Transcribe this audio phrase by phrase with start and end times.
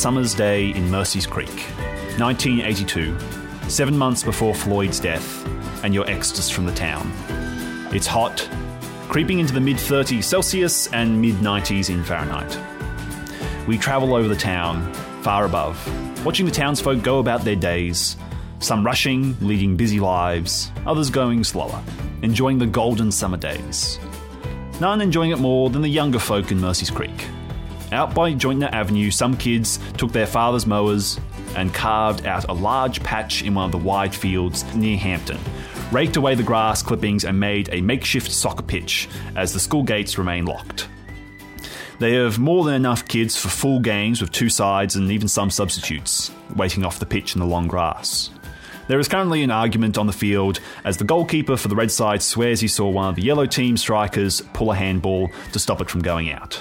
[0.00, 1.50] summer's day in Mercy's Creek,
[2.16, 3.14] 1982,
[3.68, 5.46] seven months before Floyd's death
[5.84, 7.12] and your exodus from the town.
[7.92, 8.48] It's hot,
[9.10, 12.58] creeping into the mid 30s Celsius and mid 90s in Fahrenheit.
[13.68, 15.76] We travel over the town, far above,
[16.24, 18.16] watching the townsfolk go about their days,
[18.58, 21.84] some rushing, leading busy lives, others going slower,
[22.22, 23.98] enjoying the golden summer days.
[24.80, 27.26] None enjoying it more than the younger folk in Mercy's Creek.
[27.92, 31.18] Out by Jointner Avenue, some kids took their father's mowers
[31.56, 35.38] and carved out a large patch in one of the wide fields near Hampton,
[35.90, 40.18] raked away the grass clippings, and made a makeshift soccer pitch as the school gates
[40.18, 40.88] remain locked.
[41.98, 45.50] They have more than enough kids for full games with two sides and even some
[45.50, 48.30] substitutes, waiting off the pitch in the long grass.
[48.86, 52.22] There is currently an argument on the field as the goalkeeper for the red side
[52.22, 55.90] swears he saw one of the yellow team strikers pull a handball to stop it
[55.90, 56.60] from going out.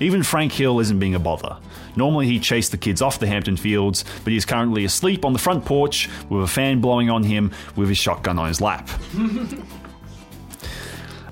[0.00, 1.58] Even Frank Hill isn't being a bother.
[1.94, 5.38] Normally he chased the kids off the Hampton Fields, but he's currently asleep on the
[5.38, 8.88] front porch with a fan blowing on him with his shotgun on his lap.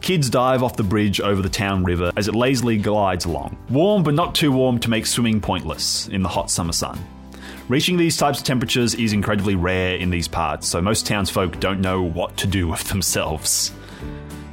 [0.01, 3.59] Kids dive off the bridge over the town river as it lazily glides along.
[3.69, 6.99] Warm but not too warm to make swimming pointless in the hot summer sun.
[7.69, 11.81] Reaching these types of temperatures is incredibly rare in these parts, so most townsfolk don't
[11.81, 13.73] know what to do with themselves.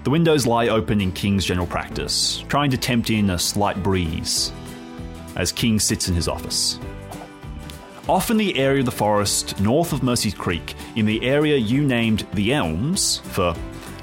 [0.05, 4.51] The windows lie open in King's general practice, trying to tempt in a slight breeze,
[5.35, 6.79] as King sits in his office.
[8.07, 11.83] Off in the area of the forest north of Mercy's Creek, in the area you
[11.83, 13.55] named the Elms, for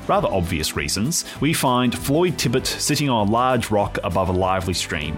[0.09, 4.75] rather obvious reasons, we find Floyd Tibbet sitting on a large rock above a lively
[4.75, 5.17] stream.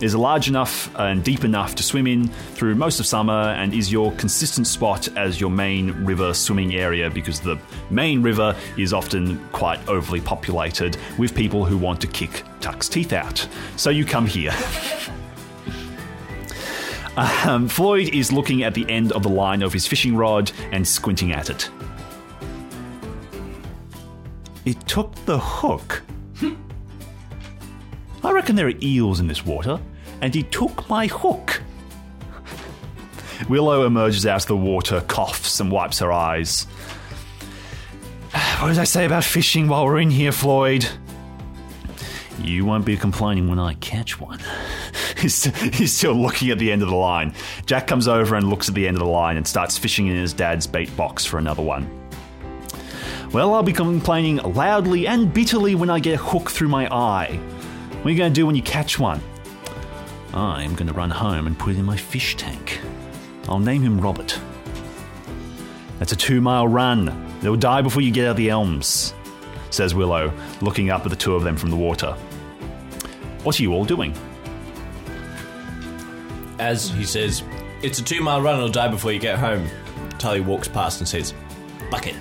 [0.00, 3.90] Is large enough and deep enough to swim in through most of summer and is
[3.92, 7.58] your consistent spot as your main river swimming area because the
[7.90, 13.12] main river is often quite overly populated with people who want to kick Tuck's teeth
[13.12, 13.46] out.
[13.76, 14.52] So you come here.
[17.16, 20.86] Um, Floyd is looking at the end of the line of his fishing rod and
[20.86, 21.70] squinting at it.
[24.64, 26.02] It took the hook.
[28.24, 29.80] I reckon there are eels in this water,
[30.20, 31.62] and he took my hook.
[33.48, 36.66] Willow emerges out of the water, coughs, and wipes her eyes.
[38.60, 40.88] What did I say about fishing while we're in here, Floyd?
[42.40, 44.40] You won't be complaining when I catch one.
[45.18, 47.32] He's, he's still looking at the end of the line.
[47.64, 50.16] Jack comes over and looks at the end of the line and starts fishing in
[50.16, 51.88] his dad's bait box for another one.
[53.32, 57.40] Well, I'll be complaining loudly and bitterly when I get a hook through my eye.
[58.04, 59.22] What are you going to do when you catch one?
[60.34, 62.78] I'm going to run home and put it in my fish tank.
[63.48, 64.38] I'll name him Robert.
[65.98, 67.38] That's a two mile run.
[67.40, 69.14] They'll die before you get out of the elms,
[69.70, 72.12] says Willow, looking up at the two of them from the water.
[73.42, 74.14] What are you all doing?
[76.58, 77.42] As he says,
[77.80, 79.66] it's a two mile run, it'll die before you get home.
[80.18, 81.32] Tully walks past and says,
[81.90, 82.16] Bucket.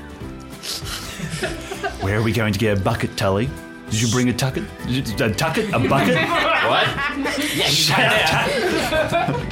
[2.00, 3.50] Where are we going to get a bucket, Tully?
[3.94, 4.64] Did you bring a tucket?
[4.88, 5.70] Did you, a tucket?
[5.72, 6.18] A bucket?
[6.64, 6.88] What?
[6.88, 8.10] yeah, he's right
[9.12, 9.50] there.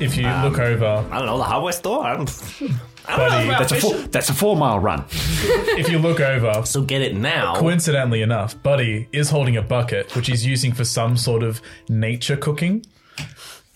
[0.00, 2.04] If you look over, I don't know, the hardware store?
[2.04, 2.28] I don't,
[3.06, 4.10] I don't Buddy, know about That's a four, fishing.
[4.10, 5.04] that's a four mile run.
[5.10, 7.54] if you look over, So get it now.
[7.54, 12.36] coincidentally enough, Buddy is holding a bucket, which he's using for some sort of nature
[12.36, 12.84] cooking.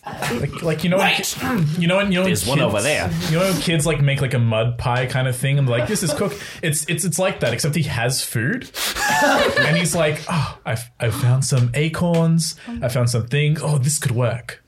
[0.07, 1.79] Like, like you know, when, Right.
[1.79, 3.11] you know, when, you know, when There's one over there.
[3.29, 5.79] You know, when kids like make like a mud pie kind of thing, and they're
[5.79, 6.33] like, "This is cook."
[6.63, 8.71] It's it's it's like that, except he has food,
[9.59, 12.57] and he's like, "Oh, I've I found some acorns.
[12.83, 13.61] I found some things.
[13.63, 14.63] Oh, this could work."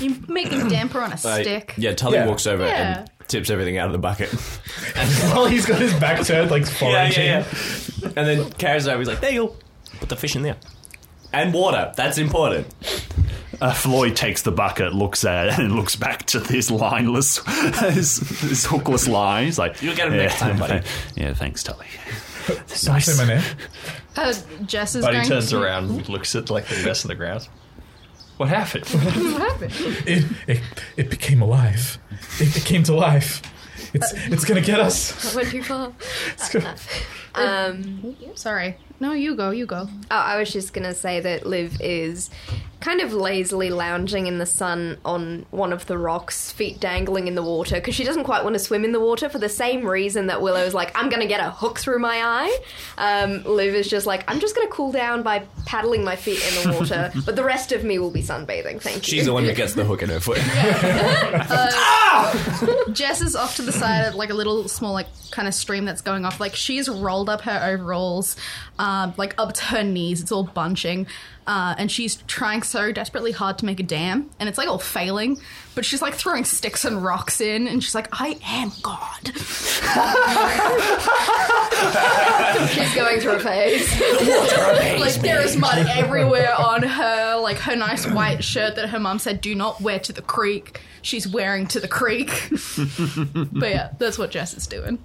[0.00, 1.74] You making damper on a Like, stick.
[1.78, 2.26] yeah, Tully Yeah.
[2.26, 2.98] walks over Yeah.
[2.98, 4.28] and tips everything out of the bucket.
[5.32, 7.44] While he's got his back turned, like foraging.
[8.16, 8.98] And then carries it over.
[8.98, 9.56] He's like, there you go.
[10.00, 10.56] Put the fish in there.
[11.32, 11.92] And water.
[11.96, 12.66] That's important.
[13.60, 17.38] Uh, Floyd takes the bucket, looks at it, and looks back to his lineless,
[17.94, 19.44] his, his hookless line.
[19.46, 21.86] He's like, You'll get 'em next time, buddy." Yeah, thanks, Tully.
[22.66, 23.42] Someone say my name.
[24.16, 24.32] Uh,
[24.64, 27.14] Jess is Buddy going turns to, around and looks at like the mess on the
[27.14, 27.48] ground.
[28.36, 28.84] What happened?
[28.88, 29.72] What happened?
[30.06, 30.60] It, it,
[30.96, 31.98] it became alive.
[32.38, 33.42] It, it came to life.
[33.94, 35.32] It's it's gonna get us.
[35.34, 35.92] I went too far.
[36.34, 36.76] It's gonna-
[37.34, 38.76] Um, Sorry.
[38.98, 39.50] No, you go.
[39.50, 39.88] You go.
[40.10, 42.30] Oh, I was just gonna say that Liv is
[42.80, 47.34] kind of lazily lounging in the sun on one of the rocks, feet dangling in
[47.34, 49.84] the water, because she doesn't quite want to swim in the water for the same
[49.86, 52.58] reason that Willow's like, I'm gonna get a hook through my eye.
[52.98, 56.70] Um, Liv is just like, I'm just gonna cool down by paddling my feet in
[56.70, 58.80] the water, but the rest of me will be sunbathing.
[58.80, 59.18] Thank you.
[59.18, 60.38] She's the one who gets the hook in her foot.
[62.92, 65.84] Jess is off to the side of like a little small like kind of stream
[65.84, 66.40] that's going off.
[66.40, 68.36] Like she's rolled up her overalls,
[68.78, 70.20] um, like up to her knees.
[70.20, 71.06] It's all bunching,
[71.46, 74.78] uh, and she's trying so desperately hard to make a dam, and it's like all
[74.78, 75.40] failing.
[75.74, 79.32] But she's like throwing sticks and rocks in, and she's like, "I am God."
[82.70, 84.00] She's going through a phase.
[85.00, 87.36] like there is mud everywhere on her.
[87.36, 90.80] Like her nice white shirt that her mum said, "Do not wear to the creek."
[91.02, 92.48] She's wearing to the creek.
[93.52, 94.98] but yeah, that's what Jess is doing.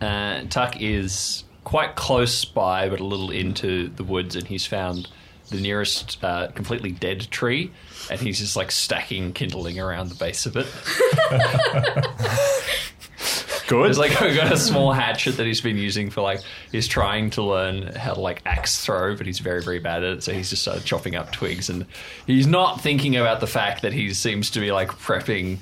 [0.00, 5.06] Uh, Tuck is quite close by, but a little into the woods, and he's found
[5.50, 7.70] the nearest uh, completely dead tree,
[8.10, 10.66] and he's just like stacking kindling around the base of it.
[13.68, 13.88] Good.
[13.88, 16.40] He's like got a small hatchet that he's been using for like
[16.72, 20.16] he's trying to learn how to like axe throw, but he's very very bad at
[20.16, 20.22] it.
[20.22, 21.84] So he's just started chopping up twigs, and
[22.26, 25.58] he's not thinking about the fact that he seems to be like prepping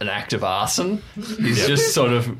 [0.00, 1.02] an act of arson.
[1.14, 2.36] He's just sort of.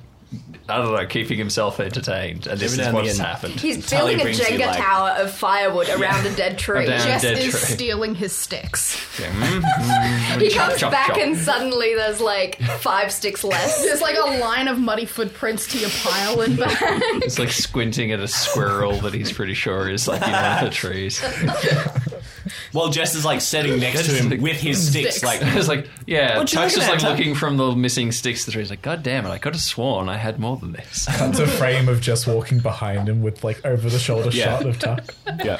[0.68, 3.26] I don't know, keeping himself entertained, and this Every is now and what's again.
[3.26, 3.54] happened.
[3.54, 6.86] He's Tally building a brings you, Jenga like- tower of firewood around a dead tree.
[6.86, 7.74] Around- Jess dead is tree.
[7.74, 8.96] stealing his sticks.
[9.18, 11.18] Yeah, mm, He chop, comes chop, back chop.
[11.18, 13.82] and suddenly there's like five sticks less.
[13.90, 17.02] There's like a line of muddy footprints to your pile and back.
[17.24, 20.60] He's like squinting at a squirrel that he's pretty sure is like in one of
[20.64, 21.20] the trees.
[22.72, 25.22] Well, Jess is like sitting next to him with his sticks, Sticks.
[25.24, 27.10] like It's like, yeah, What you Tuck's looking just at, like Tuck?
[27.18, 28.70] looking from the missing sticks to the trees.
[28.70, 31.06] Like, God damn it, I could have sworn I had more than this.
[31.18, 34.58] That's a frame of just walking behind him with like over the shoulder Yeah.
[34.58, 35.14] shot of Tuck.
[35.44, 35.58] yeah.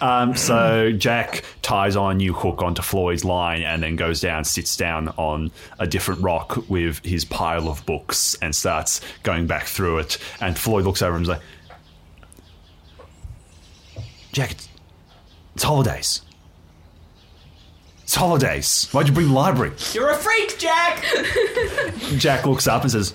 [0.00, 4.44] Um, so Jack ties on a new hook onto Floyd's line and then goes down,
[4.44, 9.64] sits down on a different rock with his pile of books and starts going back
[9.66, 10.18] through it.
[10.40, 11.40] And Floyd looks over and is like,
[14.32, 14.68] Jack, it's,
[15.56, 16.20] it's holidays.
[18.02, 18.88] It's holidays.
[18.92, 19.72] Why'd you bring the library?
[19.94, 21.02] You're a freak, Jack.
[22.18, 23.14] Jack looks up and says,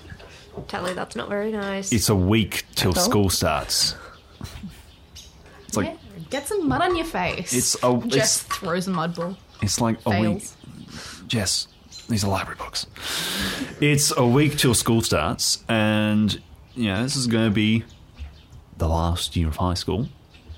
[0.67, 1.93] Tally, that's not very nice.
[1.93, 3.95] It's a week till school starts.
[5.67, 5.97] It's like
[6.31, 7.53] Get some mud on your face.
[7.53, 9.37] It's a- Jess it's- throws a mud ball.
[9.61, 10.41] it's like a week.
[10.41, 11.23] Fails.
[11.27, 11.67] Jess,
[12.09, 12.87] these are library books.
[13.79, 16.41] It's a week till school starts, and
[16.73, 17.83] you know this is going to be
[18.77, 20.09] the last year of high school.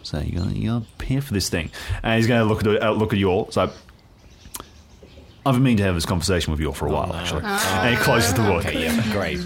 [0.03, 1.71] So you got you got to prepare for this thing.
[2.03, 3.49] And he's going to look at uh, look at you all.
[3.51, 3.71] So
[5.45, 7.43] I've been meaning to have this conversation with you all for a while, actually.
[7.43, 8.65] And he closes the book.
[8.65, 9.39] Okay, yeah, great.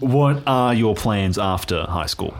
[0.00, 2.34] What are your plans after high school?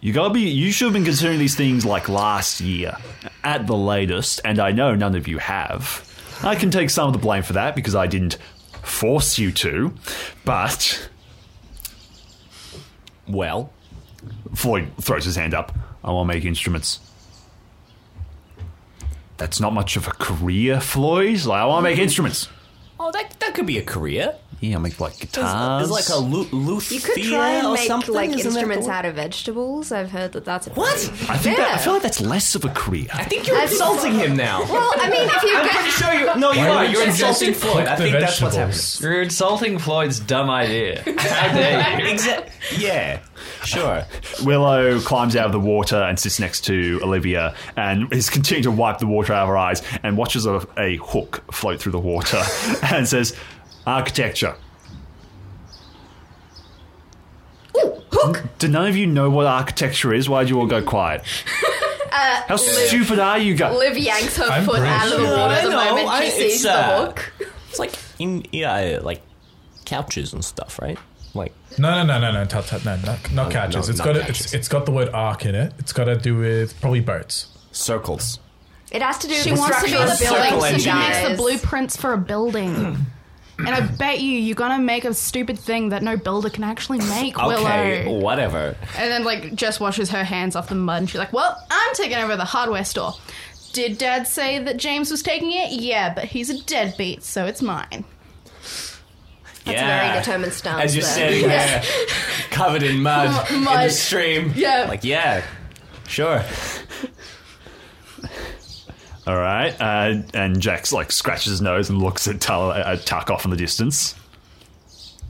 [0.00, 0.42] You gotta be.
[0.42, 2.96] You should have been considering these things like last year,
[3.42, 4.40] at the latest.
[4.44, 6.02] And I know none of you have.
[6.42, 8.34] I can take some of the blame for that because I didn't
[8.82, 9.94] force you to.
[10.44, 11.08] But
[13.26, 13.72] Well,
[14.54, 15.72] Floyd throws his hand up.
[16.06, 17.00] I want to make instruments.
[19.36, 21.44] That's not much of a career, Floyd.
[21.44, 22.48] Like I want to make instruments.
[22.98, 24.34] oh, that that could be a career.
[24.60, 25.86] Yeah, I make like There's, guitars.
[25.86, 28.14] there's like a lu- luthier you could try and or make something.
[28.14, 28.92] like isn't instruments word?
[28.94, 29.92] out of vegetables.
[29.92, 30.94] I've heard that that's a What?
[31.28, 33.06] I think that, I feel like that's less of a career.
[33.12, 34.62] I think you're That's- insulting him now.
[34.62, 36.40] Well, I mean, if you I'm get pretty sure you.
[36.40, 36.82] No, you Why are.
[36.84, 37.86] don't You're you insulting Floyd.
[37.86, 39.12] I cook the think that's what's happening.
[39.12, 41.02] You're insulting Floyd's dumb idea.
[41.18, 42.06] How dare you?
[42.12, 42.78] Exactly.
[42.78, 43.20] Yeah.
[43.66, 44.04] Sure.
[44.44, 48.70] Willow climbs out of the water and sits next to Olivia and is continuing to
[48.70, 51.98] wipe the water out of her eyes and watches a, a hook float through the
[51.98, 52.42] water
[52.92, 53.36] and says,
[53.86, 54.54] Architecture.
[57.74, 60.28] hook, Do none of you know what architecture is?
[60.28, 61.22] Why'd you all go quiet?
[62.10, 63.76] How stupid are you guys?
[63.76, 66.26] Liv yanks her I'm foot out of the water I the know, moment I- she
[66.28, 67.32] it's, sees the uh, hook.
[67.68, 69.20] It's like in yeah, like
[69.84, 70.98] couches and stuff, right?
[71.36, 73.74] Like No, no, no, no, no, tut, tut, no, not, not couches.
[73.88, 74.40] no, it's not got a, couches.
[74.46, 75.72] it's, it's got the word arc in it.
[75.78, 77.48] It's got to do with probably boats.
[77.72, 78.38] circles.
[78.92, 80.72] It has to do She with wants to be structural the building, building.
[80.72, 82.74] so she makes the blueprints for a building.
[83.58, 86.98] and I bet you you're gonna make a stupid thing that no builder can actually
[86.98, 88.20] make, Okay, Willow.
[88.20, 88.76] whatever.
[88.96, 91.94] And then like Jess washes her hands off the mud and she's like, Well, I'm
[91.94, 93.14] taking over the hardware store.
[93.72, 95.72] Did Dad say that James was taking it?
[95.72, 98.04] Yeah, but he's a deadbeat, so it's mine.
[99.66, 100.82] That's a very determined stance.
[100.82, 101.12] As you're there.
[101.12, 101.82] standing there,
[102.50, 104.52] covered in mud, in the stream.
[104.54, 104.86] Yeah.
[104.88, 105.44] Like yeah,
[106.08, 106.42] sure.
[109.26, 109.74] All right.
[109.80, 113.50] Uh, and Jack's like scratches his nose and looks at, Tal- at Tuck off in
[113.50, 114.14] the distance.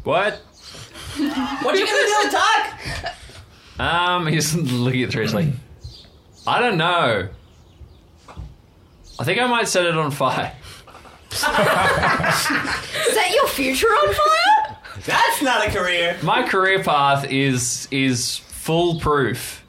[0.05, 0.35] What?
[1.17, 3.15] What are you gonna do, with Tuck?
[3.81, 5.23] Um, he's looking at through.
[5.23, 5.49] He's like,
[6.47, 7.29] I don't know.
[9.19, 10.53] I think I might set it on fire.
[11.31, 11.55] Set
[13.35, 14.77] your future on fire?
[15.05, 16.17] That's not a career.
[16.23, 19.65] My career path is is foolproof,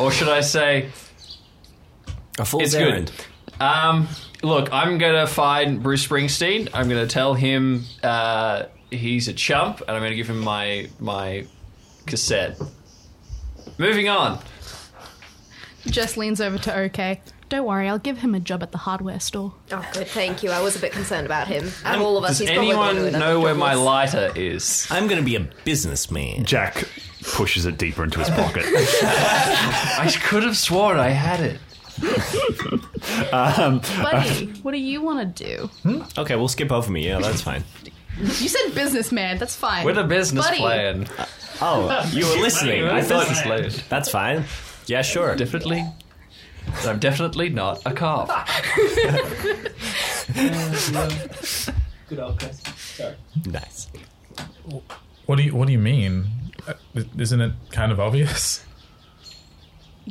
[0.00, 0.88] or should I say,
[2.38, 3.12] A fool's It's errand.
[3.56, 3.62] good.
[3.62, 4.08] Um,
[4.42, 6.68] look, I'm gonna find Bruce Springsteen.
[6.74, 11.46] I'm gonna tell him uh, he's a chump, and I'm gonna give him my my
[12.06, 12.60] cassette.
[13.78, 14.40] Moving on.
[15.86, 17.20] Jess leans over to OK.
[17.52, 19.52] Don't worry, I'll give him a job at the hardware store.
[19.72, 20.50] Oh, good, thank you.
[20.50, 21.68] I was a bit concerned about him.
[21.84, 23.74] Out of um, all of us, Does he's probably the one anyone know where my
[23.74, 24.88] lighter is?
[24.90, 26.46] I'm gonna be a businessman.
[26.46, 26.88] Jack
[27.22, 28.64] pushes it deeper into his pocket.
[28.66, 31.60] I could have sworn I had it.
[33.34, 35.66] Um, Buddy, uh, what do you want to do?
[35.82, 36.02] Hmm?
[36.18, 37.06] Okay, we'll skip over me.
[37.06, 37.64] Yeah, that's fine.
[38.16, 39.36] You said businessman.
[39.36, 39.84] That's fine.
[39.84, 40.56] With a business Buddy.
[40.56, 41.06] plan.
[41.18, 41.26] Uh,
[41.60, 42.84] oh, you were listening.
[42.84, 43.86] I thought business plan.
[43.90, 44.44] that's fine.
[44.86, 45.36] Yeah, sure.
[45.36, 45.84] Definitely.
[46.84, 48.28] I'm definitely not a cop.
[52.08, 52.60] Good old Chris.
[52.76, 53.14] Sorry.
[53.46, 53.88] Nice.
[55.26, 56.26] What do you What do you mean?
[56.66, 56.74] Uh,
[57.18, 58.64] Isn't it kind of obvious?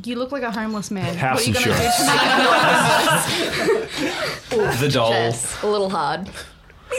[0.04, 1.14] You look like a homeless man.
[1.16, 1.72] House what are you gonna do
[4.50, 4.78] to me?
[4.80, 5.10] The doll.
[5.10, 6.28] Jess, a little hard.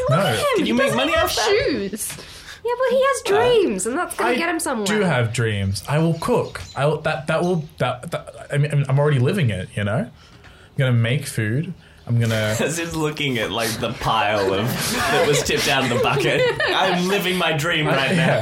[0.09, 0.43] No.
[0.55, 1.65] Did you make money off that?
[1.69, 2.17] Shoes.
[2.65, 4.87] Yeah, but he has dreams, and that's gonna I get him somewhere.
[4.87, 5.83] I do have dreams.
[5.87, 6.61] I will cook.
[6.75, 9.69] I will, that that will that, that I mean I'm already living it.
[9.75, 10.11] You know, I'm
[10.77, 11.73] gonna make food.
[12.07, 12.55] I'm gonna.
[12.59, 16.41] As he's looking at like the pile of that was tipped out of the bucket.
[16.67, 18.41] I'm living my dream right now.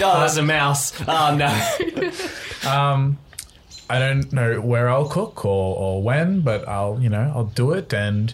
[0.00, 0.92] Oh, there's a mouse.
[1.06, 2.68] Oh no.
[2.68, 3.18] Um,
[3.88, 7.72] I don't know where I'll cook or, or when, but I'll you know I'll do
[7.72, 8.32] it, and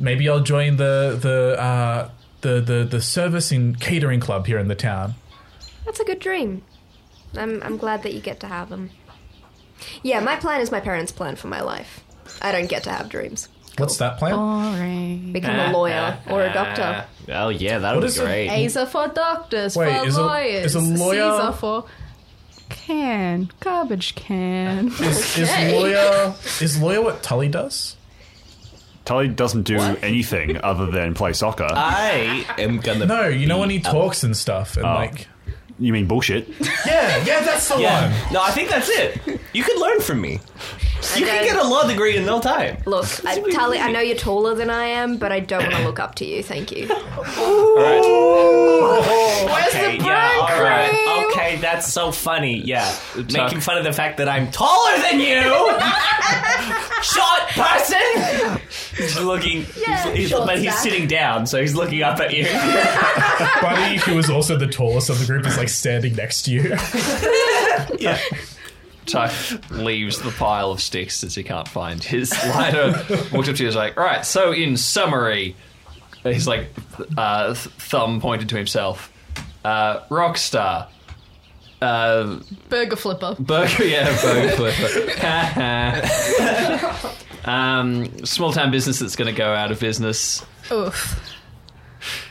[0.00, 2.10] maybe I'll join the the uh,
[2.46, 5.14] the the the service and catering club here in the town.
[5.84, 6.62] That's a good dream.
[7.36, 8.90] I'm I'm glad that you get to have them.
[10.02, 12.02] Yeah, my plan is my parents' plan for my life.
[12.40, 13.48] I don't get to have dreams.
[13.78, 14.34] What's that plan?
[14.36, 15.32] Boring.
[15.32, 17.04] Become a lawyer or a doctor.
[17.28, 18.24] Oh yeah, that What would is be it?
[18.24, 18.48] great.
[18.50, 20.64] A's are for doctors, Wait, for is a- lawyers.
[20.66, 21.84] is a lawyer- C's are for
[22.68, 24.90] can, garbage can.
[25.00, 27.96] Oh, is, is lawyer is lawyer what Tully does?
[29.06, 31.68] Tully doesn't do anything other than play soccer.
[31.70, 33.06] I am gonna.
[33.06, 34.94] No, you know when he be a- talks and stuff, and oh.
[34.94, 35.28] like
[35.78, 36.48] you mean bullshit?
[36.86, 38.10] yeah, yeah, that's the Yeah.
[38.22, 38.32] one.
[38.32, 39.18] No, I think that's it.
[39.52, 40.40] You can learn from me.
[41.14, 42.78] You can don't- get a law degree in no time.
[42.86, 45.82] Look, I, Tally, I know you're taller than I am, but I don't want to
[45.84, 46.42] look up to you.
[46.42, 46.88] Thank you.
[49.46, 51.26] Where's Okay, yeah, all right.
[51.32, 52.58] Okay, that's so funny.
[52.60, 52.90] Yeah,
[53.32, 55.42] making fun of the fact that I'm taller than you.
[57.02, 58.60] Short person.
[58.96, 59.62] He's looking.
[59.64, 60.82] he's, he's, short but he's stack.
[60.82, 62.44] sitting down, so he's looking up at you.
[63.62, 66.62] Buddy, who was also the tallest of the group, is like standing next to you.
[67.98, 68.18] yeah.
[69.06, 69.32] Tuck
[69.70, 72.92] leaves the pile of sticks as he can't find his lighter.
[73.32, 75.54] Walks up to you and is like, all right, so in summary,
[76.24, 76.68] he's like,
[77.16, 79.12] uh, th- thumb pointed to himself.
[79.64, 80.88] Uh, Rockstar.
[81.80, 83.36] Uh, Burger flipper.
[83.38, 85.10] burger, yeah, burger flipper.
[87.44, 90.44] um, small town business that's going to go out of business.
[90.72, 91.35] Oof.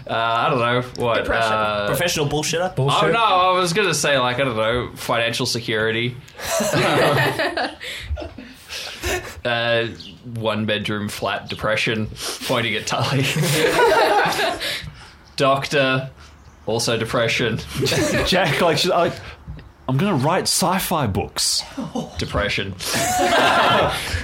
[0.08, 1.28] Uh, I don't know what.
[1.28, 2.76] Uh, Professional bullshitter.
[2.76, 3.04] Bullshit.
[3.04, 3.20] Oh no!
[3.24, 6.16] I was gonna say like I don't know financial security.
[9.46, 9.88] uh,
[10.36, 12.08] one bedroom flat depression,
[12.46, 13.24] pointing at Tully.
[15.38, 16.12] Doctor,
[16.68, 17.58] also depression,
[18.26, 19.14] Jack, like, she's like,
[19.88, 21.64] I'm gonna write sci-fi books.
[22.20, 22.74] depression.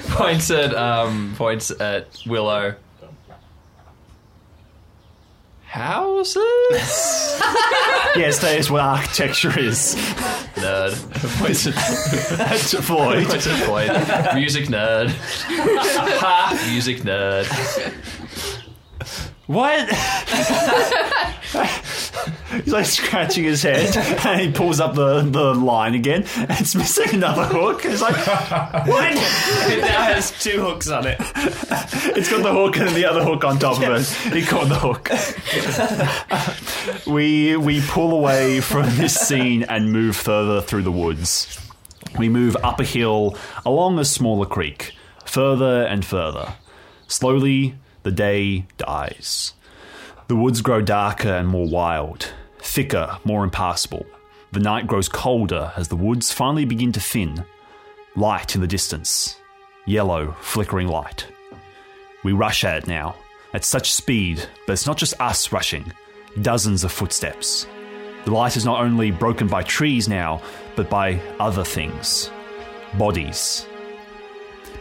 [0.09, 2.75] points at um, points at Willow.
[5.71, 6.35] Houses,
[8.17, 9.95] yes, that is what architecture is.
[10.55, 11.39] nerd.
[11.39, 11.75] Points at
[12.37, 13.25] That's Floyd.
[13.25, 15.07] Points at Music nerd.
[16.69, 17.47] Music nerd.
[19.51, 19.89] What?
[22.51, 26.75] He's like scratching his head, and he pulls up the, the line again, and it's
[26.75, 27.81] missing another hook.
[27.85, 28.15] It's like,
[28.87, 29.11] What?
[29.13, 31.17] it now has two hooks on it.
[31.19, 34.33] it's got the hook and the other hook on top of it.
[34.33, 35.09] He caught the hook.
[37.07, 41.57] we we pull away from this scene and move further through the woods.
[42.17, 44.93] We move up a hill, along a smaller creek,
[45.25, 46.53] further and further.
[47.07, 49.53] Slowly, the day dies.
[50.27, 54.05] The woods grow darker and more wild, thicker, more impassable.
[54.51, 57.45] The night grows colder as the woods finally begin to thin.
[58.15, 59.37] Light in the distance.
[59.85, 61.27] Yellow, flickering light.
[62.23, 63.15] We rush at it now,
[63.53, 65.91] at such speed, but it's not just us rushing,
[66.41, 67.67] dozens of footsteps.
[68.25, 70.41] The light is not only broken by trees now,
[70.75, 72.29] but by other things
[72.97, 73.65] bodies,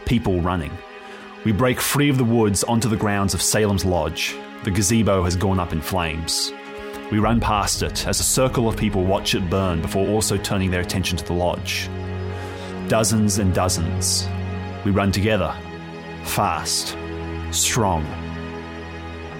[0.05, 0.71] people running.
[1.43, 4.35] We break free of the woods onto the grounds of Salem's Lodge.
[4.63, 6.53] The gazebo has gone up in flames.
[7.11, 10.69] We run past it as a circle of people watch it burn before also turning
[10.69, 11.89] their attention to the lodge.
[12.89, 14.29] Dozens and dozens.
[14.85, 15.51] We run together,
[16.25, 16.95] fast,
[17.49, 18.05] strong,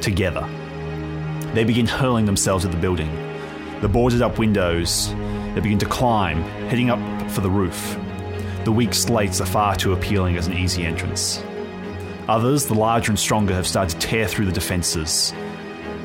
[0.01, 0.50] together.
[1.53, 3.12] They begin hurling themselves at the building.
[3.81, 5.13] The boarded up windows,
[5.53, 7.96] they begin to climb, heading up for the roof.
[8.63, 11.43] The weak slates are far too appealing as an easy entrance.
[12.28, 15.34] Others, the larger and stronger, have started to tear through the defences,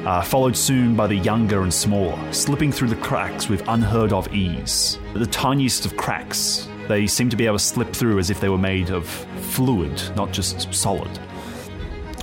[0.04, 4.32] uh, followed soon by the younger and smaller, slipping through the cracks with unheard of
[4.34, 4.98] ease.
[5.14, 8.48] The tiniest of cracks, they seem to be able to slip through as if they
[8.48, 11.10] were made of fluid, not just solid.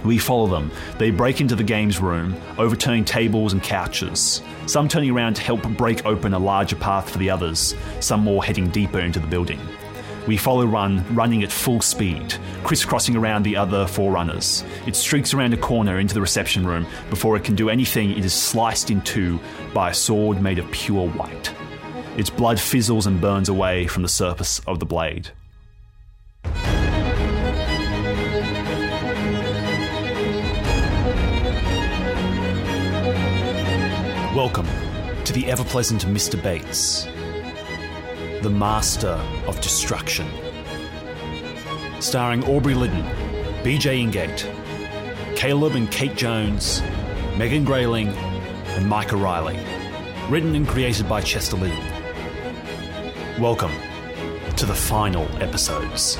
[0.03, 0.71] We follow them.
[0.97, 4.41] They break into the games room, overturning tables and couches.
[4.65, 8.43] Some turning around to help break open a larger path for the others, some more
[8.43, 9.59] heading deeper into the building.
[10.25, 14.63] We follow Run, running at full speed, crisscrossing around the other forerunners.
[14.87, 16.87] It streaks around a corner into the reception room.
[17.09, 19.37] Before it can do anything, it is sliced in two
[19.73, 21.53] by a sword made of pure white.
[22.15, 25.31] Its blood fizzles and burns away from the surface of the blade.
[34.33, 34.67] Welcome
[35.25, 36.41] to the ever pleasant Mr.
[36.41, 37.07] Bates,
[38.43, 39.17] the master
[39.47, 40.27] of destruction.
[42.01, 43.03] Starring Aubrey Liddon,
[43.63, 46.81] BJ Ingate, Caleb and Kate Jones,
[47.37, 49.57] Megan Grayling, and Micah Riley.
[50.29, 51.79] Written and created by Chester Liddon.
[53.39, 53.71] Welcome
[54.57, 56.17] to the final episodes.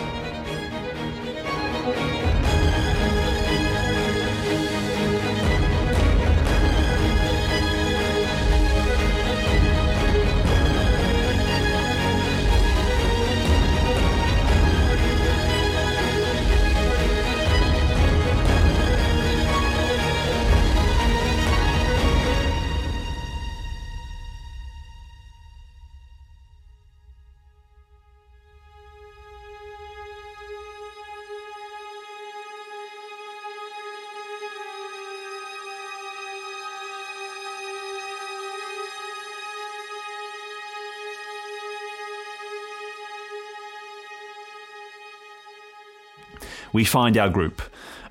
[46.73, 47.61] We find our group.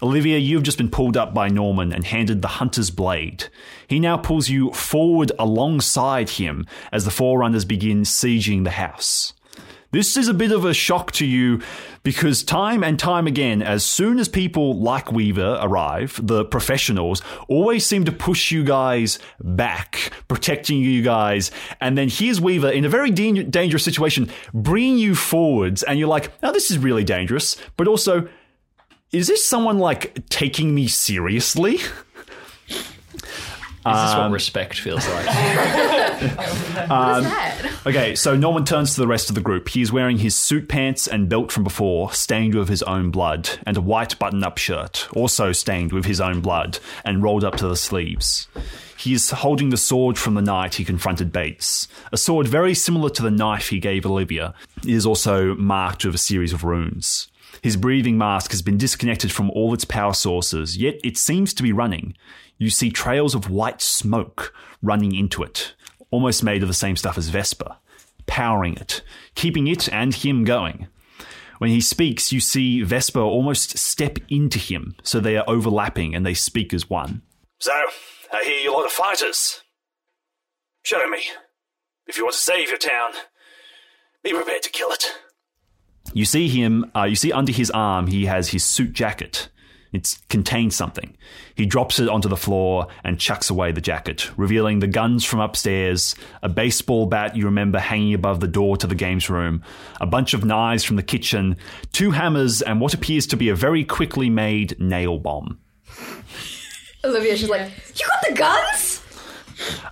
[0.03, 3.45] Olivia, you've just been pulled up by Norman and handed the hunter's blade.
[3.87, 9.33] He now pulls you forward alongside him as the Forerunners begin sieging the house.
[9.93, 11.61] This is a bit of a shock to you
[12.03, 17.85] because time and time again, as soon as people like Weaver arrive, the professionals always
[17.85, 21.51] seem to push you guys back, protecting you guys.
[21.79, 26.09] And then here's Weaver in a very dan- dangerous situation, bringing you forwards, and you're
[26.09, 28.27] like, now this is really dangerous, but also,
[29.13, 31.79] is this someone like taking me seriously?
[33.85, 35.27] Is this Um, what respect feels like?
[36.89, 37.73] Um, that?
[37.85, 39.69] Okay, so Norman turns to the rest of the group.
[39.69, 43.51] He is wearing his suit pants and belt from before, stained with his own blood,
[43.67, 47.57] and a white button up shirt, also stained with his own blood, and rolled up
[47.57, 48.47] to the sleeves.
[48.97, 53.11] He is holding the sword from the night he confronted Bates, a sword very similar
[53.11, 54.55] to the knife he gave Olivia.
[54.85, 57.29] It is also marked with a series of runes.
[57.63, 61.63] His breathing mask has been disconnected from all its power sources, yet it seems to
[61.63, 62.15] be running.
[62.59, 65.75] You see trails of white smoke running into it,
[66.11, 67.77] almost made of the same stuff as Vesper,
[68.27, 69.03] powering it,
[69.37, 70.89] keeping it and him going.
[71.59, 76.27] When he speaks, you see Vesper almost step into him, so they are overlapping and
[76.27, 77.23] they speak as one.
[77.61, 77.73] So,
[78.33, 79.63] I hear you lot of fighters.
[80.83, 81.23] Show me.
[82.09, 83.13] If you want to save your town,
[84.25, 85.05] be prepared to kill it.
[86.13, 89.49] You see him, uh, you see under his arm, he has his suit jacket.
[89.93, 91.15] It contains something.
[91.55, 95.41] He drops it onto the floor and chucks away the jacket, revealing the guns from
[95.41, 99.63] upstairs, a baseball bat you remember hanging above the door to the games room,
[100.01, 101.57] a bunch of knives from the kitchen,
[101.93, 105.59] two hammers, and what appears to be a very quickly made nail bomb.
[107.05, 109.02] Olivia, she's like, you got the guns?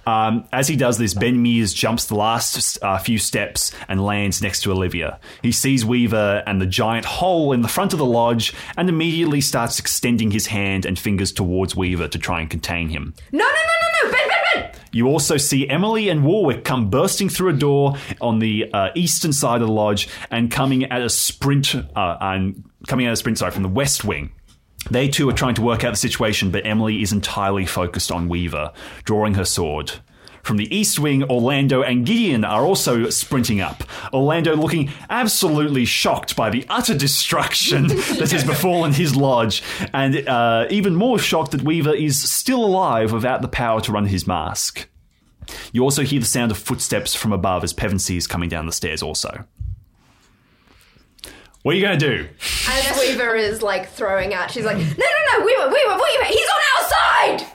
[0.06, 4.42] Um, as he does this, Ben Mears jumps the last uh, few steps and lands
[4.42, 5.18] next to Olivia.
[5.42, 9.40] He sees Weaver and the giant hole in the front of the lodge and immediately
[9.40, 13.14] starts extending his hand and fingers towards Weaver to try and contain him.
[13.32, 14.80] No, no, no, no, no, Ben, Ben, Ben!
[14.92, 19.32] You also see Emily and Warwick come bursting through a door on the uh, eastern
[19.32, 23.38] side of the lodge and coming at a sprint, uh, and coming at a sprint,
[23.38, 24.32] sorry, from the west wing.
[24.88, 28.28] They too are trying to work out the situation, but Emily is entirely focused on
[28.28, 28.72] Weaver,
[29.04, 29.92] drawing her sword.
[30.42, 33.84] From the east wing, Orlando and Gideon are also sprinting up.
[34.12, 37.86] Orlando looking absolutely shocked by the utter destruction
[38.18, 39.62] that has befallen his lodge,
[39.92, 44.06] and uh, even more shocked that Weaver is still alive without the power to run
[44.06, 44.88] his mask.
[45.72, 48.72] You also hear the sound of footsteps from above as Pevensey is coming down the
[48.72, 49.44] stairs, also.
[51.62, 52.28] What are you going to do?
[52.68, 56.46] As Weaver is like throwing out, she's like, no, no, no, Weaver, Weaver, Weaver, he's
[56.48, 57.46] on our side!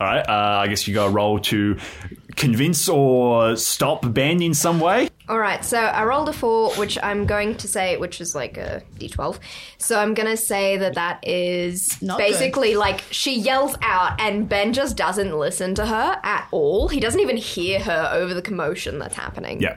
[0.00, 1.76] All right, uh, I guess you got to roll to
[2.36, 5.10] convince or stop Ben in some way.
[5.28, 8.56] All right, so I rolled a four, which I'm going to say, which is like
[8.56, 9.38] a d12.
[9.76, 14.48] So I'm going to say that that is Not basically like she yells out, and
[14.48, 16.88] Ben just doesn't listen to her at all.
[16.88, 19.60] He doesn't even hear her over the commotion that's happening.
[19.60, 19.76] Yeah.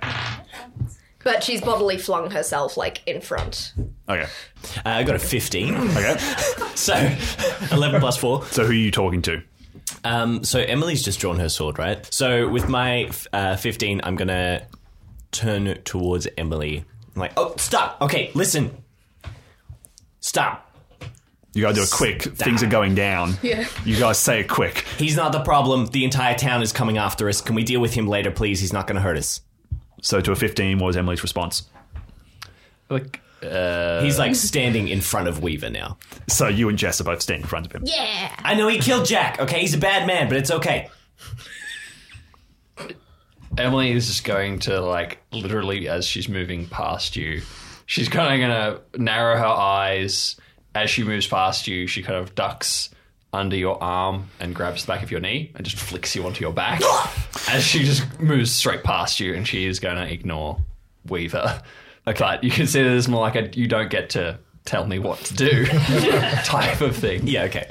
[1.23, 3.73] But she's bodily flung herself like in front.
[4.09, 4.25] Okay.
[4.77, 5.75] Uh, I got a 15.
[5.75, 6.17] Okay.
[6.75, 6.95] So
[7.71, 8.45] 11 plus 4.
[8.45, 9.41] so who are you talking to?
[10.03, 12.05] Um, so Emily's just drawn her sword, right?
[12.11, 14.65] So with my uh, 15, I'm going to
[15.31, 16.83] turn towards Emily.
[17.15, 18.01] I'm like, oh, stop.
[18.01, 18.75] Okay, listen.
[20.19, 20.69] Stop.
[21.53, 22.23] You got to do it quick.
[22.23, 23.35] Things are going down.
[23.43, 23.67] Yeah.
[23.85, 24.85] You guys say it quick.
[24.97, 25.85] He's not the problem.
[25.85, 27.39] The entire town is coming after us.
[27.41, 28.59] Can we deal with him later, please?
[28.59, 29.41] He's not going to hurt us.
[30.03, 31.63] So to a 15, what was Emily's response?
[32.89, 35.97] Like, uh, He's like standing in front of Weaver now.
[36.27, 37.83] So you and Jess are both standing in front of him.
[37.85, 38.35] Yeah.
[38.39, 39.61] I know he killed Jack, okay?
[39.61, 40.89] He's a bad man, but it's okay.
[43.57, 47.41] Emily is just going to like literally as she's moving past you,
[47.85, 50.35] she's kind of going to narrow her eyes
[50.75, 51.87] as she moves past you.
[51.87, 52.89] She kind of ducks
[53.33, 56.41] under your arm and grabs the back of your knee and just flicks you onto
[56.41, 56.81] your back
[57.49, 59.33] as she just moves straight past you.
[59.33, 60.59] And she is going to ignore
[61.07, 61.61] Weaver.
[62.05, 65.33] But you consider this more like a you don't get to tell me what to
[65.33, 65.65] do
[66.45, 67.27] type of thing.
[67.27, 67.69] Yeah, okay.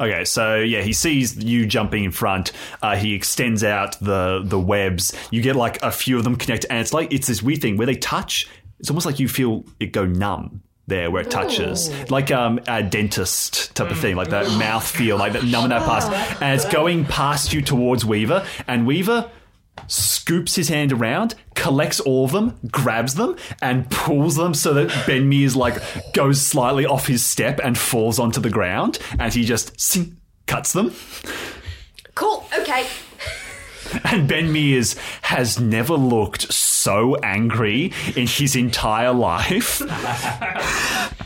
[0.00, 2.52] Okay, so yeah, he sees you jumping in front.
[2.82, 5.14] Uh, he extends out the the webs.
[5.30, 7.76] You get like a few of them connect, and it's like it's this weird thing
[7.76, 8.48] where they touch.
[8.78, 12.82] It's almost like you feel it go numb there where it touches, like um, a
[12.82, 16.54] dentist type of thing, like that mouth feel, like that numb in that past, and
[16.54, 19.30] it's going past you towards Weaver, and Weaver
[19.88, 25.06] scoops his hand around, collects all of them, grabs them, and pulls them so that
[25.06, 29.44] Ben Mears like goes slightly off his step and falls onto the ground, and he
[29.44, 30.92] just sing, cuts them.
[32.14, 32.86] Cool, okay.
[34.04, 39.82] And Ben Mears has never looked so angry in his entire life.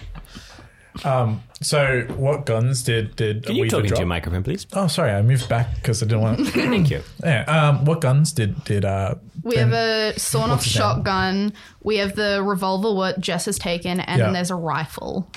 [1.05, 3.99] Um, so, what guns did did Can you Weaver talk into drop?
[4.01, 4.67] your microphone, please?
[4.75, 6.47] Oh, sorry, I moved back because I didn't want.
[6.49, 7.01] Thank you.
[7.25, 7.45] yeah.
[7.45, 9.15] Um, what guns did did uh?
[9.43, 9.73] We Ben- have
[10.15, 10.81] a sawn off What's his name?
[10.83, 11.53] shotgun.
[11.83, 14.25] We have the revolver what Jess has taken, and Yeah.
[14.27, 15.31] then there's a rifle,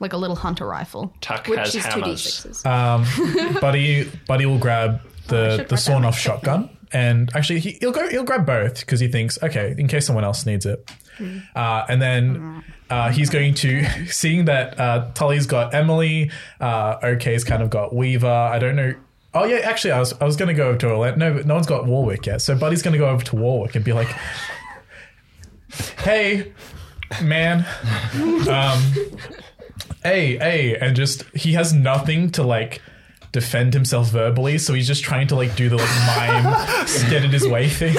[0.00, 1.12] like a little hunter rifle.
[1.20, 2.46] Tuck Which has is two hammers.
[2.46, 2.64] d6s.
[2.64, 7.92] Um, Buddy Buddy will grab the should the sawn off shotgun, and actually he, he'll
[7.92, 10.90] go he'll grab both because he thinks okay in case someone else needs it,
[11.54, 12.64] uh, and then.
[12.90, 16.30] Uh, he's going to, seeing that uh, Tully's got Emily,
[16.60, 18.26] uh, OK's kind of got Weaver.
[18.28, 18.92] I don't know.
[19.34, 21.16] Oh yeah, actually, I was I was going to go over to Orlando.
[21.30, 22.42] No, but no one's got Warwick yet.
[22.42, 24.08] So Buddy's going to go over to Warwick and be like,
[26.00, 26.52] "Hey,
[27.22, 27.60] man,
[28.50, 28.92] um,
[30.02, 32.82] hey, hey," and just he has nothing to like
[33.32, 36.44] defend himself verbally, so he's just trying to like do the like mime
[37.10, 37.96] get in his way thing.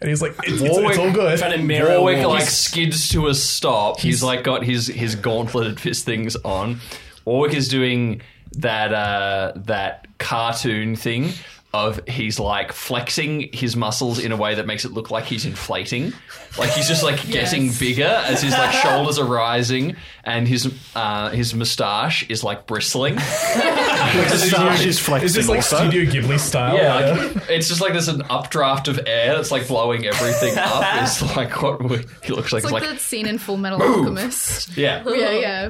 [0.00, 2.40] and he's like, "It's, it's, it's all good." Trying to mirror Warwick Warwick.
[2.42, 4.00] like skids to a stop.
[4.00, 6.80] He's, He's- like got his his gauntleted fist things on.
[7.24, 8.20] Warwick is doing
[8.58, 11.30] that uh, that cartoon thing
[11.74, 15.44] of he's like flexing his muscles in a way that makes it look like he's
[15.44, 16.12] inflating.
[16.58, 21.28] Like he's just like getting bigger as his like shoulders are rising and his uh,
[21.30, 23.16] his moustache is like bristling.
[23.16, 25.88] Moustache is flexing Is this like also.
[25.88, 26.76] Studio Ghibli style?
[26.76, 30.84] Yeah, like, it's just like there's an updraft of air that's like blowing everything up.
[31.02, 32.60] It's like what we, he looks like.
[32.60, 34.76] It's It's like, like, that scene in Full Metal Alchemist.
[34.76, 35.68] yeah, yeah, yeah.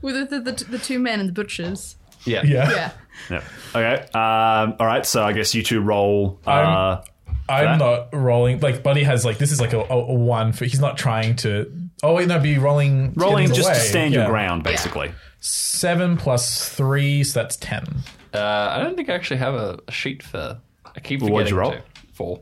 [0.00, 1.96] With the, the, the, the two men and the butchers.
[2.24, 2.70] yeah, yeah.
[2.70, 2.92] Yeah.
[3.28, 3.42] Yeah.
[3.74, 4.02] Okay.
[4.14, 5.04] Um, all right.
[5.04, 6.38] So I guess you two roll.
[6.46, 7.06] Uh, I'm-
[7.48, 8.60] I'm not rolling.
[8.60, 10.66] Like Buddy has like this is like a, a, a one for.
[10.66, 11.72] He's not trying to.
[12.00, 13.12] Oh wait, no, be rolling.
[13.14, 13.74] rolling just away.
[13.74, 15.10] to stand your ground, basically.
[15.40, 17.84] Seven plus three, so that's ten.
[18.32, 18.38] Uh,
[18.70, 20.60] I don't think I actually have a, a sheet for.
[20.94, 21.82] I keep Well, what'd forgetting you roll?
[21.82, 22.14] to.
[22.14, 22.40] Four.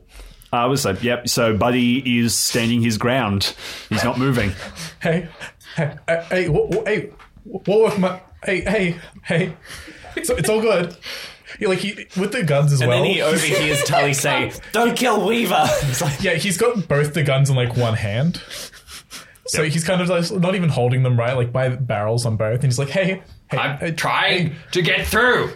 [0.53, 1.27] I was like, yep.
[1.27, 3.55] So Buddy is standing his ground.
[3.89, 4.51] He's not moving.
[5.01, 5.27] Hey,
[5.75, 7.09] hey, hey, hey, wh- wh- hey,
[7.45, 8.21] what work my?
[8.43, 9.53] Hey, hey, hey.
[10.23, 10.95] So it's all good.
[11.57, 13.01] He, like he with the guns as And well.
[13.01, 15.65] then he overhears Tully say, Don't kill Weaver.
[15.83, 18.41] It's like, yeah, he's got both the guns in like one hand.
[19.47, 22.37] So he's kind of like not even holding them right, like by the barrels on
[22.37, 25.47] both, and he's like, "Hey, hey, I'm hey, trying to get through.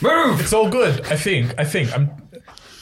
[0.00, 0.40] Move.
[0.40, 1.00] It's all good.
[1.06, 1.52] I think.
[1.58, 1.92] I think.
[1.92, 2.10] I'm.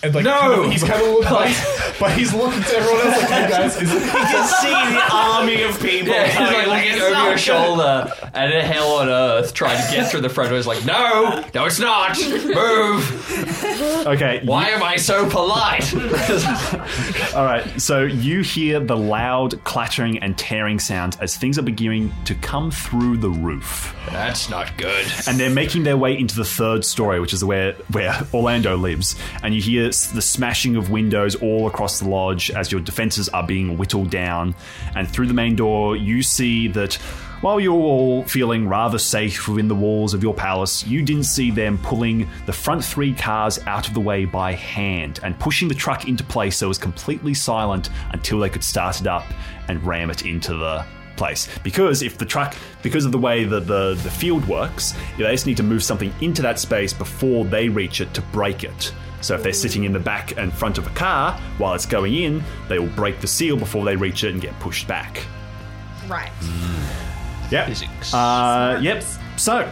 [0.03, 0.31] And like, No!
[0.41, 1.57] kind of- he's kind of looking, like,
[2.01, 5.63] but he's looking to everyone else like, "Hey guys, is it?" can see the army
[5.63, 6.09] of people.
[6.15, 7.41] Yeah, he's like coming, looking over not your good.
[7.41, 10.57] shoulder and a hell on earth trying to get through the front door.
[10.57, 12.19] He's like, no, no, it's not.
[12.19, 14.07] Move.
[14.07, 14.41] Okay.
[14.45, 15.93] Why am I so polite?
[17.35, 22.13] All right, so you hear the loud clattering and tearing sounds as things are beginning
[22.25, 23.95] to come through the roof.
[24.11, 25.07] That's not good.
[25.29, 29.15] And they're making their way into the third story, which is where, where Orlando lives.
[29.43, 33.29] And you hear s- the smashing of windows all across the lodge as your defenses
[33.31, 34.55] are being whittled down.
[34.95, 36.95] And through the main door, you see that
[37.41, 41.51] while you're all feeling rather safe within the walls of your palace, you didn't see
[41.51, 45.75] them pulling the front three cars out of the way by hand and pushing the
[45.75, 49.25] truck into place so it was completely silent until they could start it up
[49.69, 50.85] and ram it into the
[51.17, 55.25] place because if the truck because of the way that the the field works they
[55.25, 58.91] just need to move something into that space before they reach it to break it
[59.21, 62.15] so if they're sitting in the back and front of a car while it's going
[62.15, 65.25] in they will break the seal before they reach it and get pushed back.
[66.09, 66.31] Right.
[67.51, 67.67] yep.
[67.69, 68.13] Physics.
[68.15, 69.05] uh, yep.
[69.37, 69.71] So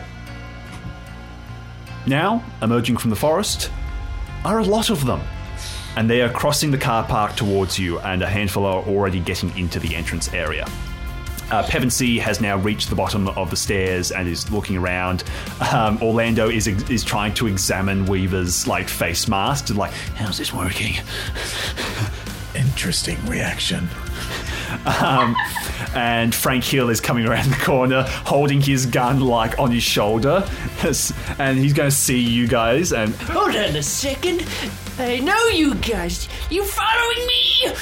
[2.06, 3.70] now emerging from the forest
[4.44, 5.20] are a lot of them.
[5.96, 9.56] And they are crossing the car park towards you and a handful are already getting
[9.58, 10.66] into the entrance area
[11.50, 15.24] Uh, Pevensey has now reached the bottom of the stairs and is looking around.
[15.72, 19.74] Um, Orlando is is trying to examine Weaver's like face mask.
[19.74, 20.94] Like, how's this working?
[22.54, 23.88] Interesting reaction.
[24.84, 25.34] Um,
[25.94, 30.46] and Frank Hill is coming around the corner, holding his gun like on his shoulder,
[31.38, 32.92] and he's going to see you guys.
[32.92, 34.44] And Hold on a second.
[34.98, 36.28] I know you guys.
[36.50, 37.74] You following me?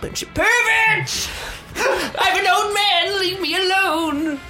[0.00, 1.28] Bunch of perverts!
[2.18, 3.20] I'm an old man.
[3.20, 4.40] Leave me alone.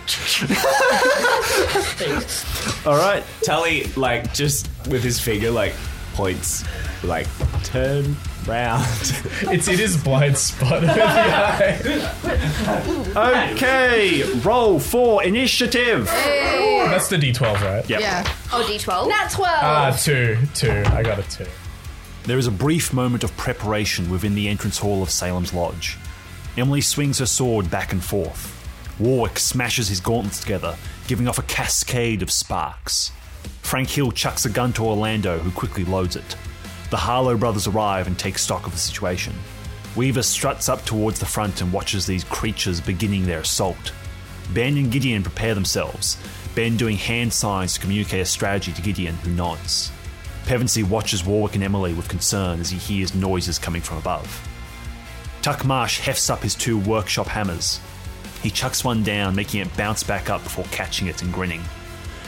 [2.86, 5.74] all right, Tully, like, just with his finger, like,
[6.14, 6.64] points,
[7.02, 7.26] like,
[7.64, 8.84] turn round.
[9.42, 11.78] It's in his blind spot the eye.
[13.52, 16.06] okay, roll for initiative.
[16.06, 17.88] That's the D12, right?
[17.88, 18.00] Yep.
[18.00, 18.24] Yeah.
[18.52, 19.08] Oh, D12.
[19.08, 19.48] Nat 12.
[19.60, 20.82] Ah, two, two.
[20.86, 21.46] I got a two.
[22.24, 25.96] There is a brief moment of preparation within the entrance hall of Salem's Lodge.
[26.57, 28.53] Emily swings her sword back and forth.
[28.99, 33.12] Warwick smashes his gauntlets together, giving off a cascade of sparks.
[33.61, 36.37] Frank Hill chucks a gun to Orlando, who quickly loads it.
[36.90, 39.35] The Harlow brothers arrive and take stock of the situation.
[39.97, 43.92] Weaver struts up towards the front and watches these creatures beginning their assault.
[44.55, 46.16] Ben and Gideon prepare themselves,
[46.55, 49.90] Ben doing hand signs to communicate a strategy to Gideon, who nods.
[50.47, 54.49] Pevensey watches Warwick and Emily with concern as he hears noises coming from above.
[55.46, 57.78] Tuck Marsh hefts up his two workshop hammers.
[58.42, 61.62] He chucks one down, making it bounce back up before catching it and grinning.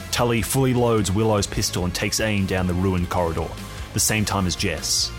[0.09, 3.49] Tully fully loads Willow's pistol and takes aim down the ruined corridor,
[3.91, 5.11] the same time as Jess.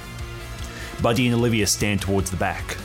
[1.03, 2.79] Buddy and Olivia stand towards the back.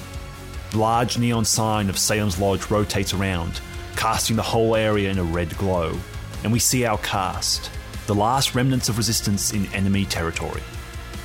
[0.71, 3.62] The large neon sign of Salem's Lodge rotates around,
[3.95, 5.97] casting the whole area in a red glow,
[6.43, 7.71] and we see our cast,
[8.06, 10.63] the last remnants of resistance in enemy territory.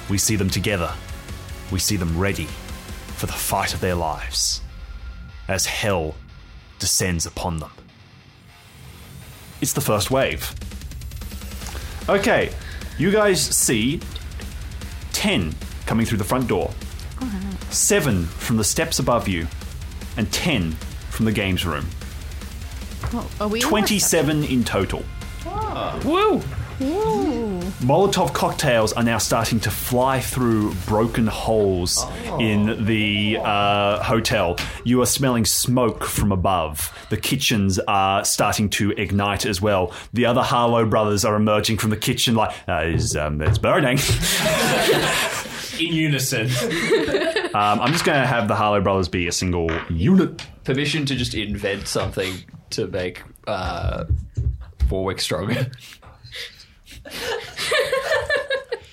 [0.09, 0.95] We see them together.
[1.73, 2.47] We see them ready
[3.21, 4.63] for the fight of their lives
[5.47, 6.15] as hell
[6.79, 7.71] descends upon them.
[9.61, 10.55] It's the first wave.
[12.09, 12.51] Okay,
[12.97, 14.01] you guys see
[15.13, 15.55] 10
[15.85, 16.71] coming through the front door,
[17.69, 19.47] 7 from the steps above you,
[20.17, 20.73] and 10
[21.11, 21.91] from the games room.
[23.39, 25.05] Are we 27 in total.
[25.45, 26.01] Ah.
[26.81, 27.61] Woo!
[27.81, 32.05] Molotov cocktails are now starting to fly through broken holes
[32.39, 34.57] in the uh, hotel.
[34.85, 36.97] You are smelling smoke from above.
[37.11, 39.93] The kitchens are starting to ignite as well.
[40.15, 43.99] The other Harlow brothers are emerging from the kitchen like, uh, it's, um, it's burning.
[45.79, 46.47] In unison.
[47.55, 50.43] um, I'm just going to have the Harlow brothers be a single unit.
[50.65, 52.35] Permission to just invent something
[52.71, 54.05] to make uh,
[54.91, 55.71] Warwick stronger.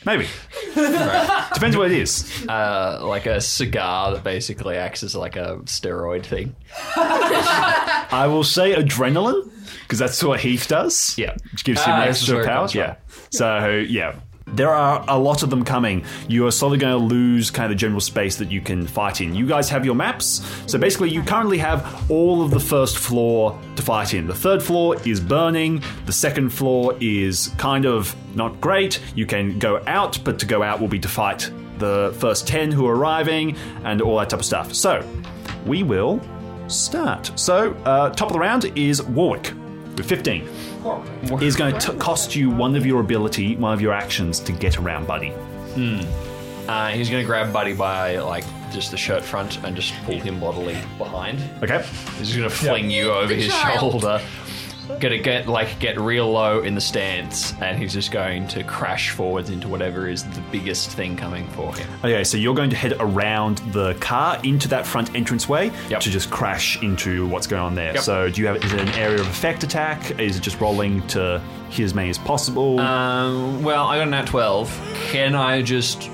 [0.06, 0.26] Maybe.
[0.74, 2.46] Depends what it is.
[2.48, 6.56] Uh, like a cigar that basically acts as like a steroid thing.
[6.96, 9.52] I will say adrenaline
[9.82, 11.18] because that's what Heath does.
[11.18, 11.36] Yeah.
[11.52, 12.72] which gives him Ah, extra powers.
[12.72, 12.76] comes.
[12.76, 12.96] Yeah.
[13.32, 14.16] So yeah,
[14.48, 16.04] there are a lot of them coming.
[16.28, 19.22] You are slowly going to lose kind of the general space that you can fight
[19.22, 19.36] in.
[19.36, 23.60] You guys have your maps, so basically you currently have all of the first floor
[23.76, 24.28] to fight in.
[24.28, 25.84] The third floor is burning.
[26.06, 29.02] The second floor is kind of not great.
[29.16, 32.72] You can go out, but to go out will be to fight the first ten
[32.72, 34.74] who are arriving and all that type of stuff.
[34.74, 35.06] So
[35.66, 36.22] we will
[36.68, 37.32] start.
[37.36, 39.54] So, uh, top of the round is Warwick
[40.04, 40.48] 15.
[41.42, 44.78] Is going to cost you one of your ability, one of your actions to get
[44.78, 45.32] around Buddy.
[46.68, 50.20] Uh, he's going to grab Buddy by like just the shirt front and just pull
[50.20, 51.40] him bodily behind.
[51.64, 51.84] Okay.
[52.18, 53.80] He's just going to fling you over his child.
[53.80, 54.22] shoulder.
[55.00, 59.10] Gonna get like get real low in the stance, and he's just going to crash
[59.12, 61.88] forwards into whatever is the biggest thing coming for him.
[62.00, 66.00] Okay, so you're going to head around the car into that front entranceway Yep.
[66.02, 67.94] to just crash into what's going on there.
[67.96, 68.04] Yep.
[68.04, 70.20] So, do you have is it an area of effect attack?
[70.20, 72.80] Is it just rolling to hit as many as possible?
[72.80, 74.70] Um, well, I got an at twelve.
[75.10, 76.10] Can I just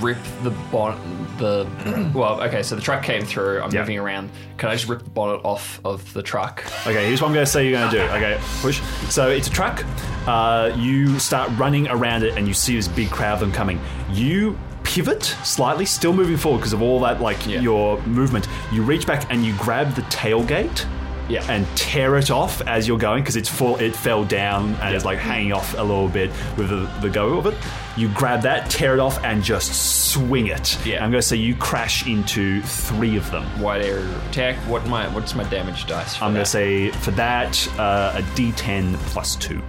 [0.00, 0.98] rip the bonnet?
[1.38, 1.66] The
[2.14, 2.62] well, okay.
[2.62, 3.60] So the truck came through.
[3.62, 3.80] I'm Yeah.
[3.80, 4.30] moving around.
[4.58, 6.64] Can I just rip the bonnet off of the truck?
[6.86, 8.02] Okay, here's what I'm going to say you're going to do.
[8.04, 8.80] Okay, push.
[9.08, 9.84] So it's a truck.
[10.26, 13.80] Uh, you start running around it, and you see this big crowd of them coming.
[14.10, 17.60] You pivot slightly, still moving forward because of all that, like Yeah.
[17.60, 18.46] your movement.
[18.72, 20.86] You reach back and you grab the tailgate.
[21.32, 21.50] Yeah.
[21.50, 23.76] And tear it off as you're going because it's full.
[23.78, 27.38] It fell down and it's like hanging off a little bit with the, the go
[27.38, 27.54] of it.
[27.96, 30.76] You grab that, tear it off, and just swing it.
[30.84, 31.02] Yeah.
[31.02, 33.46] I'm going to say you crash into three of them.
[33.62, 34.56] Wide area attack.
[34.68, 36.16] What my what's my damage dice?
[36.16, 39.62] For I'm going to say for that uh, a D10 plus two.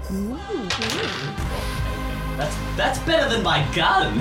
[2.35, 4.17] That's that's better than my gun.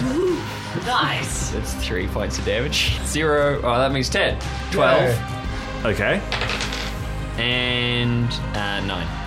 [0.87, 1.51] nice.
[1.53, 3.01] That's three points of damage.
[3.05, 3.61] Zero.
[3.65, 4.39] Oh, that means ten.
[4.71, 5.19] Twelve
[5.85, 6.21] Okay.
[7.39, 9.23] And uh, nine.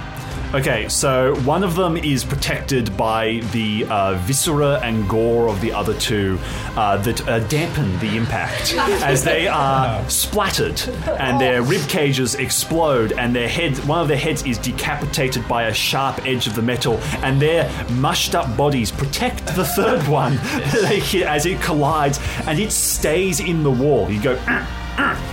[0.55, 5.73] Okay, so one of them is protected by the uh, viscera and gore of the
[5.73, 6.39] other two
[6.77, 10.79] uh, that uh, dampen the impact as they are splattered
[11.19, 15.63] and their rib cages explode and their head, one of their heads is decapitated by
[15.63, 20.37] a sharp edge of the metal and their mushed up bodies protect the third one
[20.83, 24.09] they as it collides and it stays in the wall.
[24.09, 24.65] You go.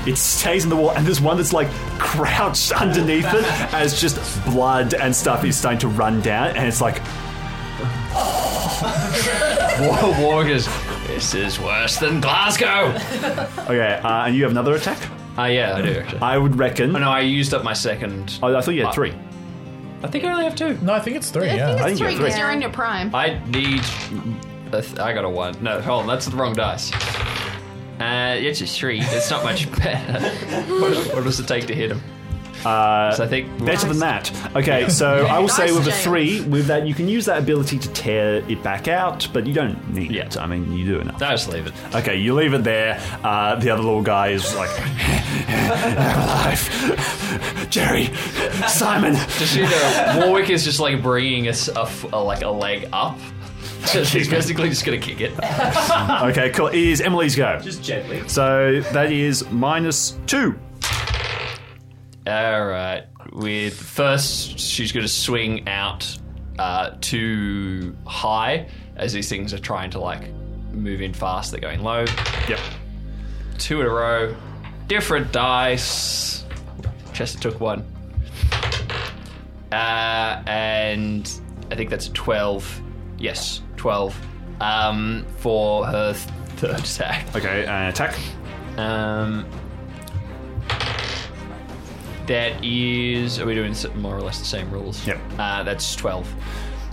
[0.07, 4.17] It stays in the wall, and there's one that's like crouched underneath it as just
[4.47, 7.01] blood and stuff is starting to run down, and it's like,
[9.81, 10.65] War- Warwick.
[11.07, 12.89] This is worse than Glasgow.
[13.69, 14.99] okay, uh, and you have another attack?
[15.37, 15.93] Ah, yeah, I do.
[15.99, 16.21] Actually.
[16.21, 16.95] I would reckon.
[16.95, 18.39] Oh, no, I used up my second.
[18.43, 19.13] Oh, I thought you had Uh, three.
[20.03, 20.77] I think I only have two.
[20.83, 21.49] No, I think it's three.
[21.51, 21.67] I yeah.
[21.69, 22.25] think I it's think you three have three.
[22.27, 23.15] because you're in your prime.
[23.15, 23.83] I need.
[24.73, 25.55] a th- I got a one.
[25.63, 26.91] No, hold on, that's the wrong dice.
[28.03, 29.01] Uh, it's a three.
[29.01, 30.21] It's not much better.
[30.81, 32.01] what, what does it take to hit him?
[32.65, 34.31] Uh, So I think better than that.
[34.55, 36.03] Okay, so I will say Nice, with a James.
[36.05, 39.53] three, with that you can use that ability to tear it back out, but you
[39.53, 40.27] don't need Yeah.
[40.27, 40.37] it.
[40.37, 41.21] I mean, you do enough.
[41.21, 41.73] No, just leave it.
[41.95, 43.01] Okay, you leave it there.
[43.25, 44.71] Uh, the other little guy is like,
[45.49, 47.67] I'm alive.
[47.71, 48.07] Jerry,
[48.69, 49.15] Simon.
[49.39, 52.89] Just you know, Warwick is just like bringing us a, f- a- like a leg
[52.93, 53.19] up.
[54.13, 55.33] He's basically just gonna kick it.
[56.23, 56.69] Okay, cool.
[56.69, 57.59] It is Emily's go.
[57.59, 58.27] Just gently.
[58.29, 60.59] So that is minus two.
[62.27, 63.05] All right.
[63.33, 66.17] With first, she's going to swing out
[66.59, 70.31] uh, too high as these things are trying to like
[70.73, 71.51] move in fast.
[71.51, 72.05] They're going low.
[72.49, 72.61] Yep.
[73.59, 74.37] Two in a row.
[74.87, 76.45] Different dice.
[77.13, 77.85] Chester took one.
[79.73, 81.33] Uh, and
[81.71, 82.82] I think that's a 12.
[83.23, 84.21] Yes, 12.
[84.61, 86.27] Um, for her th-
[86.59, 87.35] third attack.
[87.35, 88.19] Okay, and attack.
[88.77, 89.47] Um,
[92.27, 93.39] that is.
[93.41, 95.07] Are we doing s- more or less the same rules?
[95.07, 95.19] Yep.
[95.39, 96.33] Uh, that's 12.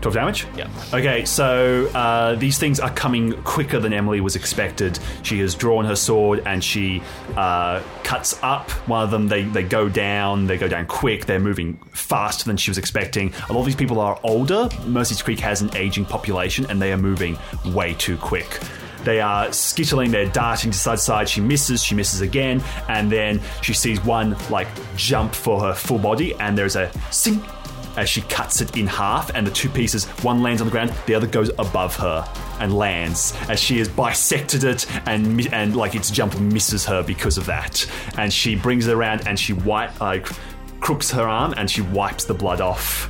[0.02, 0.48] 12 damage?
[0.56, 0.70] Yeah.
[0.94, 5.00] Okay, so uh, these things are coming quicker than Emily was expected.
[5.24, 7.02] She has drawn her sword and she
[7.36, 8.70] uh, cuts up.
[8.88, 10.48] One of them, they, they go down.
[10.48, 11.26] They go down quick.
[11.26, 13.34] They're moving faster than she was expecting.
[13.50, 14.70] A lot of these people are older.
[14.86, 18.60] Mercy's Creek has an aging population and they are moving way too quick.
[19.04, 21.30] They are skittling, they're darting to side to side.
[21.30, 26.00] She misses, she misses again, and then she sees one like jump for her full
[26.00, 27.42] body, and there's a sing
[28.00, 30.94] as she cuts it in half, and the two pieces, one lands on the ground,
[31.06, 32.26] the other goes above her
[32.60, 37.38] and lands as she has bisected it, and and like its jump misses her because
[37.38, 37.86] of that,
[38.18, 40.28] and she brings it around and she wipe like
[40.80, 43.10] crooks her arm and she wipes the blood off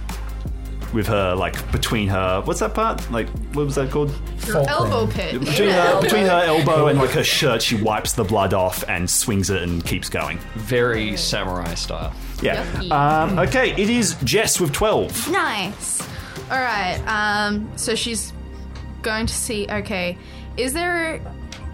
[0.94, 4.12] with her like between her what's that part like what was that called
[4.48, 5.40] Your elbow pit.
[5.40, 9.10] between her, between her elbow and like her shirt she wipes the blood off and
[9.10, 12.14] swings it and keeps going Very samurai style.
[12.42, 16.02] yeah um, okay it is Jess with 12 Nice.
[16.52, 16.98] All right.
[17.06, 17.70] Um.
[17.78, 18.34] So she's
[19.04, 19.68] going to see.
[19.70, 20.18] Okay.
[20.58, 21.22] Is there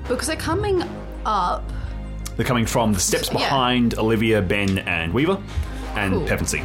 [0.10, 0.84] because they're coming
[1.26, 1.64] up?
[2.36, 3.38] They're coming from the steps Yeah.
[3.38, 5.42] behind Olivia, Ben, and Weaver,
[5.96, 6.28] and Cool.
[6.28, 6.62] Pevensey.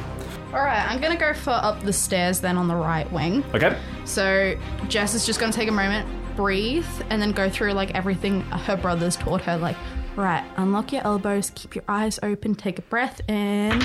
[0.53, 0.85] All right.
[0.91, 3.45] I'm gonna go for up the stairs then on the right wing.
[3.55, 3.79] Okay.
[4.05, 8.41] So Jess is just gonna take a moment, breathe, and then go through like everything
[8.43, 9.77] her brothers taught her, like
[10.17, 13.83] Right, unlock your elbows, keep your eyes open, take a breath, and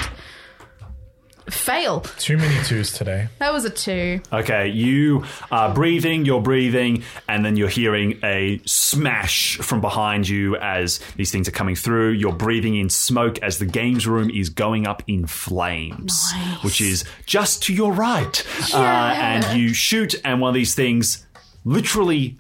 [1.50, 2.02] fail.
[2.18, 3.28] Too many twos today.
[3.40, 4.22] That was a two.
[4.34, 10.56] Okay, you are breathing, you're breathing, and then you're hearing a smash from behind you
[10.58, 12.12] as these things are coming through.
[12.12, 16.64] You're breathing in smoke as the games room is going up in flames, Nice.
[16.64, 18.44] which is just to your right.
[18.74, 18.78] Uh,
[19.16, 21.26] and you shoot, and one of these things
[21.64, 22.38] literally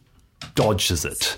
[0.56, 1.38] dodges it.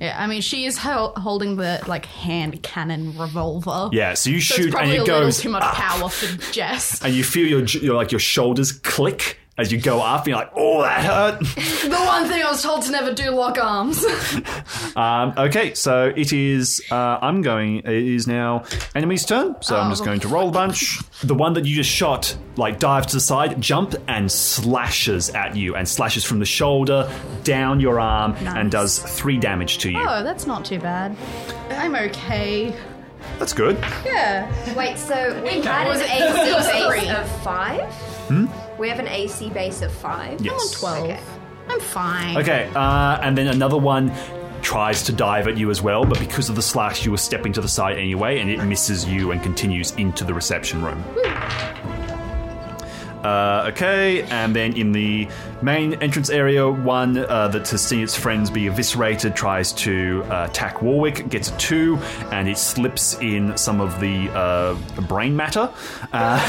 [0.00, 3.88] Yeah, I mean, she is hel- holding the like hand cannon revolver.
[3.92, 5.74] Yeah, so you so shoot, it's and probably it a little goes too much up.
[5.74, 7.02] power for Jess.
[7.02, 10.26] and you feel your, your like your shoulders click as you go up.
[10.26, 11.40] You're like, oh, that hurt.
[11.90, 14.02] the one thing I was told to never do: lock arms.
[14.96, 16.82] um, okay, so it is.
[16.90, 17.78] Uh, I'm going.
[17.78, 19.56] It is now enemy's turn.
[19.60, 20.04] So I'm just Oh.
[20.06, 20.98] going to roll a bunch.
[21.22, 25.56] The one that you just shot, like dives to the side, jump and slashes at
[25.56, 27.10] you, and slashes from the shoulder
[27.44, 29.98] down your arm, and does three damage to you.
[30.00, 31.16] oh, that's not too bad.
[31.70, 32.72] I'm okay.
[33.38, 33.76] That's good.
[34.04, 34.48] Yeah.
[34.76, 36.56] Wait, so we that had was an it.
[36.56, 37.10] AC Three.
[37.10, 37.92] of five?
[38.28, 38.46] Hmm?
[38.78, 40.40] We have an AC base of five?
[40.40, 40.52] Yes.
[40.52, 41.10] I'm on twelve.
[41.10, 41.20] Okay.
[41.68, 42.36] I'm fine.
[42.38, 44.12] Okay, uh, and then another one
[44.62, 47.52] tries to dive at you as well, but because of the slash, you were stepping
[47.52, 51.04] to the side anyway, and it misses you and continues into the reception room.
[53.24, 55.28] Uh, okay, and then in the
[55.62, 60.46] main entrance area, one uh, that has seen its friends be eviscerated tries to uh,
[60.48, 61.96] attack Warwick, gets a two,
[62.30, 65.70] and it slips in some of the uh, brain matter.
[66.12, 66.40] Uh,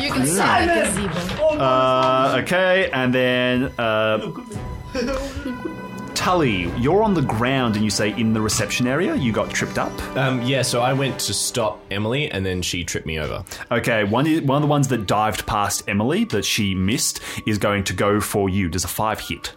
[0.00, 0.40] you can see
[1.58, 4.32] uh, okay, and then uh,
[6.16, 9.78] Tully, you're on the ground and you say in the reception area you got tripped
[9.78, 9.92] up.
[10.16, 13.44] Um, yeah, so I went to stop Emily, and then she tripped me over.
[13.70, 17.84] Okay, one one of the ones that dived past Emily that she missed is going
[17.84, 18.68] to go for you.
[18.68, 19.54] Does a five hit?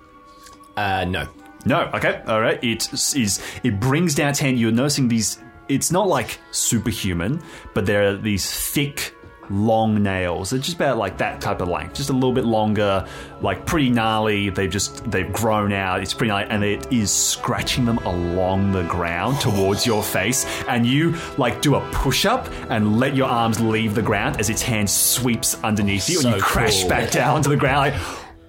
[0.77, 1.27] Uh, no.
[1.65, 1.89] No.
[1.93, 2.21] Okay.
[2.27, 2.63] All right.
[2.63, 3.41] It is.
[3.63, 4.59] It brings down hand.
[4.59, 5.39] You're noticing these.
[5.69, 7.41] It's not like superhuman,
[7.73, 9.15] but there are these thick,
[9.49, 10.49] long nails.
[10.49, 13.07] They're just about like that type of length, just a little bit longer,
[13.41, 14.49] like pretty gnarly.
[14.49, 16.01] They've just they've grown out.
[16.01, 20.45] It's pretty gnarly, and it is scratching them along the ground towards your face.
[20.67, 24.49] And you like do a push up and let your arms leave the ground as
[24.49, 26.89] its hand sweeps underneath you, and you crash cool.
[26.89, 27.93] back down to the ground.
[27.93, 28.01] Like,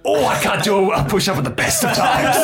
[0.05, 2.37] oh, I can't do a push up at the best of times.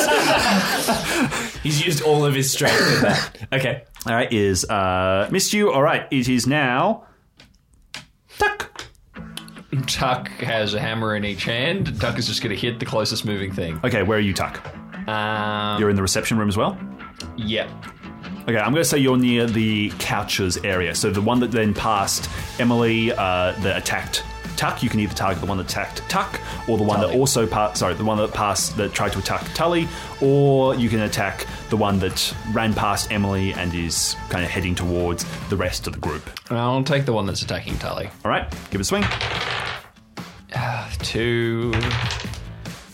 [1.63, 3.47] He's used all of his strength with that.
[3.51, 3.83] Okay.
[4.05, 5.71] All right, is uh, missed you.
[5.71, 7.07] All right, it is now.
[8.37, 8.85] Tuck.
[9.87, 11.99] Tuck has a hammer in each hand.
[11.99, 13.79] Tuck is just going to hit the closest moving thing.
[13.83, 14.65] Okay, where are you, Tuck?
[15.07, 16.77] Um, You're in the reception room as well.
[17.37, 17.69] yep.
[18.43, 20.95] Okay, I'm going to say you're near the couches area.
[20.95, 22.29] So the one that then passed
[22.59, 24.23] Emily, uh, that attacked
[24.57, 24.83] Tuck.
[24.83, 27.77] You can either target the one that attacked Tuck, or the one that also passed.
[27.77, 29.87] Sorry, the one that passed that tried to attack Tully,
[30.21, 34.75] or you can attack the one that ran past Emily and is kind of heading
[34.75, 36.29] towards the rest of the group.
[36.49, 38.09] I'll take the one that's attacking Tully.
[38.25, 39.03] All right, give it a swing.
[40.55, 41.73] Ah, two,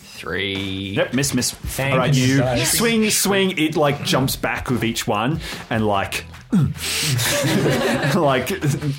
[0.00, 0.90] three.
[0.90, 1.54] Yep, miss, miss.
[1.80, 3.56] All right, you swing, swing.
[3.58, 5.40] It like jumps back with each one
[5.70, 6.26] and like.
[8.14, 8.48] like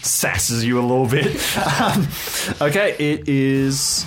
[0.03, 1.35] sasses you a little bit.
[1.81, 2.07] Um,
[2.61, 4.05] okay, it is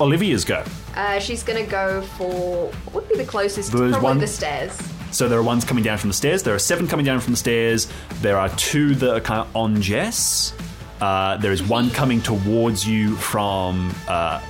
[0.00, 0.64] Olivia's go.
[0.94, 3.72] Uh, she's gonna go for what would be the closest?
[3.72, 4.76] There's Probably one- the stairs.
[5.10, 6.42] So there are ones coming down from the stairs.
[6.42, 7.88] There are seven coming down from the stairs.
[8.20, 10.52] There are two that are kind of on Jess.
[11.00, 14.42] Uh, there is one coming towards you from uh,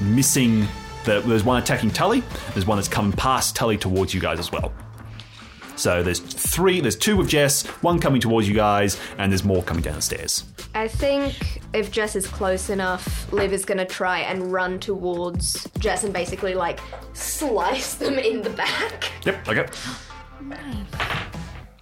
[0.00, 0.66] missing.
[1.04, 2.22] The, there's one attacking Tully.
[2.54, 4.72] There's one that's coming past Tully towards you guys as well.
[5.76, 6.80] So there's three.
[6.80, 7.66] There's two with Jess.
[7.82, 10.44] One coming towards you guys, and there's more coming downstairs.
[10.74, 16.04] I think if Jess is close enough, Liv is gonna try and run towards Jess
[16.04, 16.80] and basically like
[17.12, 19.10] slice them in the back.
[19.24, 19.48] Yep.
[19.48, 19.66] Okay.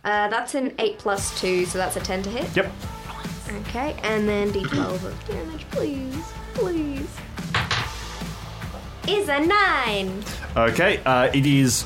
[0.05, 2.55] Uh, that's an eight plus two, so that's a ten to hit.
[2.57, 2.73] Yep.
[3.69, 7.09] Okay, and then d12 of damage, please, please.
[9.07, 10.25] Is a nine.
[10.57, 11.85] Okay, uh, it is.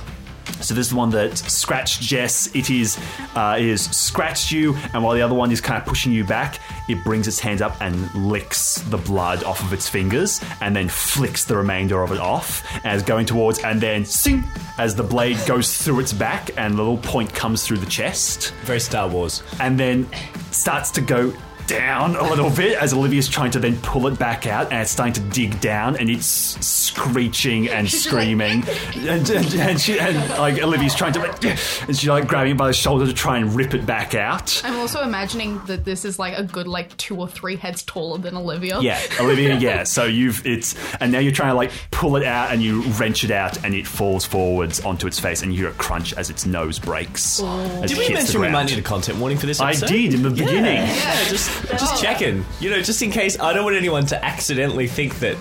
[0.60, 2.54] So this is the one that scratched Jess.
[2.54, 2.98] It is
[3.34, 6.24] uh, it is scratched you, and while the other one is kind of pushing you
[6.24, 10.74] back, it brings its hands up and licks the blood off of its fingers, and
[10.74, 14.44] then flicks the remainder of it off as going towards, and then sing
[14.78, 18.52] as the blade goes through its back, and the little point comes through the chest
[18.64, 19.42] Very Star Wars.
[19.60, 20.08] and then
[20.50, 21.32] starts to go
[21.68, 24.90] down a little bit as Olivia's trying to then pull it back out, and it's
[24.90, 26.26] starting to dig down, and it's
[26.66, 28.64] screeching and She's just like- screaming,
[29.08, 32.58] and, and, and, she, and like Olivia's trying to, like, and she's like grabbing it
[32.58, 34.60] by the shoulder to try and rip it back out.
[34.64, 38.18] I'm also imagining that this is like a good like two or three heads taller
[38.18, 38.80] than Olivia.
[38.80, 39.56] Yeah, Olivia.
[39.58, 39.84] Yeah.
[39.84, 43.24] So you've it's and now you're trying to like pull it out and you wrench
[43.24, 46.30] it out and it falls forwards onto its face and you hear a crunch as
[46.30, 47.38] its nose breaks.
[47.38, 48.52] Did we mention we ground.
[48.52, 50.76] might need a content warning for this I did in the beginning.
[50.86, 52.44] Yeah, just just checking.
[52.60, 53.38] You know, just in case.
[53.38, 55.36] I don't want anyone to accidentally think that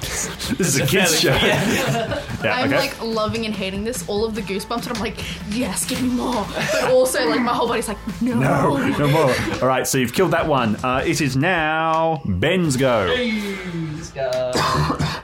[0.00, 1.32] This is a kids show.
[1.36, 2.54] fairly- Yeah.
[2.58, 2.76] I'm okay.
[2.90, 5.16] like loving and hating this, all of the goosebumps, and I'm like,
[5.50, 6.46] yes, give me more.
[6.54, 8.34] But also, like, my whole body's like, no.
[8.34, 9.34] no, no more.
[9.62, 10.76] All right, so you've killed that one.
[10.84, 13.06] Uh, it is now Ben's go.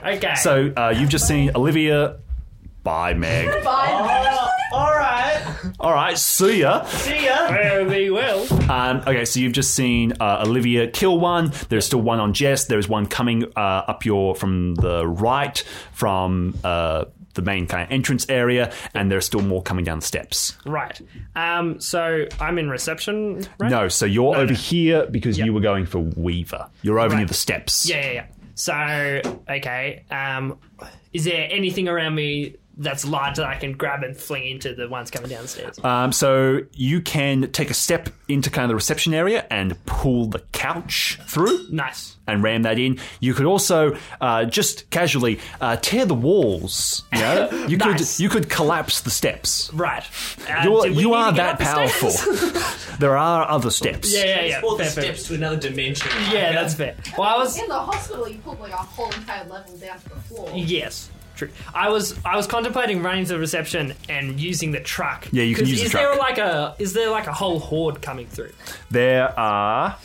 [0.05, 0.35] Okay.
[0.35, 2.17] So uh, you've just seen Olivia.
[2.83, 3.47] Bye, Meg.
[3.65, 4.49] Oh,
[5.79, 6.17] all right.
[6.17, 6.83] See ya.
[6.85, 7.47] See ya.
[7.49, 8.45] Very well.
[8.71, 11.51] Um, okay, so you've just seen uh, Olivia kill one.
[11.69, 12.65] There's still one on Jess.
[12.65, 15.57] There's one coming uh, up your from the right
[15.93, 17.05] from uh,
[17.35, 20.55] the main kind of entrance area, and there's still more coming down the steps.
[20.65, 20.99] Right.
[21.35, 21.79] Um.
[21.79, 23.45] So I'm in reception.
[23.59, 23.71] Right.
[23.71, 24.57] No, so you're No, over no.
[24.59, 25.45] here because Yep.
[25.45, 26.69] you were going for Weaver.
[26.81, 27.27] You're over near Right.
[27.27, 27.89] the steps.
[27.89, 28.25] Yeah, yeah, yeah.
[28.55, 30.03] So okay.
[30.11, 30.59] Um.
[31.11, 34.87] Is there anything around me that's large that I can grab and fling into the
[34.89, 35.79] ones coming down the stairs?
[35.83, 40.25] Um, so you can take a step into kind of the reception area and pull
[40.27, 41.67] the couch through.
[41.71, 42.15] Nice.
[42.25, 42.99] and ram that in.
[43.19, 47.03] You could also uh, just casually uh, tear the walls.
[47.11, 48.15] You know, you Nice.
[48.17, 49.71] could you could collapse the steps.
[49.73, 50.03] Right.
[50.49, 52.95] Uh, You're, do we you need are to get that up the powerful.
[52.99, 54.13] there are other steps.
[54.13, 54.61] yeah, yeah, yeah.
[54.63, 55.03] Or the Fair, fair.
[55.03, 56.09] steps to another dimension.
[56.31, 56.95] Yeah, that's fair.
[57.17, 60.09] Well, I was In the hospital, you pulled like a whole entire level down to
[60.09, 60.49] the floor.
[60.55, 61.49] Yes, true.
[61.73, 65.27] I was I was contemplating running to the reception and using the truck.
[65.31, 66.03] Yeah, you can 'Cause use the is truck.
[66.03, 68.51] there like a is there like a whole horde coming through?
[68.91, 69.95] There are.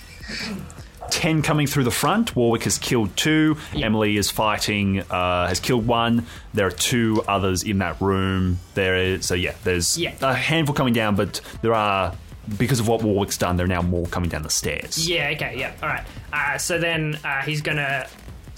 [1.10, 2.36] 10 coming through the front.
[2.36, 3.56] Warwick has killed two.
[3.74, 6.26] Emily is fighting, uh, has killed one.
[6.52, 8.58] There are two others in that room.
[8.74, 10.12] There is, so yeah, there's Yeah.
[10.20, 12.12] a handful coming down, but there are,
[12.58, 15.08] because of what Warwick's done, there are now more coming down the stairs.
[15.08, 15.30] Yeah.
[15.34, 15.54] Okay.
[15.58, 15.72] Yeah.
[15.82, 16.04] All right.
[16.30, 18.06] Uh, so then uh, he's gonna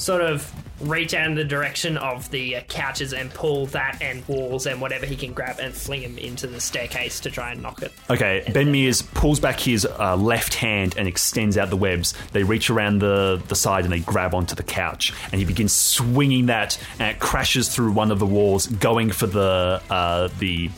[0.00, 4.26] sort of reach out in the direction of the uh, couches and pull that and
[4.26, 7.60] walls and whatever he can grab and fling him into the staircase to try and
[7.60, 7.92] knock it.
[8.08, 12.14] Okay, Ben Mears pulls back his uh, left hand and extends out the webs.
[12.32, 15.12] They reach around the, the side and they grab onto the couch.
[15.32, 19.26] And he begins swinging that, and it crashes through one of the walls, going for
[19.26, 20.70] the uh, the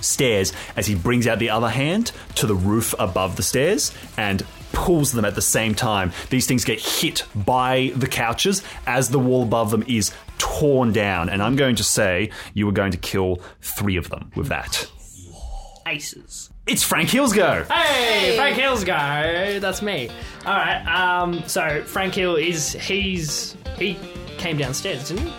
[0.00, 4.44] stairs as he brings out the other hand to the roof above the stairs and
[4.76, 6.12] pulls them at the same time.
[6.30, 11.30] These things get hit by the couches as the wall above them is torn down.
[11.30, 14.86] And I'm going to say you were going to kill three of them with that.
[15.86, 16.50] Aces.
[16.66, 17.64] It's Frank Hill's go.
[17.72, 19.58] Hey, Frank Hill's go.
[19.60, 20.08] That's me.
[20.44, 20.82] All right.
[20.86, 21.42] Um.
[21.48, 23.96] So Frank Hill is he's he
[24.36, 25.32] came downstairs, didn't he?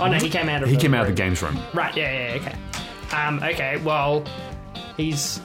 [0.00, 1.16] Oh no, he came out of He the came out of room.
[1.16, 1.58] the games room.
[1.74, 2.56] Right, yeah, yeah, okay.
[3.16, 4.24] Um, okay, well,
[4.96, 5.40] he's.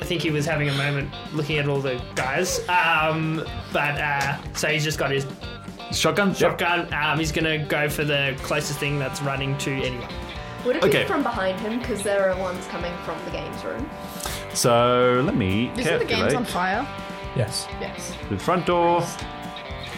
[0.00, 2.60] I think he was having a moment looking at all the guys.
[2.68, 5.26] Um, but, uh, so he's just got his
[5.92, 6.28] Shotgun?
[6.30, 6.36] Yep.
[6.38, 6.92] shotgun.
[6.92, 10.08] Um, he's gonna go for the closest thing that's running to anyone.
[10.64, 11.02] Would it Okay.
[11.02, 11.78] be from behind him?
[11.78, 13.88] Because there are ones coming from the games room.
[14.52, 16.84] So let me Isn't the game's on fire?
[17.36, 17.68] Yes.
[17.80, 18.12] Yes.
[18.30, 19.04] the front door.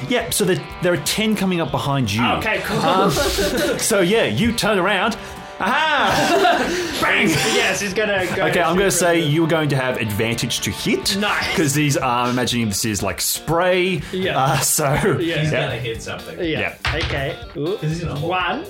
[0.08, 2.24] Yeah, so there, there are 10 coming up behind you.
[2.24, 3.10] Okay, cool.
[3.78, 5.16] So yeah, you turn around.
[5.60, 6.98] Aha!
[7.02, 7.28] Bang!
[7.28, 8.46] yes, he's gonna go.
[8.46, 11.16] Okay, I'm going to say for you are going to have advantage to hit.
[11.16, 11.48] Nice.
[11.50, 14.00] Because these are, I'm imagining this is like spray.
[14.12, 14.38] Yeah.
[14.38, 15.18] Uh, so, Yeah.
[15.18, 15.40] yeah.
[15.40, 16.36] He's gonna hit something.
[16.36, 16.76] the- Yeah.
[16.94, 17.36] Okay.
[17.56, 17.76] Ooh.
[17.78, 18.28] he's in a hole.
[18.30, 18.64] One.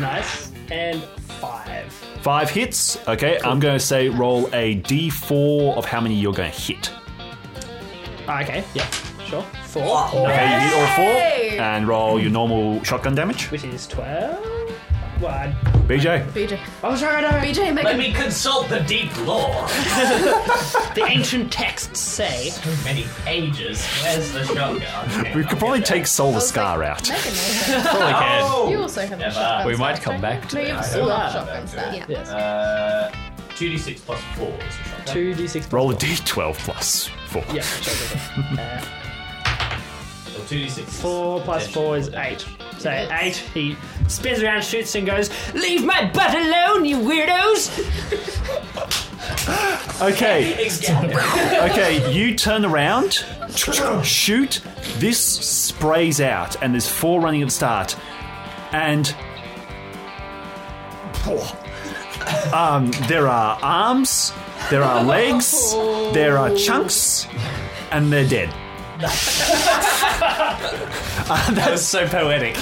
[0.00, 0.52] Nice.
[0.70, 1.02] And
[1.40, 1.92] five.
[2.22, 2.98] Five hits.
[3.08, 6.90] Okay, I'm going to say roll a d4 of how many you're going to hit.
[8.28, 8.62] Okay.
[8.74, 8.86] Yeah.
[9.26, 9.42] Sure.
[9.66, 10.06] Four.
[10.08, 11.60] Okay, you hit all four.
[11.60, 13.50] And roll your normal shotgun damage.
[13.50, 14.44] Which is twelve.
[15.20, 15.52] One.
[15.88, 16.24] BJ.
[16.32, 16.58] BJ.
[16.82, 17.24] I was trying.
[17.42, 19.66] BJ, make Let a me consult the deep lore.
[20.94, 22.52] The ancient texts say.
[22.84, 23.84] Many ages.
[24.02, 25.32] Where's the shotgun?
[25.36, 27.08] We could probably take Solar Scar out.
[27.08, 27.84] Make a note.
[27.84, 28.42] Probably can.
[28.44, 28.68] Oh!
[28.70, 29.34] You also have a Never.
[29.34, 30.74] shotgun We might come back to No, you that.
[30.76, 31.94] have I still don't have have shotgun that.
[31.94, 32.06] Yeah.
[32.08, 32.28] Yes.
[32.28, 33.12] Uh,
[33.50, 35.14] 2d6 plus 4 is a shotgun.
[35.14, 35.72] Two d six.
[35.72, 37.44] Roll a d12 plus 4.
[37.52, 37.60] Yeah.
[37.62, 38.44] Sure, sure, sure.
[38.58, 38.97] Uh, Or
[40.48, 40.84] 2d6.
[40.84, 41.82] four plus potential.
[41.82, 42.46] four is eight.
[42.78, 43.36] So eight.
[43.36, 43.76] He
[44.08, 47.68] spins around, shoots, and goes, "Leave my butt alone, you weirdos!"
[50.00, 50.54] Okay.
[51.70, 53.24] okay, you turn around,
[54.04, 54.60] shoot,
[54.96, 57.96] this sprays out, and there's four running at the start.
[58.72, 59.14] And.
[62.52, 64.32] Um, there are arms,
[64.70, 65.72] there are legs,
[66.12, 67.26] there are chunks,
[67.90, 68.54] and they're dead.
[71.54, 72.54] that was so poetic.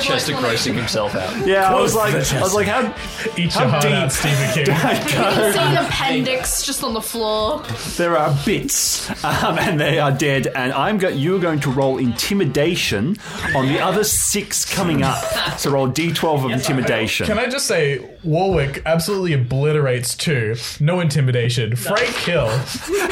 [0.00, 1.46] Chester grossing himself out.
[1.46, 2.82] Yeah, I was like, I was like, how
[3.36, 3.92] Eat How your heart deep?
[3.92, 4.66] out, Stephen King.
[4.66, 7.62] See an appendix just on the floor.
[7.96, 10.46] there are bits, um, and they are dead.
[10.48, 13.16] And I'm go- you're going to roll intimidation
[13.54, 15.22] on the other six coming up.
[15.58, 17.26] So roll d12 of intimidation.
[17.26, 20.54] Can I just say, Warwick absolutely obliterates two.
[20.80, 21.76] No intimidation.
[21.76, 22.48] Frank kill.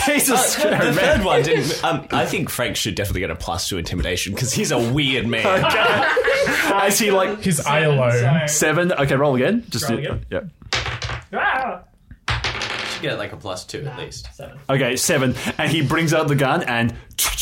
[0.07, 0.95] He's a scary The man.
[0.95, 1.85] third one didn't.
[1.85, 5.27] Um, I think Frank should definitely get a plus to intimidation because he's a weird
[5.27, 5.45] man.
[6.75, 8.47] As he like His eye alone.
[8.49, 8.93] seven.
[8.93, 9.65] Okay, roll again.
[9.71, 10.27] Just Roll do- again.
[10.31, 10.49] Yep.
[11.35, 11.81] Ah!
[12.93, 14.29] Should get like a plus two at least.
[14.35, 14.59] Seven.
[14.71, 15.35] Okay, seven.
[15.59, 16.95] And he brings out the gun and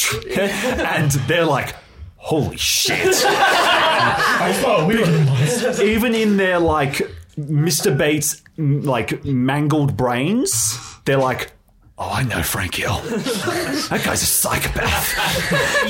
[0.30, 1.74] and they're like,
[2.16, 3.22] holy shit.
[3.24, 5.84] I thought we.
[5.92, 6.94] Even in their like
[7.38, 7.96] Mr.
[7.96, 11.52] Bates m- like mangled brains, they're like,
[12.00, 12.98] oh, I know Frank Hill.
[13.00, 15.14] That guy's a psychopath.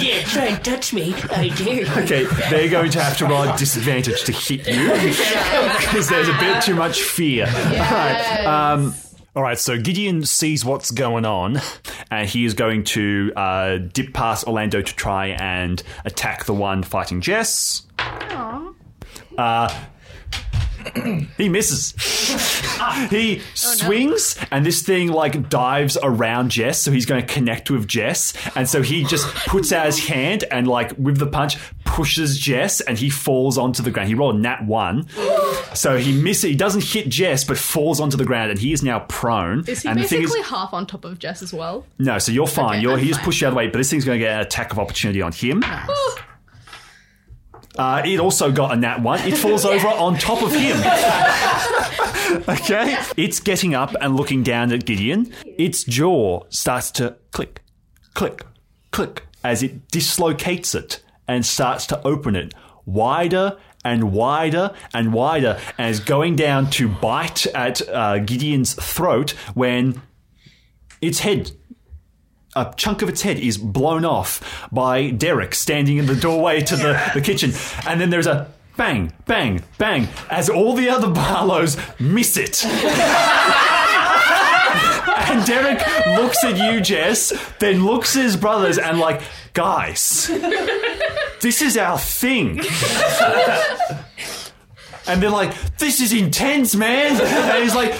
[0.03, 1.15] Yeah, try and touch me.
[1.31, 1.87] I dare.
[2.03, 4.89] Okay, they're going to have to roll a disadvantage to hit you
[5.79, 7.47] because there's a bit too much fear.
[7.47, 8.45] All right.
[8.45, 8.95] Um,
[9.37, 11.61] all right, so Gideon sees what's going on,
[12.11, 16.83] and he is going to uh, dip past Orlando to try and attack the one
[16.83, 17.87] fighting Jess.
[19.39, 19.73] Uh,
[21.37, 21.95] he misses.
[23.11, 27.71] he oh, swings, and this thing like dives around Jess, so he's going to connect
[27.71, 31.57] with Jess, and so he just puts out his hand and like with the punch
[31.85, 34.09] pushes Jess, and he falls onto the ground.
[34.09, 35.09] He rolled a nat one,
[35.75, 36.45] so he misses.
[36.45, 39.65] He doesn't hit Jess, but falls onto the ground, and he is now prone.
[39.67, 41.87] Is he and the thing basically is, half on top of Jess as well?
[41.99, 42.77] no, so you're fine.
[42.77, 43.25] Okay, you're I'm he just fine.
[43.25, 44.79] pushed you out of the way, but this thing's going to get an attack of
[44.79, 45.63] opportunity on him.
[47.81, 49.19] Uh, it also got a nat one.
[49.21, 50.77] It falls over on top of him.
[52.47, 52.99] okay?
[53.17, 55.33] It's getting up and looking down at Gideon.
[55.47, 57.63] Its jaw starts to click,
[58.13, 58.45] click,
[58.91, 62.53] click as it dislocates it and starts to open it
[62.85, 70.03] wider and wider and wider as going down to bite at uh, Gideon's throat when
[71.01, 71.53] its head
[72.57, 76.77] a chunk of its head is blown off by Derek standing in the doorway to
[76.77, 77.53] the, the kitchen.
[77.87, 82.65] And then there's a bang, bang, bang as all the other Barlows miss it.
[85.31, 85.79] and Derek
[86.19, 89.23] looks at you, Jess, then looks at his brothers and, like,
[89.53, 90.29] guys,
[91.41, 92.61] this is our thing.
[95.07, 97.21] and they're like, this is intense, man.
[97.21, 97.95] And he's like,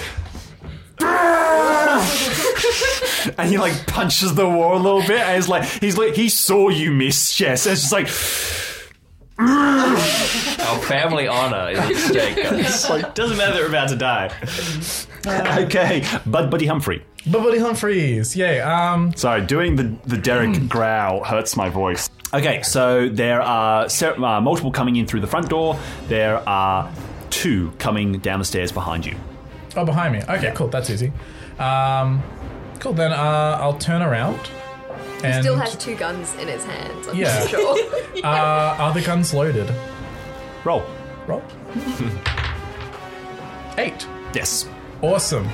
[3.37, 6.29] and he like punches the wall a little bit, and he's like, he's like, he
[6.29, 7.65] saw you miss, Jess.
[7.65, 8.07] And it's just like,
[9.41, 12.35] Our family honor is at stake.
[12.43, 12.89] guys.
[12.89, 14.31] like, doesn't matter that we're about to die.
[15.63, 17.03] okay, Bud Buddy Humphrey.
[17.27, 18.35] But Buddy Humphreys.
[18.35, 18.59] Yay.
[18.61, 22.09] Um, Sorry, doing the the Derek growl hurts my voice.
[22.33, 25.77] Okay, so there are se- uh, multiple coming in through the front door.
[26.07, 26.89] There are
[27.29, 29.15] two coming down the stairs behind you.
[29.75, 30.21] Oh, behind me.
[30.27, 30.67] Okay, cool.
[30.67, 31.11] That's easy.
[31.59, 32.23] Um,
[32.79, 32.93] cool.
[32.93, 34.39] Then uh, I'll turn around.
[35.23, 37.07] And Still has two guns in his hands.
[37.07, 37.45] I'm Yeah.
[37.45, 37.77] sure.
[38.23, 39.71] uh, are the guns loaded?
[40.63, 40.83] Roll.
[41.27, 41.43] Roll.
[43.77, 44.07] Eight.
[44.33, 44.67] Yes.
[45.01, 45.47] Awesome.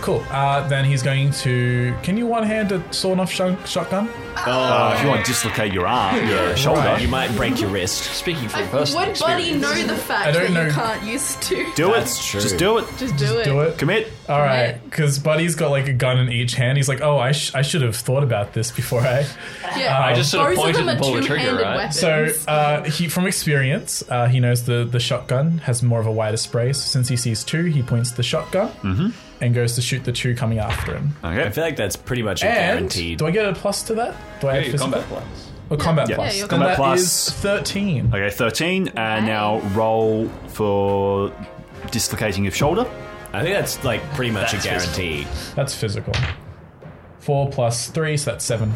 [0.00, 0.24] Cool.
[0.30, 1.94] Uh, then he's going to.
[2.02, 4.08] Can you one hand a sawn off shot- shotgun?
[4.36, 7.00] Uh, if you want to dislocate your arm, your shoulder, Right.
[7.00, 8.02] You might break your wrist.
[8.14, 9.62] Speaking from personal Would Buddy experience.
[9.62, 10.66] know the fact I fact don't that know.
[10.66, 11.66] you can't use two?
[11.76, 11.94] do it.
[11.94, 12.40] That's true.
[12.40, 12.86] Just do it.
[12.98, 13.44] Just do it.
[13.44, 13.78] Do it.
[13.78, 14.12] Commit.
[14.28, 16.78] All right, because Buddy's got like a gun in each hand.
[16.78, 19.26] He's like, "Oh, I, sh- I should have thought about this before I."
[19.76, 19.98] Yeah.
[19.98, 21.76] I just sort of Both pointed them and are pulled the trigger, two-handed right?
[21.76, 21.98] weapons.
[21.98, 26.12] So uh, he, from experience, uh, he knows the the shotgun has more of a
[26.12, 26.72] wider spray.
[26.72, 28.70] So since he sees two, he points the shotgun
[29.44, 31.14] and goes to shoot the two coming after him.
[31.22, 31.44] Okay.
[31.44, 33.18] I feel like that's pretty much a And guaranteed.
[33.18, 34.14] do I get a plus to that?
[34.40, 34.92] Do I Yeah, have your physical?
[34.92, 35.50] combat plus.
[35.70, 36.16] Or combat Yeah.
[36.16, 36.38] plus?
[36.40, 37.00] Yeah, combat that plus.
[37.00, 38.10] is thirteen.
[38.14, 38.88] Okay, 13.
[38.88, 41.30] Uh, and now roll for
[41.90, 42.86] dislocating of shoulder.
[43.32, 45.26] I think that's like pretty much a guarantee.
[45.54, 46.12] That's physical.
[47.20, 48.72] Four plus three, so that's seven.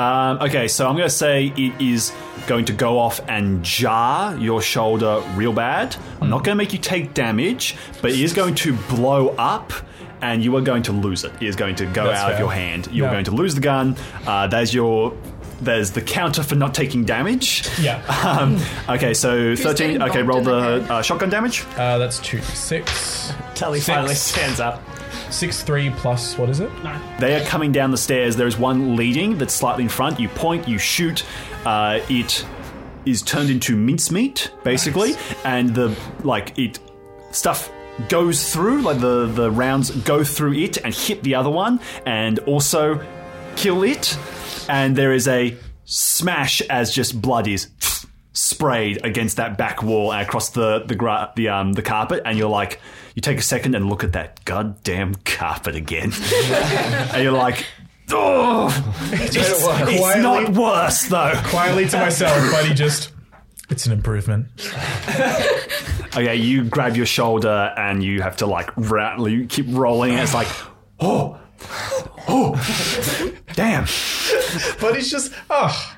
[0.00, 2.12] Um, okay, so I'm going to say it is
[2.46, 5.94] going to go off and jar your shoulder real bad.
[6.20, 9.72] I'm not going to make you take damage, but it is going to blow up.
[10.22, 11.32] And you are going to lose it.
[11.40, 12.88] It is going to go That's out of your hand.
[12.92, 13.12] You're Yeah.
[13.12, 13.96] going to lose the gun.
[14.26, 15.14] Uh, there's your.
[15.62, 17.66] There's the counter for not taking damage.
[17.80, 18.00] Yeah.
[18.40, 20.00] Um, okay, so 13.
[20.02, 21.64] Okay, roll the the uh, shotgun damage.
[21.76, 23.86] Uh, that's two, six, Tully Six.
[23.86, 24.82] finally stands up.
[25.30, 26.70] Six, three plus what is it?
[27.18, 28.36] They are coming down the stairs.
[28.36, 30.18] There is one leading that's slightly in front.
[30.20, 31.24] You point, you shoot.
[31.64, 32.44] Uh, it
[33.06, 35.14] is turned into mincemeat, basically,
[35.44, 36.78] and the like it
[37.30, 37.70] stuff
[38.08, 38.82] goes through.
[38.82, 43.04] Like the the rounds go through it and hit the other one, and also
[43.56, 44.16] kill it.
[44.68, 47.68] and there is a smash as just blood is
[48.32, 52.38] sprayed against that back wall and across the the gra- the um the carpet, and
[52.38, 52.80] you're like,
[53.14, 56.12] you take a second and look at that goddamn carpet again,
[57.12, 57.64] and you're like.
[58.12, 58.66] Oh,
[59.12, 61.32] it's, it's Quietly- not worse though.
[61.44, 63.12] Quietly to myself, buddy, just.
[63.68, 64.48] It's an improvement.
[66.16, 69.28] Okay, you grab your shoulder and you have to like rattle.
[69.28, 70.10] You keep rolling.
[70.10, 70.48] And it's like,
[70.98, 71.38] oh,
[72.26, 73.84] oh, damn.
[74.80, 75.32] Buddy's just.
[75.48, 75.96] Oh,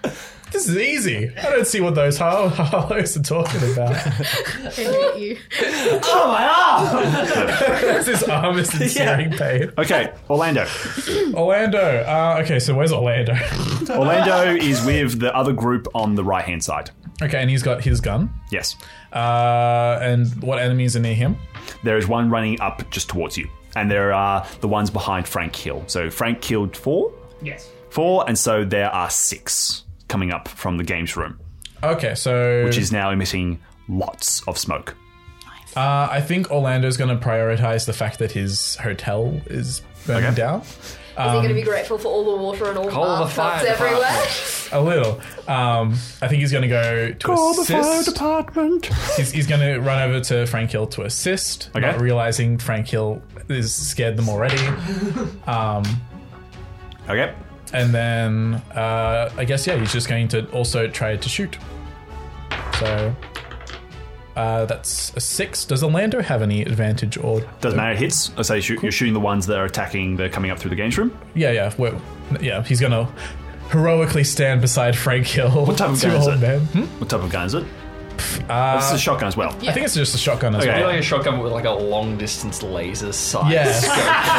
[0.53, 1.31] this is easy.
[1.37, 3.93] I don't see what those hol- hollows are talking about.
[3.95, 3.99] I
[4.71, 5.39] hate you.
[6.05, 6.45] Oh my
[7.99, 8.05] arm!
[8.05, 9.73] His arm is in searing pain.
[9.79, 10.67] Okay, Orlando.
[11.35, 11.79] Orlando.
[12.03, 13.35] Uh, okay, so where's Orlando?
[13.91, 16.91] Orlando is with the other group on the right hand side.
[17.23, 18.31] Okay, and he's got his gun.
[18.51, 18.77] Yes,
[19.13, 21.37] Uh, and what enemies are near him?
[21.85, 25.55] there is one running up just towards you, and there are the ones behind Frank
[25.55, 25.83] Hill.
[25.87, 27.69] So Frank killed four, Yes.
[27.91, 31.39] four, and so there are six coming up from the games room,
[31.83, 33.59] Okay, so which is now emitting
[33.89, 34.95] lots of smoke.
[35.77, 40.37] uh, I think Orlando's going to prioritize the fact that his hotel is burning Okay.
[40.37, 40.61] down.
[40.61, 43.31] Is he going to be grateful for all the water and all Call the the
[43.31, 44.27] fire bathtubs everywhere?
[44.73, 45.21] A little.
[45.47, 45.93] Um,
[46.23, 47.23] I think he's going to go to assist.
[47.25, 48.87] Call the fire department.
[49.19, 51.81] He's, he's going to run over to Frank Hill to assist, Okay.
[51.81, 54.57] not realizing Frank Hill is scared them already.
[55.47, 55.83] Um,
[57.09, 57.35] Okay.
[57.73, 61.57] And then uh, I guess yeah, he's just going to also try to shoot.
[62.79, 63.15] So
[64.37, 65.65] uh, that's a six.
[65.65, 67.93] Does Orlando have any advantage or Doesn't matter.
[67.93, 68.31] It hits.
[68.37, 70.17] I say shoot, you're shooting the ones that are attacking.
[70.17, 71.17] They're coming up through the games room.
[71.35, 72.01] Yeah, yeah, well,
[72.41, 72.63] yeah.
[72.63, 73.13] He's gonna
[73.71, 75.67] heroically stand beside Frank Hill.
[75.67, 76.59] What type of gun is it?
[76.61, 76.83] Hmm?
[77.01, 77.65] What type of gun is it?
[78.49, 79.51] Uh, this is a shotgun as well.
[79.51, 80.71] I think it's just a shotgun as Okay.
[80.73, 80.91] Maybe well.
[80.93, 83.73] like a shotgun with like a long distance laser sight Yeah.
[83.73, 83.97] scope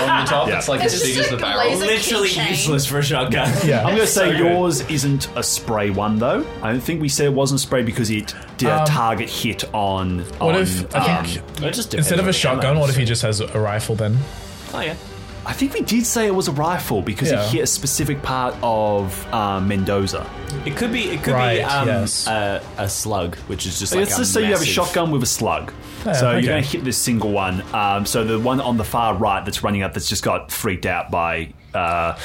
[0.10, 0.48] on the top.
[0.48, 0.58] Yeah.
[0.58, 1.70] It's like It's as big just as the like barrel.
[1.72, 2.50] laser Literally keychain.
[2.50, 3.52] useless for a shotgun.
[3.66, 3.80] Yeah.
[3.80, 4.40] I'm going to say So good.
[4.52, 6.46] yours isn't a spray one though.
[6.62, 9.30] I don't think we said it wasn't a spray because it did a Um, target
[9.30, 10.20] hit on.
[10.40, 12.82] What on, if I um, think It just instead of a the shotgun, ammo.
[12.82, 14.18] what if he just has a rifle then?
[14.74, 14.96] Oh yeah.
[15.46, 17.44] I think we did say it was a rifle because Yeah.
[17.44, 20.30] it hit a specific part of uh, Mendoza.
[20.66, 21.04] It could be.
[21.10, 22.28] It could Right, be um, yes.
[22.28, 25.12] a, a slug, which is just like Let's a just say you have a shotgun
[25.12, 25.74] with a slug.
[26.06, 26.40] Yeah, so okay.
[26.40, 27.62] you're going to hit this single one.
[27.74, 30.86] Um, so the one on the far right that's running up that's just got freaked
[30.86, 32.14] out by uh,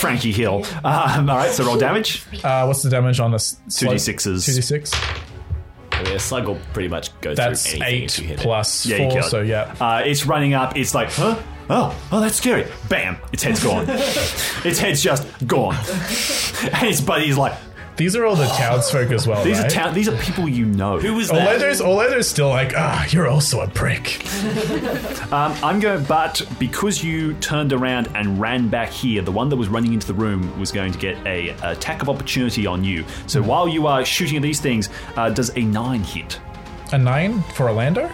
[0.00, 0.64] Frankie Hill.
[0.84, 2.24] Um, all right, so roll damage.
[2.42, 3.96] Uh, what's the damage on a s- slug?
[3.96, 4.46] 2d6s.
[4.46, 4.92] Two d six.
[5.92, 8.38] I mean, a slug will pretty much go That's through anything eight if you hit
[8.38, 9.10] plus Yeah, you four.
[9.10, 9.30] kill it.
[9.30, 9.74] So yeah.
[9.80, 10.76] Uh, it's running up.
[10.76, 11.40] It's like, huh?
[11.70, 12.66] Oh, oh, that's scary.
[12.88, 13.18] Bam!
[13.32, 13.84] Its head's gone.
[13.88, 15.74] its head's just gone.
[15.76, 17.52] and his buddy's like,
[17.96, 19.44] These are all the townsfolk as well.
[19.44, 19.66] these right?
[19.66, 19.94] are town.
[19.94, 20.98] These are people you know.
[20.98, 21.46] Who was that?
[21.46, 24.24] Orlando's Orlando's still like, ah, you're also a prick.
[25.28, 29.56] Um, I'm going, but because you turned around and ran back here, the one that
[29.56, 33.04] was running into the room was going to get a attack of opportunity on you.
[33.26, 36.40] So while you are shooting at these things, uh, does a nine hit?
[36.92, 38.10] A nine for Orlando.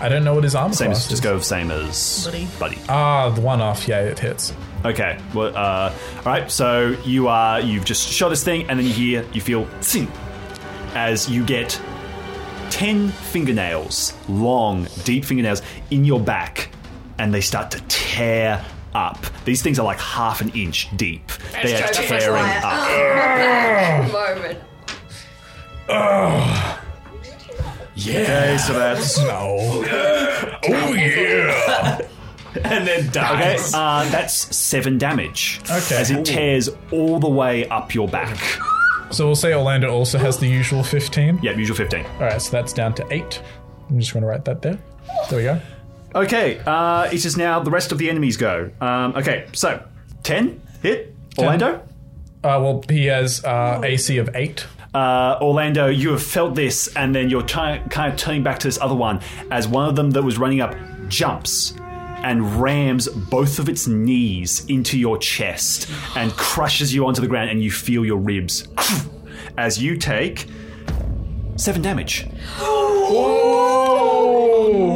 [0.00, 0.78] I don't know what his armor Mm-hmm.
[0.78, 1.20] Same class as just is.
[1.20, 2.46] go same as Buddy.
[2.60, 2.78] buddy.
[2.88, 3.88] Ah, the one off.
[3.88, 4.52] Yeah, it hits.
[4.84, 5.18] Okay.
[5.34, 6.50] Well, uh, all right.
[6.50, 10.08] So you are you've just shot this thing, and then you hear you feel tsing,
[10.94, 11.80] as you get
[12.70, 16.68] ten fingernails, long, deep fingernails in your back,
[17.18, 19.18] and they start to tear up.
[19.44, 21.26] These things are like half an inch deep.
[21.62, 24.04] They are Let's go for tearing fire.
[27.96, 28.28] Moment.
[28.28, 29.56] Okay, so that's No.
[30.68, 32.00] oh yeah.
[32.64, 33.10] and then okay.
[33.10, 33.74] dies.
[33.74, 35.60] Uh, that's seven damage.
[35.64, 35.96] Okay.
[35.96, 38.38] as it tears all the way up your back.
[39.10, 41.38] So we'll say Orlando also has the usual fifteen.
[41.42, 42.04] Yep, usual fifteen.
[42.14, 43.40] All right, so that's down to eight.
[43.88, 44.78] I'm just going to write that there.
[45.30, 45.60] There we go.
[46.14, 48.70] Okay, uh, it is now the rest of the enemies go.
[48.80, 49.82] Um, okay, so
[50.22, 51.14] 10 hit.
[51.36, 51.74] Orlando?
[52.44, 54.66] Uh, well, he has uh, AC of eight.
[54.94, 58.68] Uh, Orlando, you have felt this, and then you're try- kind of turning back to
[58.68, 59.20] this other one
[59.50, 60.76] as one of them that was running up
[61.08, 67.26] jumps and rams both of its knees into your chest and crushes you onto the
[67.26, 68.68] ground, and you feel your ribs
[69.58, 70.46] as you take
[71.56, 72.26] seven damage.
[72.60, 73.36] Oh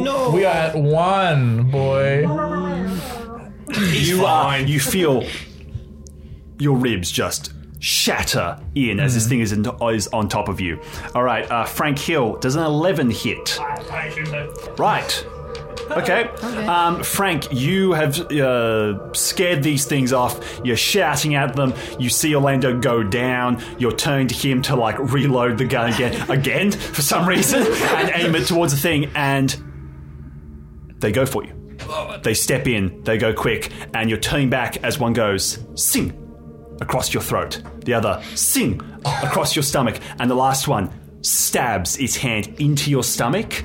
[0.05, 0.31] no!
[0.31, 2.21] We are at one, boy.
[3.93, 5.25] you are you feel
[6.59, 10.81] your ribs just shatter in as this thing is, in, is on top of you.
[11.15, 13.59] All right, uh, Frank Hill does an eleven hit.
[14.79, 15.27] Right.
[15.91, 16.25] Okay.
[16.67, 20.61] Um, Frank, you have uh, scared these things off.
[20.63, 21.73] You're shouting at them.
[21.99, 23.63] You see Orlando go down.
[23.79, 28.11] You're turning to him to like reload the gun again, again for some reason, and
[28.15, 29.57] aim it towards the thing, and
[30.99, 31.55] they go for you.
[32.23, 36.28] They step in, they go quick, and you're turning back as one goes, sing.
[36.81, 37.63] Across your throat.
[37.85, 38.81] The other, sing,
[39.23, 39.99] across your stomach.
[40.19, 40.91] And the last one
[41.23, 43.65] stabs its hand into your stomach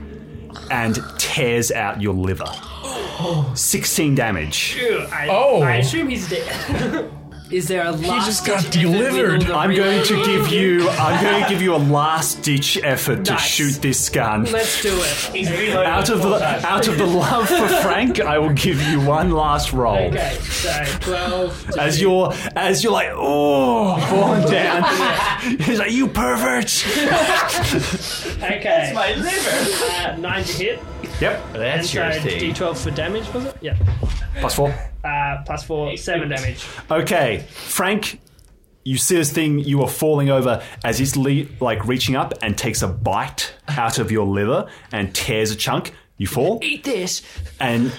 [0.71, 2.45] and tears out your liver.
[3.55, 4.77] 16 damage.
[4.79, 5.61] Ew, I, Oh.
[5.61, 7.11] I assume he's dead.
[7.53, 9.41] Is there a last He just got ditch effort with delivered.
[9.43, 12.77] all the I'm going to give you I'm going to give you a last ditch
[12.83, 13.41] effort to Nice.
[13.45, 14.45] shoot this gun.
[14.45, 15.75] Let's do it.
[15.75, 16.35] Out of the
[16.67, 19.97] out of the love for Frank, I will give you one last roll.
[20.07, 21.69] Okay, so 12.
[21.71, 24.83] to As you're as you're like, oh, falling down.
[25.59, 26.83] He's like, you pervert.
[26.87, 28.61] Okay.
[28.63, 30.11] That's my liver.
[30.13, 30.79] Uh, 9 to hit.
[31.21, 31.45] Yep.
[31.53, 32.53] And That's so your thing.
[32.53, 33.55] d12 for damage, was it?
[33.61, 33.77] Yeah.
[34.39, 34.73] Plus four.
[35.03, 36.65] Uh, plus 4, 7 damage.
[36.89, 38.21] Okay, Frank.
[38.85, 39.59] You see this thing.
[39.59, 43.97] You are falling over as it's le- like reaching up and takes a bite out
[43.99, 45.93] of your liver and tears a chunk.
[46.17, 46.59] You fall.
[46.61, 47.21] Eat this.
[47.59, 47.91] and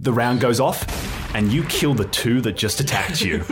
[0.00, 0.84] the round goes off,
[1.34, 3.44] and you kill the two that just attacked you.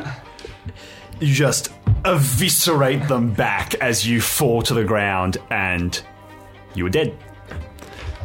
[1.21, 1.71] you just
[2.05, 6.01] eviscerate them back as you fall to the ground, and
[6.75, 7.17] you are dead.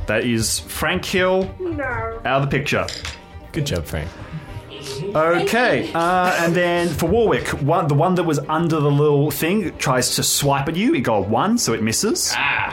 [0.07, 1.43] That is Frank Hill
[2.25, 2.85] out of the picture.
[3.55, 4.09] Good job, Frank.
[5.15, 9.75] Okay, uh, and then for Warwick, one, the one that was under the little thing
[9.77, 10.93] tries to swipe at you.
[10.93, 12.33] It got a one, so it misses.
[12.35, 12.71] Ah.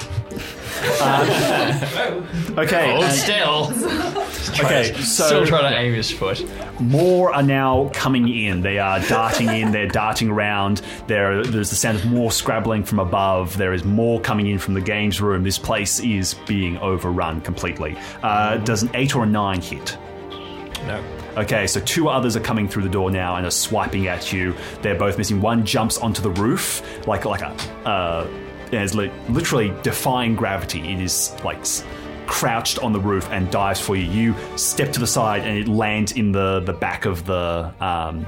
[2.59, 3.73] Okay, Hold still.
[4.65, 4.93] okay.
[4.95, 6.45] So Still trying to aim his foot.
[6.81, 8.61] More are now coming in.
[8.63, 9.71] They are darting in.
[9.71, 10.83] They're darting around.
[11.07, 13.57] There, there's the sound of more scrabbling from above.
[13.57, 15.45] There is more coming in from the games room.
[15.45, 17.97] This place is being overrun completely.
[18.23, 19.97] Uh, does an eight or a nine hit?
[20.87, 21.03] No.
[21.37, 24.55] Okay, so two others are coming through the door now and are swiping at you.
[24.83, 25.41] They're both missing.
[25.41, 27.49] One jumps onto the roof like like a.
[27.89, 28.27] Uh,
[28.71, 30.93] it's li- literally defying gravity.
[30.93, 31.65] It is like
[32.27, 34.05] crouched on the roof and dives for you.
[34.05, 37.73] You step to the side and it lands in the the back of the.
[37.81, 38.27] Um,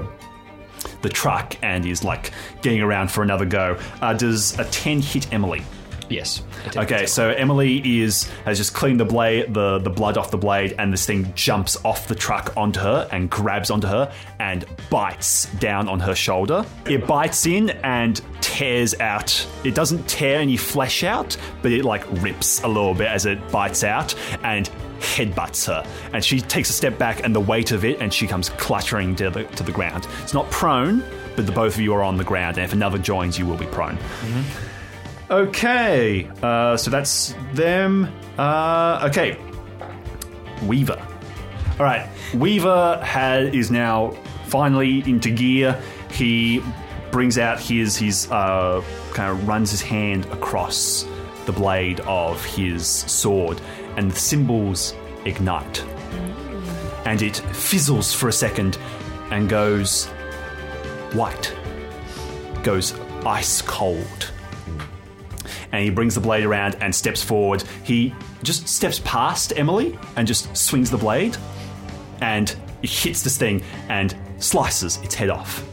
[1.01, 2.31] the truck and is like
[2.61, 3.77] getting around for another go.
[4.01, 5.63] Uh, does a 10 hit Emily?
[6.09, 6.43] Yes.
[6.75, 10.75] Okay, so Emily is has just cleaned the blade, the the blood off the blade,
[10.77, 15.45] and this thing jumps off the truck onto her and grabs onto her and bites
[15.55, 16.65] down on her shoulder.
[16.85, 19.47] It bites in and tears out.
[19.63, 23.51] It doesn't tear any flesh out, but it like rips a little bit as it
[23.51, 25.85] bites out and headbutts her.
[26.13, 29.15] And she takes a step back, and the weight of it, and she comes cluttering
[29.17, 30.07] to the to the ground.
[30.23, 31.03] It's not prone,
[31.35, 33.57] but the both of you are on the ground, and if another joins, you will
[33.57, 33.97] be prone.
[33.97, 34.74] Mm-hmm.
[35.29, 38.13] Okay, uh, so that's them.
[38.37, 39.39] Uh, okay,
[40.63, 41.03] Weaver.
[41.79, 44.11] All right, Weaver has, is now
[44.45, 45.81] finally into gear.
[46.11, 46.61] He
[47.09, 51.07] brings out his his uh, kind of runs his hand across
[51.47, 53.59] the blade of his sword,
[53.97, 54.93] and the symbols
[55.25, 55.83] ignite,
[57.05, 58.77] and it fizzles for a second,
[59.31, 60.05] and goes
[61.13, 61.51] white,
[62.61, 62.93] goes
[63.25, 64.31] ice cold
[65.75, 67.63] and he brings the blade around and steps forward.
[67.83, 68.13] He
[68.43, 71.37] just steps past Emily and just swings the blade,
[72.21, 75.63] and hits this thing and slices its head off.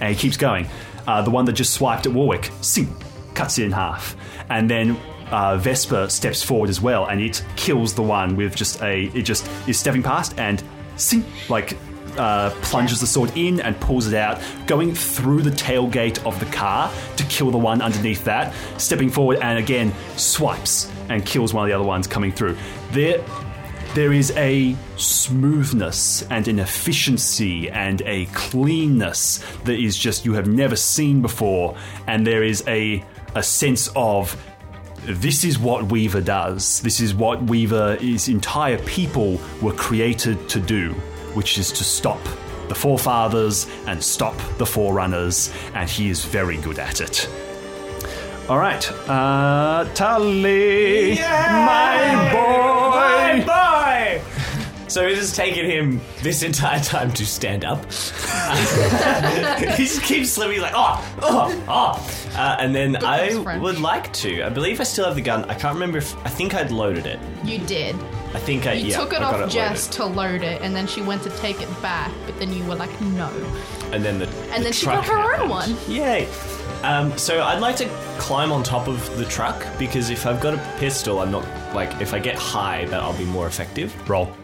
[0.00, 0.68] And he keeps going.
[1.06, 2.94] Uh, the one that just swiped at Warwick, sing,
[3.34, 4.16] cuts it in half,
[4.48, 4.96] and then.
[5.30, 9.04] Uh, Vesper steps forward as well, and it kills the one with just a.
[9.14, 10.60] It just is stepping past and
[10.96, 11.78] sing, like
[12.20, 16.46] uh, plunges the sword in and pulls it out, going through the tailgate of the
[16.46, 21.64] car to kill the one underneath that, stepping forward and again swipes and kills one
[21.64, 22.56] of the other ones coming through.
[22.92, 23.24] There,
[23.94, 30.46] there is a smoothness and an efficiency and a cleanness that is just you have
[30.46, 31.74] never seen before,
[32.06, 33.02] and there is a
[33.34, 34.36] a sense of
[35.04, 36.80] this is what Weaver does.
[36.80, 40.94] This is what Weaver, his entire people were created to do,
[41.34, 42.20] which is to stop
[42.68, 47.28] the forefathers and stop the forerunners, and he is very good at it.
[48.48, 53.44] All right, uh, Tully, my boy.
[53.46, 54.22] Bye!
[54.90, 57.84] So it has taken him this entire time to stand up.
[59.76, 62.36] he just keeps slipping, he's like, oh, oh, oh.
[62.36, 63.62] Uh, and then I French.
[63.62, 64.42] would like to.
[64.42, 65.44] I believe I still have the gun.
[65.44, 66.16] I can't remember if.
[66.26, 67.20] I think I'd loaded it.
[67.44, 67.94] You did.
[68.34, 68.72] I think I.
[68.72, 69.96] You yeah, took it I got off Jess loaded.
[69.96, 72.74] to load it, and then she went to take it back, but then you were
[72.74, 73.28] like, no.
[73.92, 74.26] And then the.
[74.52, 75.42] And the then she got her happened.
[75.42, 75.76] own one.
[75.88, 76.28] Yay!
[76.82, 77.86] Um, so I'd like to
[78.18, 82.00] climb on top of the truck because if I've got a pistol, I'm not like
[82.00, 83.94] if I get high, that I'll be more effective.
[84.08, 84.34] Roll.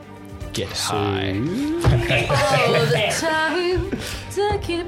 [0.57, 1.33] Get high.
[1.37, 3.91] All the time.
[4.31, 4.87] to keep-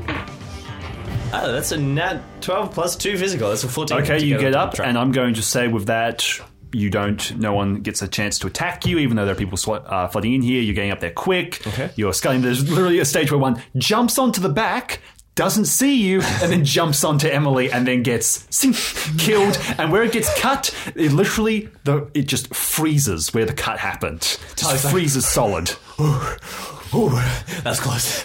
[1.31, 3.51] Oh, that's a nat twelve plus two physical.
[3.51, 3.99] That's a fourteen.
[3.99, 6.27] Okay, you get up, and I'm going to say with that,
[6.73, 7.37] you don't.
[7.39, 10.09] No one gets a chance to attack you, even though there are people sw- uh,
[10.09, 10.63] flooding in here.
[10.63, 11.67] You're getting up there quick.
[11.67, 11.91] Okay.
[11.97, 12.41] You're scaling.
[12.41, 15.01] There's literally a stage where one jumps onto the back,
[15.39, 18.75] doesn't see you, and then jumps onto Emily, and then gets sink,
[19.19, 19.57] killed.
[19.79, 24.37] And where it gets cut, it literally the it just freezes where the cut happened.
[24.57, 25.71] Just freezes solid.
[26.01, 27.11] Ooh,
[27.63, 28.25] that's close.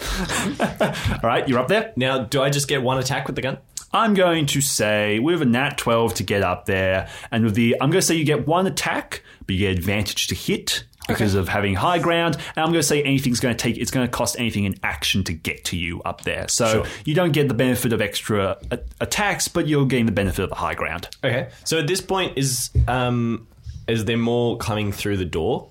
[0.80, 1.92] All right, you're up there.
[1.94, 3.58] Now, do I just get one attack with the gun?
[3.92, 7.76] I'm going to say with a nat 12 to get up there, and with the
[7.80, 11.34] I'm going to say you get one attack, but you get advantage to hit because
[11.34, 12.36] of having high ground.
[12.36, 14.74] And I'm going to say anything's going to take it's going to cost anything in
[14.82, 16.48] action to get to you up there.
[16.48, 20.42] So you don't get the benefit of extra a- attacks, but you're getting the benefit
[20.42, 21.08] of the high ground.
[21.22, 21.48] Okay.
[21.64, 23.46] So at this point, is um,
[23.86, 25.68] is there more coming through the door?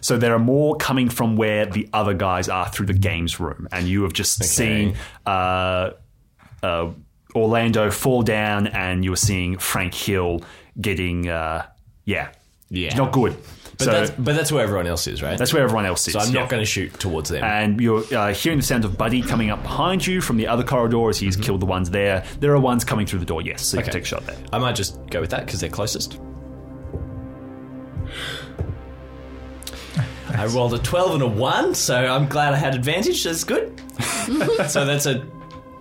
[0.00, 3.66] So there are more coming from where the other guys are through the games room,
[3.72, 5.90] and you have just seen uh,
[6.62, 6.90] uh,
[7.34, 10.42] Orlando fall down, and you were seeing Frank Hill
[10.80, 11.66] getting uh,
[12.04, 12.28] yeah
[12.70, 12.94] Yeah.
[12.96, 13.36] not good.
[13.78, 15.36] But so that's but that's where everyone else is, right?
[15.36, 16.14] that's where everyone else is.
[16.14, 16.40] so I'm yeah.
[16.40, 17.44] not going to shoot towards them.
[17.44, 20.64] and you're uh, hearing the sound of Buddy coming up behind you from the other
[20.64, 22.24] corridor as he's killed the ones there.
[22.40, 24.38] There are ones coming through the door, yes, so you can take a shot there.
[24.52, 26.18] I might just go with that because they're closest.
[30.28, 33.24] I rolled a 12 and a 1, so I'm glad I had advantage.
[33.24, 33.80] That's good.
[34.68, 35.26] so that's a,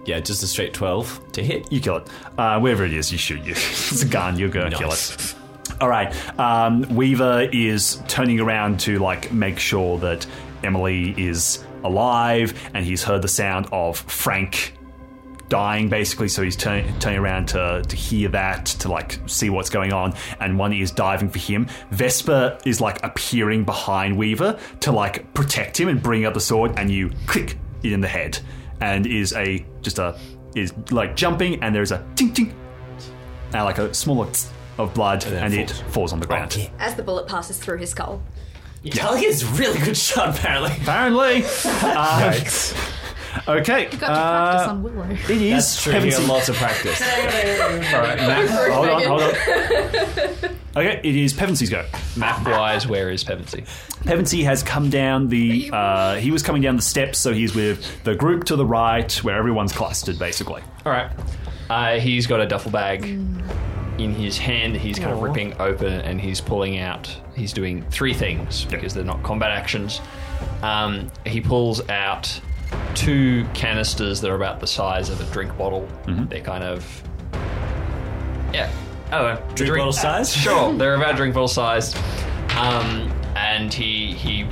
[0.05, 1.71] yeah, just a straight 12 to hit.
[1.71, 2.09] You kill it.
[2.37, 3.51] Uh, wherever it is, you shoot you.
[3.55, 5.35] it's a gun, you're going to kill it.
[5.81, 6.13] All right.
[6.39, 10.25] Um, Weaver is turning around to like make sure that
[10.63, 14.73] Emily is alive, and he's heard the sound of Frank
[15.49, 19.69] dying basically so he's turn, turning around to, to hear that to like see what's
[19.69, 24.91] going on and one is diving for him vesper is like appearing behind weaver to
[24.91, 28.39] like protect him and bring up the sword and you click it in the head
[28.81, 30.17] and is a just a
[30.55, 32.53] is like jumping and there's a ting ting
[33.53, 34.27] and like a smaller
[34.77, 37.77] of blood then and, it it falls on the ground As the bullet passes through
[37.77, 38.21] his skull.
[38.91, 40.71] Talia is really good shot, apparently.
[40.81, 42.33] apparently uh,
[43.47, 45.09] okay You got to practice uh, on Willow.
[45.09, 45.93] it is That's true.
[45.93, 47.01] He got Pevensey- lots of practice.
[47.01, 50.55] All right, Matt, hold on, hold on.
[50.77, 51.85] Okay, it is Pevensey's go.
[52.17, 53.65] Map wise, where is Pevensey?
[54.03, 55.69] Pevensey has come down the.
[55.71, 59.11] Uh, he was coming down the steps, so he's with the group to the right,
[59.23, 60.61] where everyone's clustered, basically.
[60.85, 61.09] All right.
[61.69, 63.03] Uh, he's got a duffel bag
[63.97, 64.75] in his hand.
[64.75, 67.15] He's kind of ripping open and he's pulling out.
[67.35, 70.01] He's doing three things because they're not combat actions.
[70.61, 72.39] Um, he pulls out
[72.93, 75.87] two canisters that are about the size of a drink bottle.
[76.05, 77.03] They're kind of.
[78.53, 78.71] Yeah.
[79.11, 79.55] oh, don't.
[79.55, 80.33] Drink bottle size?
[80.35, 80.73] Sure.
[80.73, 81.95] They're about drink bottle size.
[82.57, 84.47] Um, and he he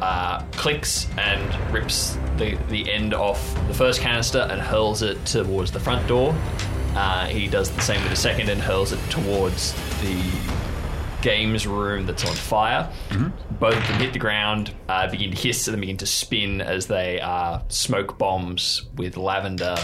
[0.00, 5.70] uh, clicks and rips the, the end off the first canister and hurls it towards
[5.70, 6.34] the front door.
[6.94, 10.22] Uh, he does the same with the second and hurls it towards the
[11.22, 12.90] games room that's on fire.
[13.58, 16.60] Both of them hit the ground, uh, begin to hiss, and then begin to spin
[16.60, 19.76] as they are smoke bombs with lavender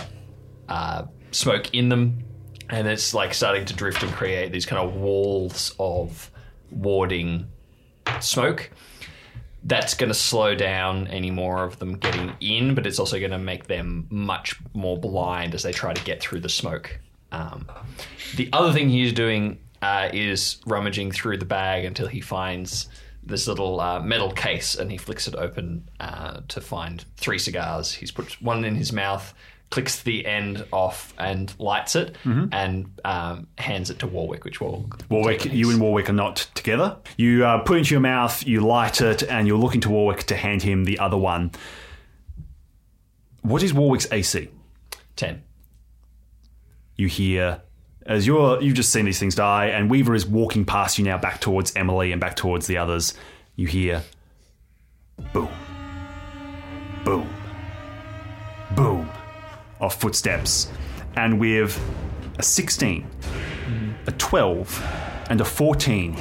[0.68, 2.24] uh, smoke in them.
[2.68, 6.30] And it's like starting to drift and create these kind of walls of
[6.70, 7.48] warding
[8.20, 8.70] smoke
[9.64, 13.30] that's going to slow down any more of them getting in, but it's also going
[13.30, 16.98] to make them much more blind as they try to get through the smoke.
[17.32, 17.66] Um,
[18.36, 22.88] the other thing he's doing uh, is rummaging through the bag until he finds
[23.22, 27.92] this little uh, metal case and he flicks it open uh, to find three cigars.
[27.92, 29.34] He's put one in his mouth,
[29.70, 34.90] clicks the end off, and lights it, and um, hands it to Warwick, which will
[35.08, 36.96] Warwick, you and Warwick are not together.
[37.16, 40.24] You uh, put it into your mouth, you light it, and you're looking to Warwick
[40.24, 41.52] to hand him the other one.
[43.42, 44.48] What is Warwick's AC?
[45.16, 45.42] ten.
[46.96, 47.62] You hear
[48.06, 51.16] as you're you've just seen these things die, and Weaver is walking past you now,
[51.16, 53.14] back towards Emily and back towards the others.
[53.54, 54.02] You hear
[55.32, 55.48] boom,
[57.04, 57.28] boom,
[58.74, 59.08] boom
[59.80, 60.70] of footsteps,
[61.16, 61.78] and with
[62.38, 63.06] a 16,
[64.06, 64.86] a 12,
[65.30, 66.16] and a 14.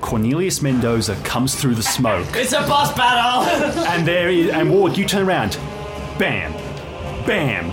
[0.00, 2.26] Cornelius Mendoza comes through the smoke.
[2.34, 3.82] It's a boss battle!
[3.92, 5.52] And there is, and Warwick, you turn around.
[6.18, 6.52] Bam,
[7.26, 7.68] bam,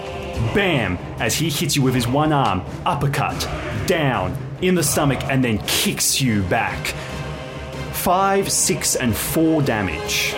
[0.54, 3.40] bam, as he hits you with his one arm, uppercut,
[3.88, 6.88] down, in the stomach, and then kicks you back.
[7.94, 10.34] Five, six, and four damage.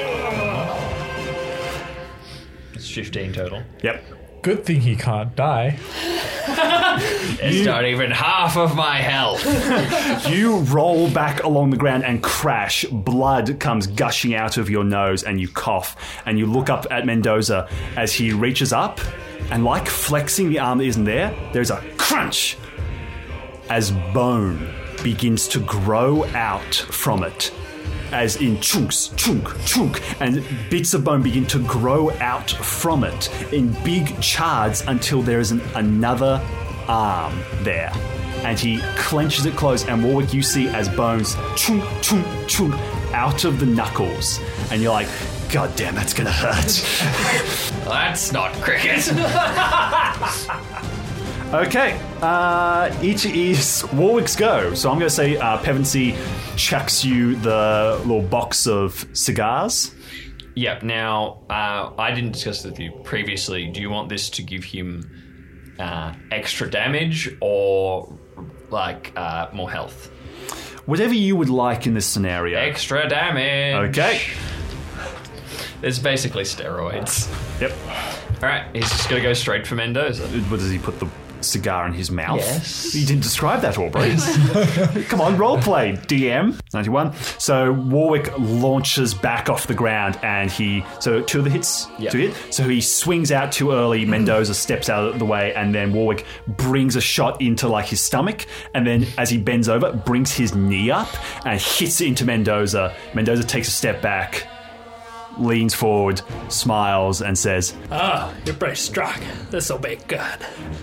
[2.73, 3.63] It's fifteen total.
[3.83, 4.03] Yep.
[4.41, 5.77] Good thing he can't die.
[7.43, 9.41] It's not even half of my health.
[10.31, 12.85] You roll back along the ground and crash.
[12.85, 15.95] Blood comes gushing out of your nose, and you cough.
[16.25, 17.67] And you look up at Mendoza
[17.97, 18.99] as he reaches up,
[19.51, 22.57] and like flexing the arm that isn't there, there's a crunch
[23.69, 24.73] as bone
[25.03, 27.51] begins to grow out from it.
[28.11, 33.29] As in chunks, chunk, chunk, and bits of bone begin to grow out from it
[33.53, 36.41] in big chards until there is an, another
[36.87, 37.91] arm there.
[38.43, 42.73] And he clenches it close, and Warwick, you see as bones chunk, chunk, chunk
[43.13, 44.39] out of the knuckles,
[44.71, 45.07] and you're like,
[45.51, 46.81] God damn, that's gonna hurt.
[47.85, 49.05] That's not cricket.
[51.53, 54.73] Okay, uh, it is Warwick's go.
[54.73, 56.15] So I'm going to say uh, Pevensey
[56.55, 59.93] chucks you the little box of cigars.
[60.55, 60.83] Yep.
[60.83, 63.67] Now, uh, I didn't discuss this with you previously.
[63.67, 68.17] Do you want this to give him uh, extra damage or
[68.69, 70.09] like uh, more health?
[70.85, 72.59] Whatever you would like in this scenario.
[72.59, 73.89] Extra damage.
[73.89, 74.21] Okay.
[75.81, 77.29] It's basically steroids.
[77.59, 77.73] Yep.
[78.41, 80.25] All right, he's just gonna go straight for Mendoza.
[80.49, 81.07] What does he put the
[81.43, 82.39] cigar in his mouth?
[82.39, 82.93] Yes.
[82.95, 84.15] You didn't describe that, Aubrey.
[85.05, 86.59] Come on, role play, DM.
[86.73, 87.13] 91.
[87.39, 90.83] So Warwick launches back off the ground and he.
[90.99, 92.11] So two of the hits Yep.
[92.11, 92.53] to hit.
[92.53, 94.05] So he swings out too early.
[94.05, 94.09] Mm.
[94.09, 98.01] Mendoza steps out of the way and then Warwick brings a shot into like his
[98.01, 98.45] stomach.
[98.73, 101.09] And then as he bends over, brings his knee up
[101.45, 102.95] and hits it into Mendoza.
[103.13, 104.47] Mendoza takes a step back.
[105.39, 109.19] Leans forward, smiles, and says, Oh, you're pretty strong.
[109.49, 110.21] This'll be good.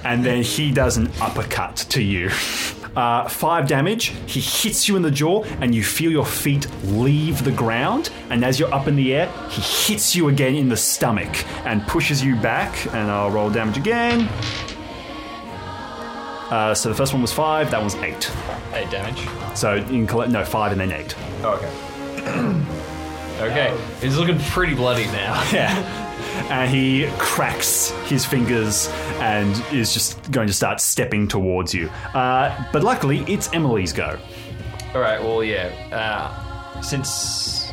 [0.04, 2.30] and then he does an uppercut to you.
[2.96, 4.06] Uh, five damage.
[4.26, 8.10] He hits you in the jaw, and you feel your feet leave the ground.
[8.28, 11.28] And as you're up in the air, he hits you again in the stomach
[11.64, 12.86] and pushes you back.
[12.86, 14.22] And I'll roll damage again.
[16.50, 17.70] Uh, so the first one was five.
[17.70, 18.32] That one's eight.
[18.72, 19.28] Eight damage.
[19.56, 21.14] So you can collect no five and then eight.
[21.42, 22.64] Oh, okay.
[23.40, 25.42] okay, he's looking pretty bloody now.
[25.52, 26.04] Yeah.
[26.50, 28.88] And he cracks his fingers
[29.20, 31.88] and is just going to start stepping towards you.
[32.14, 34.18] Uh, but luckily, it's Emily's go.
[34.94, 35.20] All right.
[35.20, 35.68] Well, yeah.
[35.92, 37.72] Uh, since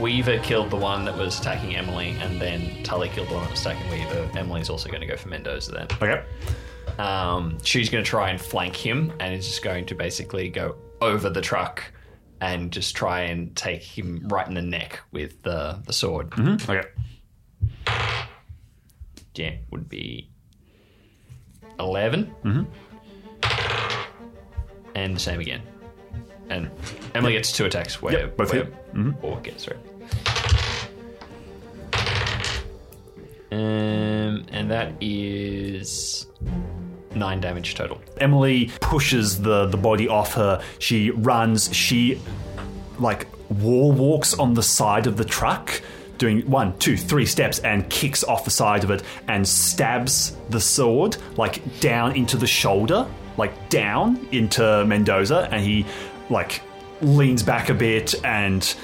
[0.00, 3.50] Weaver killed the one that was attacking Emily, and then Tully killed the one that
[3.50, 5.88] was attacking Weaver, Emily's also going to go for Mendoza then.
[6.00, 6.22] Okay.
[6.98, 10.76] Um, she's going to try and flank him, and is just going to basically go
[11.00, 11.84] over the truck
[12.40, 16.32] and just try and take him right in the neck with the the sword.
[16.38, 16.82] Okay.
[19.34, 20.28] Yeah, would be
[21.78, 22.64] 11 Mm-hmm.
[24.96, 25.62] And the same again.
[26.48, 26.70] And
[27.14, 28.94] Emily gets two attacks where, Yep, both where hit.
[28.94, 29.24] Mm-hmm.
[29.24, 29.76] Or gets through.
[33.52, 36.26] Um, and that is
[37.14, 38.00] nine damage total.
[38.18, 40.62] Emily pushes the, the body off her.
[40.78, 41.74] She runs.
[41.74, 42.20] She,
[42.98, 45.80] like, wall walks on the side of the truck,
[46.18, 50.60] doing one, two, three steps, and kicks off the side of it and stabs the
[50.60, 53.06] sword, like, down into the shoulder,
[53.36, 55.48] like, down into Mendoza.
[55.50, 55.86] And he,
[56.28, 56.60] like,
[57.00, 58.74] leans back a bit and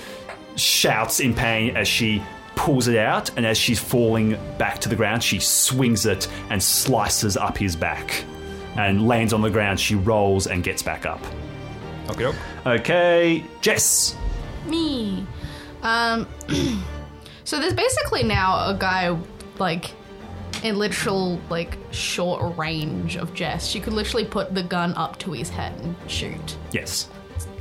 [0.57, 2.23] shouts in pain as she
[2.57, 3.37] pulls it out.
[3.37, 7.77] And as she's falling back to the ground, she swings it and slices up his
[7.77, 8.25] back
[8.77, 9.81] and lands on the ground.
[9.81, 11.21] She rolls and gets back up.
[12.11, 12.33] Okay.
[12.67, 14.17] Okay, Jess.
[14.67, 15.27] Me.
[15.83, 16.27] Um.
[17.45, 19.17] so there's basically now a guy
[19.59, 19.91] like
[20.63, 23.67] in literal like short range of Jess.
[23.67, 26.57] She could literally put the gun up to his head and shoot.
[26.73, 27.09] Yes.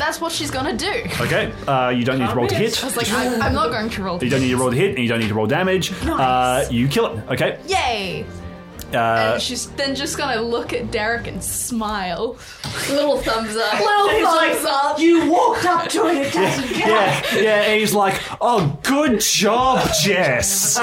[0.03, 0.91] That's what she's gonna do.
[1.21, 2.83] Okay, uh, you don't need to roll to hit.
[2.83, 4.21] I was like, I, I'm not going to roll.
[4.21, 5.93] You don't need to roll to hit, and you don't need to roll damage.
[6.03, 7.23] Uh, you kill it.
[7.30, 7.57] Okay.
[7.67, 8.25] Yay!
[8.93, 12.35] Uh, and she's then just gonna look at Derek and smile.
[12.89, 13.80] Little thumbs up.
[13.80, 14.99] Little He's thumbs like, up.
[14.99, 16.77] you walked up to it, it doesn't count.
[17.34, 17.61] yeah, yeah.
[17.61, 20.77] And he's like, "Oh, good job, Jess.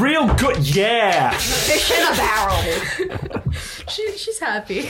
[0.00, 0.58] Real good.
[0.74, 3.52] Yeah." Fish in a barrel.
[3.88, 4.88] She, she's happy.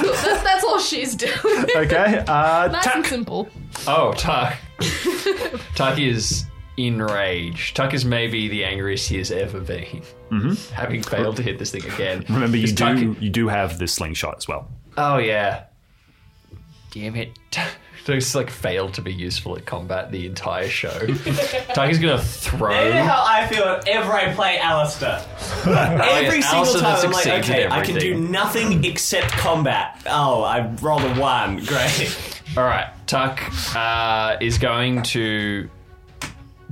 [0.00, 1.32] That's, that's all she's doing.
[1.76, 2.18] Okay.
[2.26, 3.06] Uh, nice and Tuck.
[3.06, 3.48] simple.
[3.86, 4.56] Oh, Tuck.
[5.74, 6.44] Tuck is
[6.76, 7.76] enraged.
[7.76, 10.02] Tuck is maybe the angriest he has ever been.
[10.30, 10.74] Mm-hmm.
[10.74, 12.24] Having failed to hit this thing again.
[12.28, 14.68] Remember, you Is Tuck- do you do have this slingshot as well.
[14.96, 15.64] Oh yeah.
[16.90, 17.36] Damn it.
[18.04, 20.90] Tuck's like failed to be useful at combat the entire show.
[21.74, 22.86] Tuck is gonna throw.
[22.86, 25.24] You know how I feel whenever I play Allister.
[25.64, 28.30] Every yeah, single Allister time that I'm like, succeeds at okay, I can do everything.
[28.30, 30.02] nothing except combat.
[30.06, 31.64] Oh, I rolled a one.
[31.64, 32.42] Great.
[32.56, 33.40] All right, Tuck
[33.74, 35.70] uh, is going to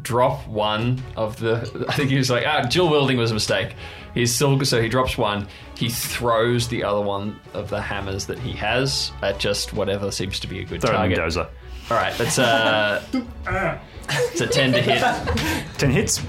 [0.03, 1.87] drop one of the.
[1.89, 3.75] I think he was like, ah, dual wielding was a mistake.
[4.15, 5.47] He's still so he drops one.
[5.77, 10.41] He throws the other one of the hammers that he has at just whatever seems
[10.41, 11.17] to be a good Throw target.
[11.19, 11.49] Mendoza.
[11.91, 13.03] All right, that's uh,
[14.09, 15.01] it's a ten to hit
[15.79, 16.21] Ten hits.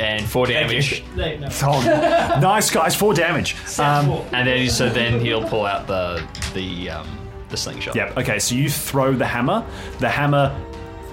[0.00, 1.04] and four damage.
[1.16, 1.48] No, no.
[1.62, 2.94] Oh, nice guys.
[2.94, 3.56] Four damage.
[3.78, 7.08] Um, And then so then he'll pull out the the um,
[7.48, 7.94] the slingshot.
[7.94, 8.16] Yep.
[8.18, 9.64] Okay, so you throw the hammer.
[9.98, 10.54] The hammer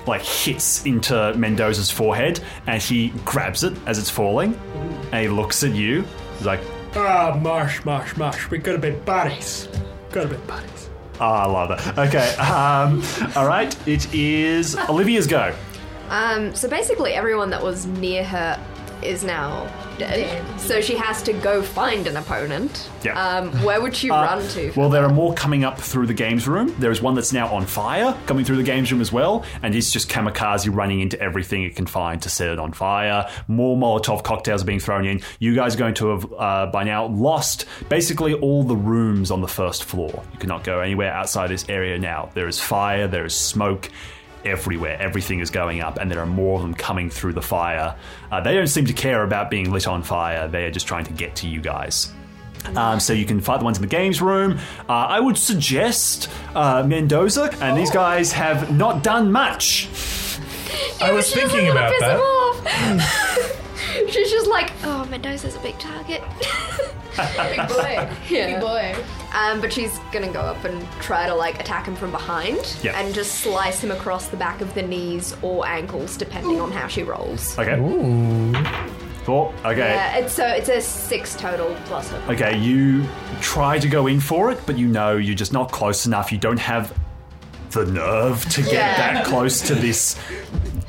[0.09, 4.59] like hits into Mendoza's forehead, and he grabs it as it's falling,
[5.11, 6.03] and he looks at you.
[6.37, 6.59] He's like,
[6.95, 8.49] Ah, marsh, marsh, marsh.
[8.49, 9.67] We gotta be buddies.
[10.11, 10.89] Gotta be buddies.
[11.21, 12.29] "Oh, I love it." Okay.
[12.37, 13.03] Um,
[13.35, 13.75] all right.
[13.87, 15.53] It is Olivia's go.
[16.09, 18.59] Um, so basically, everyone that was near her
[19.03, 19.67] is now
[19.97, 20.43] dead.
[20.59, 22.89] So she has to go find an opponent.
[23.03, 23.19] Yeah.
[23.21, 24.71] Um, where would she Uh, run to?
[24.75, 26.73] Well, there are more coming up through the games room.
[26.79, 29.75] There is one that's now on fire coming through the games room as well, and
[29.75, 33.29] it's just kamikaze running into everything it can find to set it on fire.
[33.47, 35.21] More Molotov cocktails are being thrown in.
[35.39, 39.41] You guys are going to have uh, by now lost basically all the rooms on
[39.41, 40.23] the first floor.
[40.33, 42.29] You cannot go anywhere outside this area now.
[42.33, 43.07] There is fire.
[43.07, 43.89] There is smoke.
[44.45, 47.95] Everywhere, everything is going up, and there are more of them coming through the fire.
[48.31, 50.47] Uh, they don't seem to care about being lit on fire.
[50.47, 52.13] They are just trying to get to you guys.
[52.75, 54.59] Um, so you can fight the ones in the games room.
[54.87, 59.87] Uh, I would suggest uh, Mendoza, and these guys have not done much.
[61.01, 63.55] I was She thinking about that.
[63.89, 64.11] him off.
[64.11, 66.21] She's just like, oh, Mendoza's a big target.
[67.19, 68.09] Big boy.
[68.29, 68.45] Yeah.
[68.53, 68.95] Big boy.
[69.35, 72.97] Um, but she's gonna go up and try to like attack him from behind Yeah.
[72.97, 76.87] and just slice him across the back of the knees or ankles, depending on how
[76.87, 77.59] she rolls.
[77.59, 77.75] Okay.
[79.25, 79.53] Four.
[79.65, 79.79] Okay.
[79.79, 82.31] Yeah, it's so it's a six total plus her.
[82.33, 83.05] Okay, you
[83.41, 86.31] try to go in for it, but you know you're just not close enough.
[86.31, 86.97] You don't have
[87.71, 89.13] the nerve to get Yeah.
[89.13, 90.15] that close to this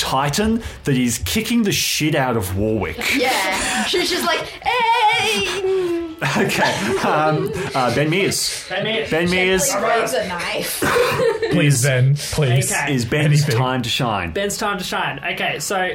[0.01, 3.15] titan that is kicking the shit out of Warwick.
[3.17, 6.17] Yeah, she's just like, hey.
[6.23, 6.97] Okay.
[6.99, 8.67] Um, uh, ben Mears.
[8.69, 9.11] Ben Mears.
[9.11, 10.81] Ben Mears waves a knife.
[11.51, 12.15] Please, Ben.
[12.15, 12.73] Please.
[12.73, 12.95] Okay.
[12.95, 13.57] is Ben's Anything.
[13.57, 14.33] time to shine.
[14.33, 15.19] Ben's time to shine.
[15.33, 15.91] Okay, so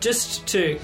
[0.00, 0.78] just to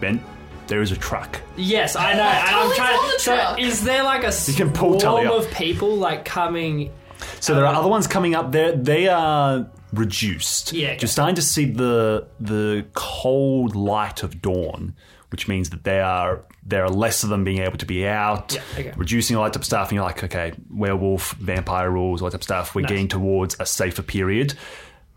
[0.00, 0.22] Ben,
[0.66, 1.40] there is a truck.
[1.56, 2.20] yes, I know.
[2.22, 3.12] and I'm Tully's trying.
[3.12, 3.60] the so truck.
[3.60, 5.46] is there like a You can pull Tully swarm up.
[5.46, 6.92] of people like coming?
[7.40, 8.52] So there are other ones coming up.
[8.52, 10.72] There, they are reduced.
[10.72, 10.98] Yeah, okay.
[11.00, 14.94] You're starting to see the the cold light of dawn,
[15.30, 18.54] which means that they are there are less of them being able to be out,
[18.54, 18.92] Yeah, okay.
[18.96, 19.88] reducing all that type of stuff.
[19.90, 22.74] And you're like, okay, werewolf, vampire rules, all that type of stuff.
[22.74, 22.88] We're Nice.
[22.90, 24.54] getting towards a safer period.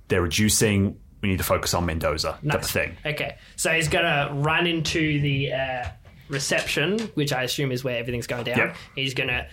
[0.10, 0.98] They're reducing.
[1.22, 2.38] We need to focus on Mendoza.
[2.50, 2.96] Type of thing.
[3.06, 5.84] Okay, so he's gonna run into the uh,
[6.30, 8.58] reception, which I assume is where everything's going down.
[8.58, 8.76] Yep.
[8.96, 9.48] He's gonna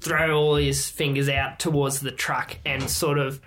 [0.00, 3.40] throw all his fingers out towards the truck and sort of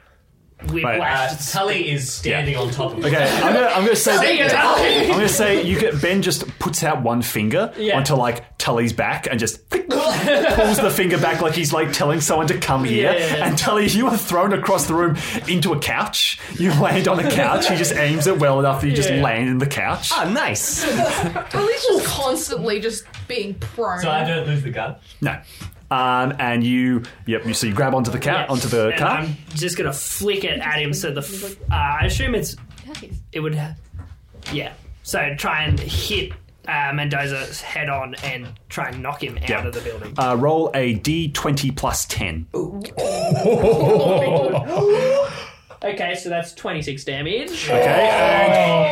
[0.72, 1.32] whiplash.
[1.32, 5.02] uh, Tully is standing on top of Okay, I'm gonna, I'm gonna say you, Tully!
[5.06, 7.98] I'm gonna say you get Ben just puts out one finger Yeah.
[7.98, 12.48] onto like Tully's back and just pulls the finger back like he's like telling someone
[12.48, 13.12] to come here.
[13.14, 13.48] Yeah, yeah, yeah.
[13.48, 15.18] And Tully, you are thrown across the room
[15.48, 16.40] into a couch.
[16.60, 17.70] You land on a couch.
[17.70, 19.22] He just aims it well enough that you just Yeah.
[19.24, 20.10] land in the couch.
[20.12, 20.84] Ah, nice.
[21.52, 24.02] Tully's just constantly just being prone.
[24.02, 24.96] so I don't lose the gun.
[25.22, 25.40] No.
[25.92, 27.46] Um, and you, yep.
[27.46, 28.46] You so you grab onto the car, Yeah.
[28.48, 29.10] onto the And car.
[29.20, 30.94] I'm just gonna flick it at him.
[30.94, 32.56] So the f- uh, I assume it's
[33.32, 33.60] it would
[34.54, 34.74] yeah.
[35.04, 36.34] So try and hit
[36.68, 39.66] uh, Mendoza's head on and try and knock him out Yeah.
[39.66, 40.14] of the building.
[40.20, 42.46] Uh, roll a d20 plus 10.
[45.82, 47.70] Okay, so that's 26 damage.
[47.70, 47.82] Okay,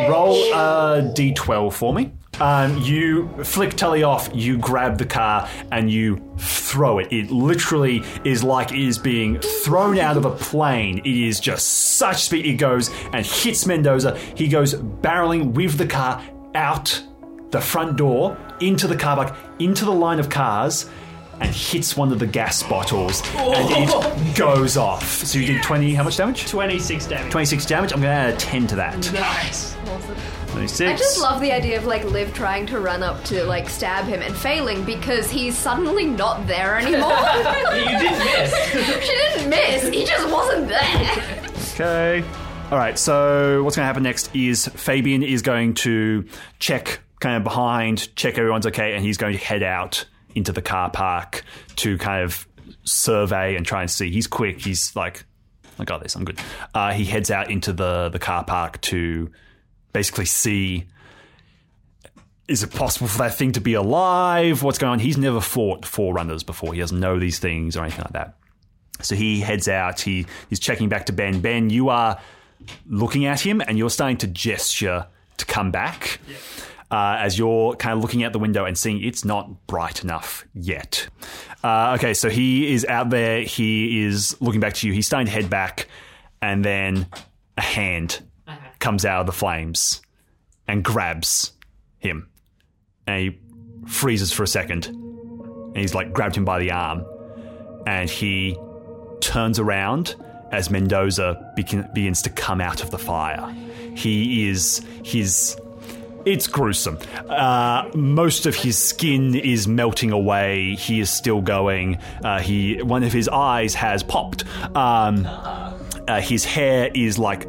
[0.02, 2.12] and roll a d12 for me.
[2.40, 7.12] Um, you flick Tully off, you grab the car, and you throw it.
[7.12, 11.00] It literally is like it is being thrown out of a plane.
[11.00, 12.46] It is just such speed.
[12.46, 14.18] It goes and hits Mendoza.
[14.36, 16.24] He goes barreling with the car
[16.56, 17.04] out
[17.52, 20.90] the front door, into the car park, into the line of cars,
[21.40, 25.04] and hits one of the gas bottles, and it goes off.
[25.06, 26.48] So you did 20, how much damage?
[26.48, 27.32] 26 damage.
[27.32, 27.94] 26 damage.
[27.94, 29.14] I'm going to add a 10 to that.
[29.14, 29.76] Nice.
[30.58, 30.92] 26.
[30.92, 34.06] I just love the idea of like Liv trying to run up to like stab
[34.06, 37.14] him and failing because he's suddenly not there anymore.
[37.78, 38.72] You didn't miss.
[39.06, 39.88] she didn't miss.
[39.88, 41.46] He just wasn't there.
[41.74, 42.24] Okay.
[42.72, 42.98] All right.
[42.98, 46.28] So what's going to happen next is Fabian is going to
[46.60, 50.62] check kind of behind, check everyone's okay, and he's going to head out into the
[50.62, 51.44] car park
[51.78, 52.48] to kind of
[52.84, 54.10] survey and try and see.
[54.10, 54.60] He's quick.
[54.64, 55.24] He's like,
[55.78, 56.16] I got this.
[56.16, 56.40] I'm good.
[56.74, 59.30] Uh, he heads out into the the car park to
[59.98, 60.86] basically see.
[62.48, 64.62] Is it possible for that thing to be alive?
[64.62, 65.00] What's going on?
[65.00, 66.72] He's never fought forerunners before.
[66.76, 68.36] He doesn't know these things or anything like that.
[69.02, 70.00] So he heads out.
[70.00, 71.42] He he's checking back to Ben.
[71.42, 72.22] Ben, you are
[72.86, 75.08] looking at him and you're starting to gesture
[75.38, 76.20] to come back.
[76.92, 80.46] Uh, as you're kind of looking out the window and seeing it's not bright enough
[80.54, 81.10] yet.
[81.64, 83.42] Uh, okay, so he is out there.
[83.42, 84.94] He is looking back to you.
[84.94, 85.88] He's starting to head back,
[86.40, 87.08] and then
[87.58, 88.22] a hand
[88.80, 90.02] comes out of the flames
[90.68, 91.52] and grabs
[92.00, 92.30] him.
[93.06, 93.40] And he
[93.88, 94.88] freezes for a second.
[94.88, 97.06] And he's like grabbed him by the arm.
[97.86, 98.58] And he
[99.22, 100.16] turns around
[100.52, 103.54] as Mendoza begin, begins to come out of the fire.
[103.96, 105.58] He is his.
[106.26, 107.00] It's gruesome.
[107.30, 110.76] Uh, most of his skin is melting away.
[110.76, 112.00] He is still going.
[112.24, 114.44] Uh, he one of his eyes has popped.
[114.76, 117.48] Um, uh, his hair is like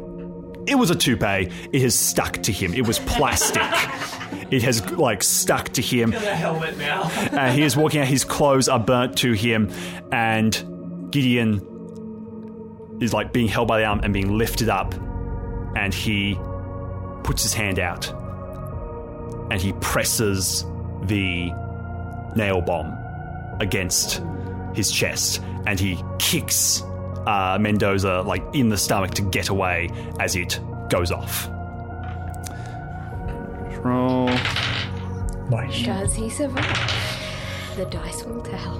[0.69, 1.51] it was a toupee.
[1.71, 2.73] It has stuck to him.
[2.73, 3.61] It was plastic.
[4.51, 6.11] it has like stuck to him.
[6.11, 7.01] The helmet now.
[7.01, 8.07] Uh, he is walking out.
[8.07, 9.71] His clothes are burnt to him,
[10.11, 10.53] and
[11.11, 14.93] Gideon is like being held by the arm and being lifted up,
[15.75, 16.37] and he
[17.23, 18.09] puts his hand out,
[19.51, 20.65] and he presses
[21.03, 21.51] the
[22.35, 22.95] nail bomb
[23.59, 24.21] against
[24.73, 26.83] his chest, and he kicks
[27.29, 29.89] uh, Mendoza like in the stomach to get away
[30.19, 31.47] as it goes off.
[33.85, 34.29] Roll.
[35.49, 35.83] Nice.
[35.83, 36.65] Does he survive?
[37.75, 38.79] The dice will tell.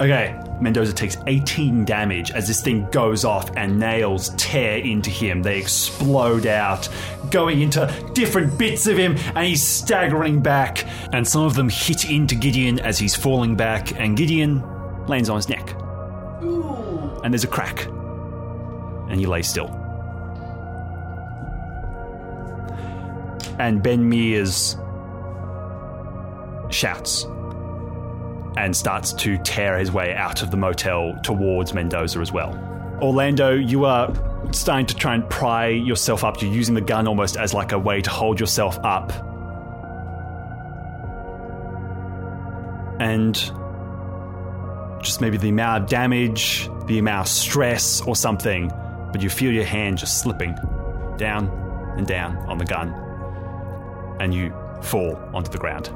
[0.00, 5.42] Okay, Mendoza takes 18 damage as this thing goes off and nails tear into him.
[5.42, 6.88] They explode out,
[7.30, 10.86] going into different bits of him, and he's staggering back.
[11.12, 14.64] And some of them hit into Gideon as he's falling back, and Gideon
[15.06, 15.79] lands on his neck.
[17.22, 17.86] And there's a crack.
[17.86, 19.68] And he lay still.
[23.58, 24.76] And Ben Mears
[26.70, 27.26] shouts
[28.56, 32.56] and starts to tear his way out of the motel towards Mendoza as well.
[33.02, 34.12] Orlando, you are
[34.52, 36.40] starting to try and pry yourself up.
[36.42, 39.12] You're using the gun almost as like a way to hold yourself up.
[43.00, 43.36] And
[45.02, 48.70] just maybe the amount of damage, the amount of stress or something,
[49.12, 50.54] but you feel your hand just slipping
[51.16, 51.48] down
[51.96, 52.88] and down on the gun.
[54.20, 54.52] And you
[54.82, 55.88] fall onto the ground.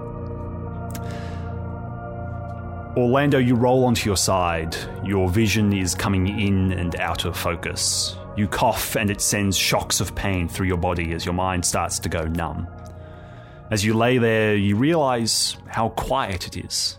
[2.96, 4.76] Orlando, you roll onto your side.
[5.04, 8.16] Your vision is coming in and out of focus.
[8.36, 11.98] You cough, and it sends shocks of pain through your body as your mind starts
[12.00, 12.68] to go numb.
[13.70, 16.98] As you lay there, you realize how quiet it is.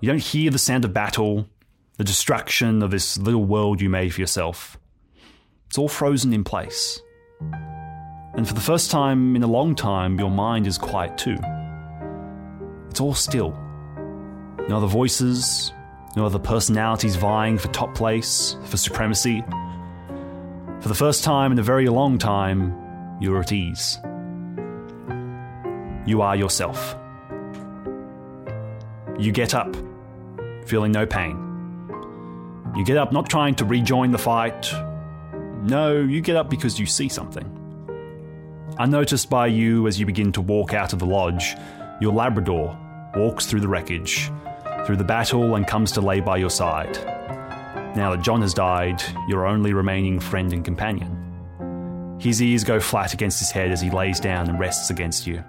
[0.00, 1.48] You don't hear the sound of battle,
[1.96, 4.78] the destruction of this little world you made for yourself.
[5.66, 7.00] It's all frozen in place.
[8.34, 11.36] And for the first time in a long time, your mind is quiet too.
[12.88, 13.50] It's all still.
[14.68, 15.72] No other voices,
[16.14, 19.42] no other personalities vying for top place, for supremacy.
[20.80, 22.72] For the first time in a very long time,
[23.20, 23.98] you're at ease.
[26.06, 26.96] You are yourself.
[29.18, 29.74] You get up,
[30.68, 31.44] feeling no pain.
[32.76, 34.70] You get up not trying to rejoin the fight.
[35.62, 37.54] No, you get up because you see something.
[38.78, 41.56] Unnoticed by you as you begin to walk out of the lodge,
[42.00, 42.78] your Labrador
[43.16, 44.30] walks through the wreckage,
[44.86, 46.96] through the battle, and comes to lay by your side.
[47.96, 52.18] Now that John has died, your only remaining friend and companion.
[52.20, 55.42] His ears go flat against his head as he lays down and rests against you,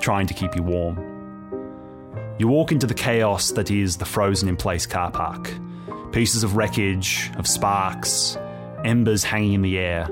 [0.00, 1.07] trying to keep you warm.
[2.38, 5.52] You walk into the chaos that is the frozen in place car park.
[6.12, 8.38] Pieces of wreckage, of sparks,
[8.84, 10.08] embers hanging in the air.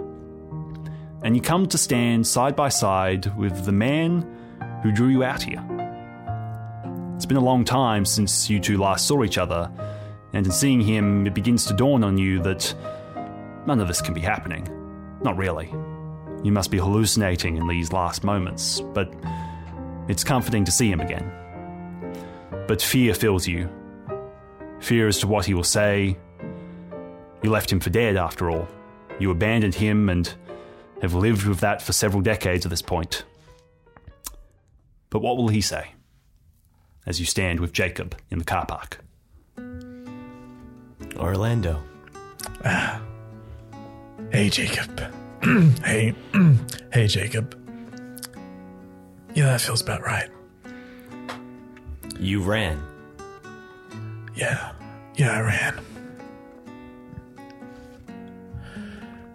[1.23, 4.23] And you come to stand side by side with the man
[4.82, 5.65] who drew you out here.
[7.15, 9.70] It's been a long time since you two last saw each other,
[10.32, 12.74] and in seeing him, it begins to dawn on you that
[13.69, 14.69] none of this can be happening.
[15.23, 15.73] Not really.
[16.43, 19.15] You must be hallucinating in these last moments, but
[20.09, 21.32] it's comforting to see him again.
[22.66, 23.68] But fear fills you.
[24.80, 26.16] Fear as to what he will say.
[27.43, 28.68] You left him for dead, after all.
[29.18, 30.32] You abandoned him and
[31.02, 33.24] have lived with that for several decades at this point.
[35.10, 35.93] But what will he say
[37.06, 38.98] as you stand with Jacob in the car park?
[41.16, 41.82] Orlando.
[44.32, 45.01] Hey, Jacob.
[45.84, 46.12] hey,
[46.93, 47.55] hey, Jacob.
[49.34, 50.28] Yeah, that feels about right.
[52.18, 52.82] You ran.
[54.34, 54.72] Yeah,
[55.16, 55.80] yeah, I ran.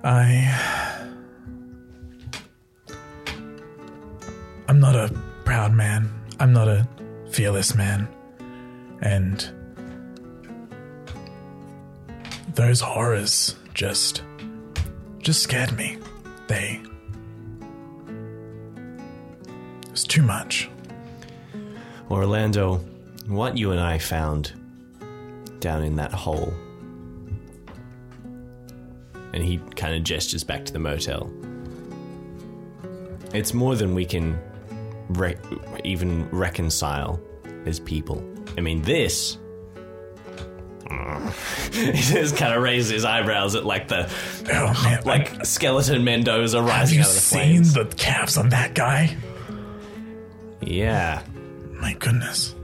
[0.03, 1.07] I.
[4.67, 5.13] I'm not a
[5.45, 6.09] proud man.
[6.39, 6.87] I'm not a
[7.29, 8.07] fearless man.
[9.01, 9.47] And.
[12.55, 14.23] Those horrors just.
[15.19, 15.97] just scared me.
[16.47, 16.81] They.
[19.91, 20.69] It's too much.
[22.11, 22.77] Orlando,
[23.27, 24.53] what you and I found
[25.59, 26.53] down in that hole.
[29.33, 31.31] And he kind of gestures back to the motel.
[33.33, 34.37] It's more than we can
[35.09, 35.37] re-
[35.85, 37.21] even reconcile
[37.65, 38.21] as people.
[38.57, 39.37] I mean, this.
[41.71, 44.11] he just kind of raises his eyebrows at like the
[44.51, 47.73] Oh man, like skeleton Mendoza rising out of the flames.
[47.73, 49.15] Have you seen the calves on that guy?
[50.59, 51.23] Yeah,
[51.81, 52.55] My goodness.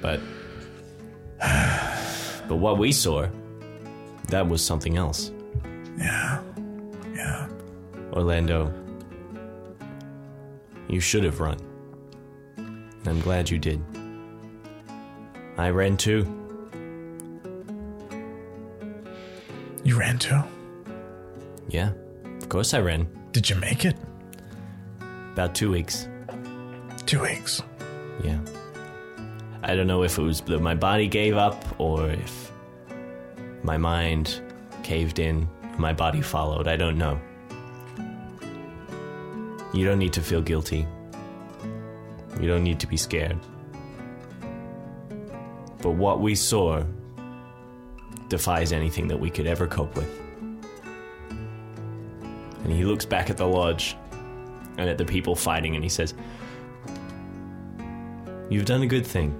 [0.00, 0.20] but
[2.48, 3.28] but what we saw,
[4.28, 5.30] that was something else.
[5.98, 6.42] Yeah.
[7.14, 7.48] Yeah.
[8.12, 8.72] Orlando,
[10.88, 11.58] you should have run.
[13.06, 13.82] I'm glad you did.
[15.56, 16.26] I ran too.
[19.84, 20.40] You ran too?
[21.68, 21.92] Yeah,
[22.40, 23.06] of course I ran.
[23.32, 23.96] Did you make it?
[25.32, 26.08] About two weeks.
[27.06, 27.62] Two weeks.
[28.22, 28.38] Yeah.
[29.62, 32.52] I don't know if it was that my body gave up or if
[33.62, 34.40] my mind
[34.82, 36.68] caved in, my body followed.
[36.68, 37.18] I don't know.
[39.72, 40.86] You don't need to feel guilty.
[42.40, 43.38] You don't need to be scared.
[45.80, 46.84] But what we saw
[48.28, 50.08] defies anything that we could ever cope with.
[52.62, 53.96] And he looks back at the lodge
[54.78, 56.14] and at the people fighting and he says,
[58.54, 59.34] You've done a good thing.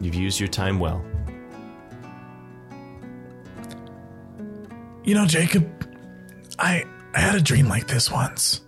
[0.00, 1.04] You've used your time well.
[5.02, 5.68] You know, Jacob,
[6.56, 6.84] I
[7.14, 8.60] I had a dream like this once.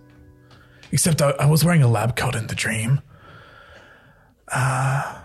[0.91, 2.99] Except I, I was wearing a lab coat in the dream.
[4.49, 5.21] Uh,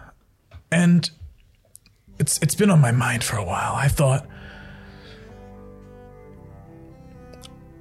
[0.71, 1.11] and
[2.21, 3.75] it's it's been on my mind for a while.
[3.75, 4.29] I thought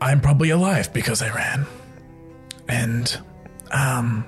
[0.02, 1.68] I'm probably alive because I ran.
[2.68, 3.22] And
[3.72, 4.26] um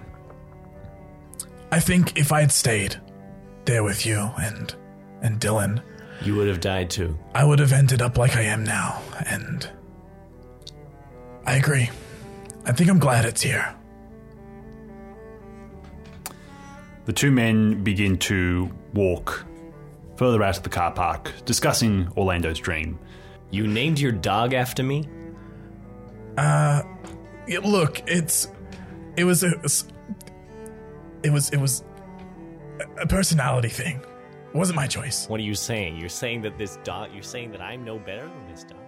[1.71, 2.99] I think if I'd stayed
[3.65, 4.73] there with you and
[5.21, 5.81] and Dylan,
[6.21, 7.17] You would have died too.
[7.33, 9.67] I would have ended up like I am now, and
[11.45, 11.89] I agree.
[12.65, 13.73] I think I'm glad it's here.
[17.05, 19.45] The two men begin to walk
[20.15, 22.97] further out of the car park, discussing Orlando's dream.
[23.51, 25.07] You named your dog after me?
[26.37, 26.83] Uh,
[27.63, 28.47] look, it's
[29.15, 29.51] it was a
[31.23, 31.83] it was it was
[32.79, 33.97] a- a personality thing.
[34.53, 35.27] It wasn't my choice.
[35.27, 35.97] What are you saying?
[35.97, 38.79] You're saying that this dog, you're saying that I'm no better than this dog?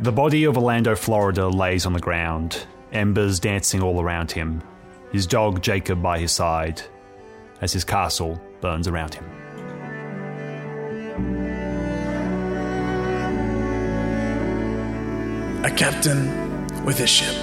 [0.00, 4.62] The body of Orlando Florida lays on the ground, embers dancing all around him,
[5.12, 6.82] his dog Jacob by his side,
[7.60, 9.24] as his castle burns around him.
[15.64, 17.36] A captain with his ship.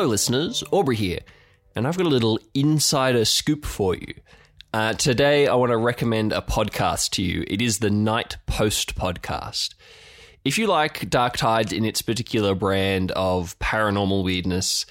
[0.00, 0.64] Hello, listeners.
[0.70, 1.18] Aubrey here,
[1.76, 4.14] and I've got a little insider scoop for you.
[4.72, 7.44] Uh, today, I want to recommend a podcast to you.
[7.46, 9.74] It is the Night Post podcast.
[10.42, 14.86] If you like Dark Tides in its particular brand of paranormal weirdness,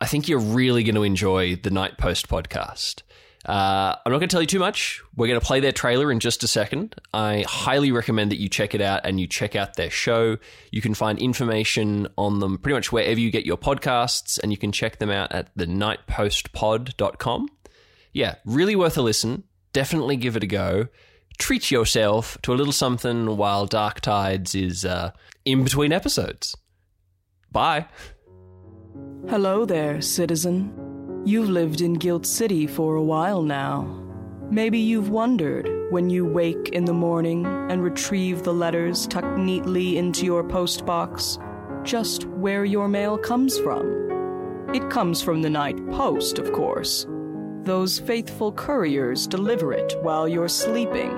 [0.00, 3.02] I think you're really going to enjoy the Night Post podcast.
[3.48, 5.02] Uh, I'm not going to tell you too much.
[5.16, 6.94] We're going to play their trailer in just a second.
[7.14, 10.36] I highly recommend that you check it out and you check out their show.
[10.70, 14.58] You can find information on them pretty much wherever you get your podcasts, and you
[14.58, 17.48] can check them out at thenightpostpod.com.
[18.12, 19.44] Yeah, really worth a listen.
[19.72, 20.88] Definitely give it a go.
[21.38, 25.12] Treat yourself to a little something while Dark Tides is uh,
[25.46, 26.54] in between episodes.
[27.50, 27.86] Bye.
[29.28, 30.87] Hello there, citizen.
[31.28, 33.84] You've lived in Guild City for a while now.
[34.50, 39.98] Maybe you've wondered when you wake in the morning and retrieve the letters tucked neatly
[39.98, 41.36] into your postbox
[41.84, 44.70] just where your mail comes from.
[44.72, 47.06] It comes from the night post, of course.
[47.60, 51.12] Those faithful couriers deliver it while you're sleeping.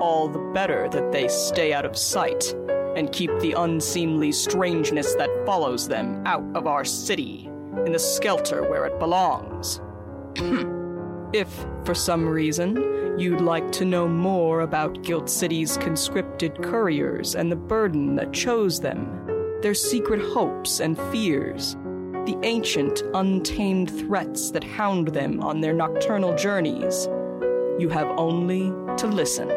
[0.00, 2.54] All the better that they stay out of sight
[2.96, 7.47] and keep the unseemly strangeness that follows them out of our city,
[7.88, 9.80] in the skelter where it belongs.
[11.32, 11.48] if,
[11.84, 17.56] for some reason, You'd like to know more about Guild City's conscripted couriers and the
[17.56, 19.26] burden that chose them,
[19.60, 21.74] their secret hopes and fears,
[22.26, 27.06] the ancient, untamed threats that hound them on their nocturnal journeys.
[27.80, 29.48] You have only to listen.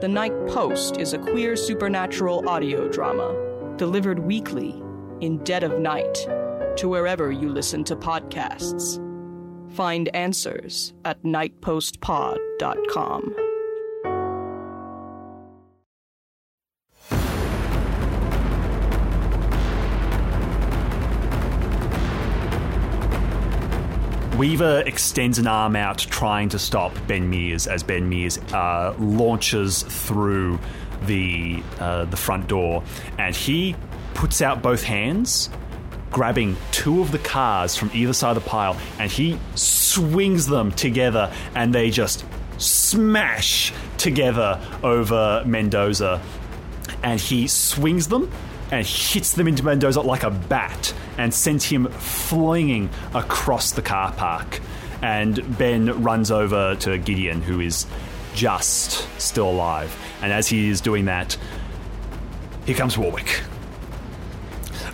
[0.00, 4.82] The Night Post is a queer supernatural audio drama delivered weekly
[5.20, 6.16] in dead of night
[6.76, 9.02] to wherever you listen to podcasts.
[9.74, 13.46] Find answers at nightpostpod.com.
[24.36, 29.82] Weaver extends an arm out, trying to stop Ben Mears as Ben Mears uh, launches
[29.82, 30.58] through
[31.06, 32.82] the uh, the front door,
[33.18, 33.74] and he
[34.12, 35.48] puts out both hands,
[36.10, 40.72] grabbing two of the cars from either side of the pile, and he swings them
[40.72, 42.24] together, and they just
[42.58, 46.20] smash together over Mendoza,
[47.02, 48.30] and he swings them
[48.70, 54.12] and hits them into Mendoza like a bat and sends him flinging across the car
[54.12, 54.60] park.
[55.02, 57.86] And Ben runs over to Gideon, who is
[58.34, 59.96] just still alive.
[60.22, 61.36] And as he is doing that,
[62.64, 63.42] here comes Warwick.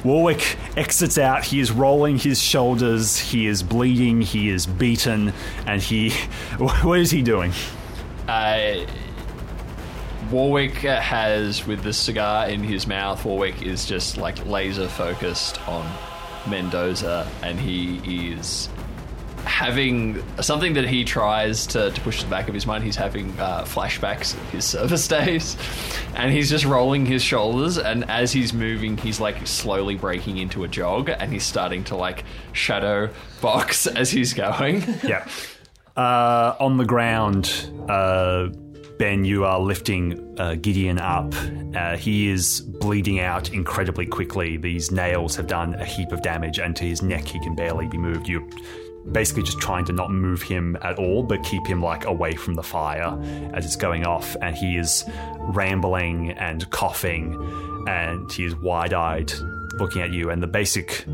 [0.04, 1.44] Warwick exits out.
[1.44, 3.18] He is rolling his shoulders.
[3.18, 4.20] He is bleeding.
[4.20, 5.32] He is beaten.
[5.66, 6.10] And he.
[6.58, 7.52] What is he doing?
[8.28, 8.84] Uh,
[10.30, 15.86] Warwick has, with the cigar in his mouth, Warwick is just like laser focused on
[16.48, 18.68] Mendoza, and he is
[19.44, 22.84] having something that he tries to, to push to the back of his mind.
[22.84, 25.56] He's having uh, flashbacks of his service days,
[26.14, 27.78] and he's just rolling his shoulders.
[27.78, 31.96] And as he's moving, he's like slowly breaking into a jog, and he's starting to
[31.96, 33.10] like shadow
[33.40, 34.82] box as he's going.
[35.02, 35.26] Yeah.
[35.96, 38.48] Uh, on the ground, uh,
[38.98, 41.34] Ben, you are lifting uh, Gideon up.
[41.74, 44.56] Uh, he is bleeding out incredibly quickly.
[44.56, 47.88] These nails have done a heap of damage, and to his neck, he can barely
[47.88, 48.28] be moved.
[48.28, 48.46] You're
[49.10, 52.54] basically just trying to not move him at all, but keep him like away from
[52.54, 53.18] the fire
[53.52, 54.36] as it's going off.
[54.40, 55.04] And he is
[55.38, 57.34] rambling and coughing,
[57.88, 59.32] and he is wide eyed
[59.78, 60.30] looking at you.
[60.30, 61.04] And the basic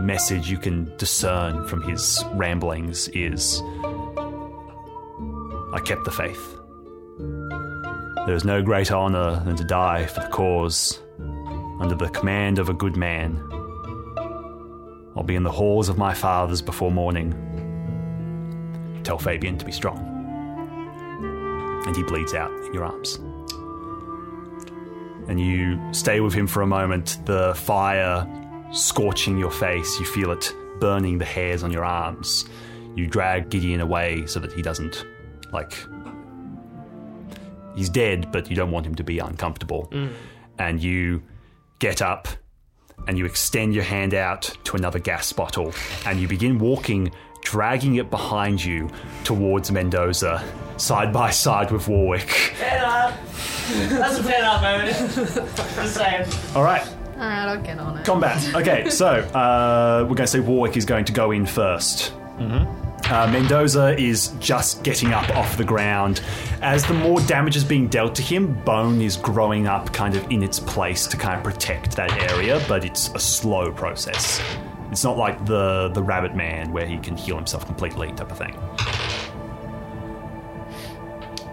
[0.00, 3.62] message you can discern from his ramblings is
[5.72, 6.56] I kept the faith.
[8.26, 11.00] There is no greater honour than to die for the cause
[11.80, 13.36] under the command of a good man.
[15.16, 17.32] I'll be in the halls of my fathers before morning.
[19.04, 19.98] Tell Fabian to be strong.
[21.86, 23.20] And he bleeds out in your arms.
[25.28, 28.26] And you stay with him for a moment, the fire
[28.72, 29.98] scorching your face.
[30.00, 32.46] You feel it burning the hairs on your arms.
[32.94, 35.04] You drag Gideon away so that he doesn't,
[35.52, 35.76] like,
[37.74, 39.88] he's dead, but you don't want him to be uncomfortable.
[39.92, 40.12] Mm.
[40.58, 41.22] And you
[41.78, 42.28] get up
[43.06, 45.72] and you extend your hand out to another gas bottle
[46.06, 47.10] and you begin walking,
[47.42, 48.90] dragging it behind you
[49.24, 50.42] towards Mendoza,
[50.76, 52.30] side by side with Warwick.
[52.30, 53.14] Fan up.
[53.90, 54.96] That's a fan up moment.
[54.96, 56.28] Just saying.
[56.54, 58.04] All right, All right, I'll get on it.
[58.06, 58.54] combat.
[58.54, 63.28] Okay, so uh, we're going to say Warwick is going to go in 1st Uh,
[63.30, 66.22] Mendoza is just getting up off the ground.
[66.62, 70.30] As the more damage is being dealt to him, bone is growing up kind of
[70.30, 74.40] in its place to kind of protect that area, but it's a slow process.
[74.90, 78.38] It's not like the the Rabbit Man where he can heal himself completely type of
[78.38, 78.56] thing.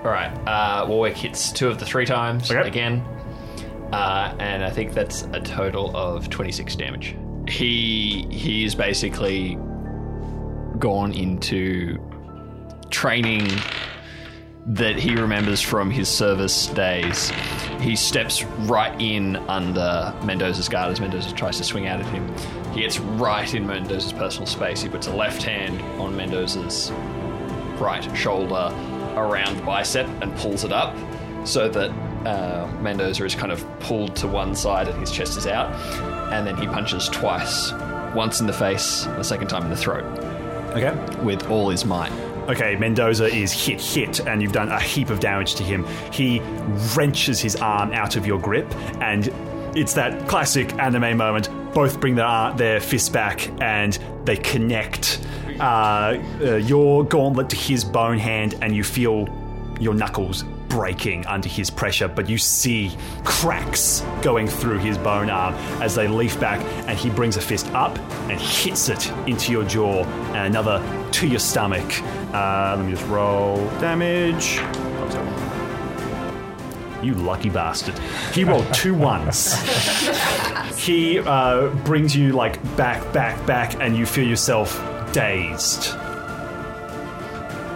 [0.04, 0.32] All right.
[0.48, 2.68] Uh, Warwick hits two of the three times Okay.
[2.68, 3.02] again,
[3.92, 7.16] uh, and I think that's a total of twenty six damage.
[7.48, 9.58] He he is basically
[10.82, 11.98] gone into
[12.90, 13.48] training
[14.66, 17.32] that he remembers from his service days.
[17.80, 22.28] He steps right in under Mendoza's guard as Mendoza tries to swing out at him.
[22.74, 24.82] He gets right in Mendoza's personal space.
[24.82, 26.92] He puts a left hand on Mendoza's
[27.80, 28.72] right shoulder
[29.16, 30.96] around bicep and pulls it up
[31.46, 31.90] so that
[32.28, 35.72] uh, Mendoza is kind of pulled to one side and his chest is out.
[36.32, 37.72] And then he punches twice
[38.14, 40.31] once in the face, the second time in the throat
[40.72, 41.24] Okay.
[41.24, 42.12] with all his might.
[42.50, 45.86] Okay, Mendoza is hit, hit, and you've done a heap of damage to him.
[46.12, 46.40] He
[46.96, 49.28] wrenches his arm out of your grip, and
[49.76, 51.50] it's that classic anime moment.
[51.74, 55.26] Both bring their, ar- their fists back, and they connect
[55.60, 59.28] uh, uh, your gauntlet to his bone hand, and you feel
[59.80, 62.96] your knuckles breaking under his pressure, but you see
[63.26, 67.68] cracks going through his bone arm as they leaf back, and he brings a fist
[67.72, 67.98] up
[68.30, 70.82] and hits it into your jaw, and another
[71.12, 72.02] to your stomach.
[72.34, 74.62] Uh, let me just roll damage.
[77.04, 78.00] You lucky bastard.
[78.34, 79.54] He rolled two ones.
[80.78, 84.80] he uh, brings you like back, back, back, and you feel yourself
[85.12, 85.90] dazed.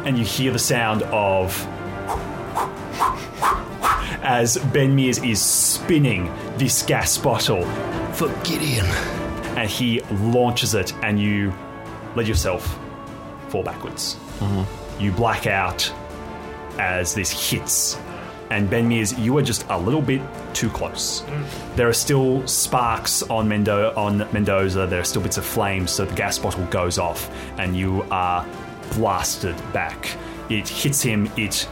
[0.06, 1.68] And you hear the sound of
[4.24, 7.64] as Ben Mears is spinning this gas bottle
[8.14, 8.86] For Gideon.
[9.58, 11.54] and he launches it and you
[12.16, 12.80] let yourself
[13.50, 14.16] fall backwards.
[14.40, 15.02] Mm-hmm.
[15.04, 15.92] You black out
[16.80, 17.98] as this hits.
[18.52, 20.22] And Ben Mears, you are just a little bit
[20.54, 21.22] too close.
[21.24, 21.76] Mm.
[21.76, 24.86] There are still sparks on Mendo- on Mendoza.
[24.86, 28.46] There are still bits of flame, so the gas bottle goes off, and you are
[28.94, 30.16] blasted back.
[30.50, 31.28] It hits him.
[31.36, 31.68] It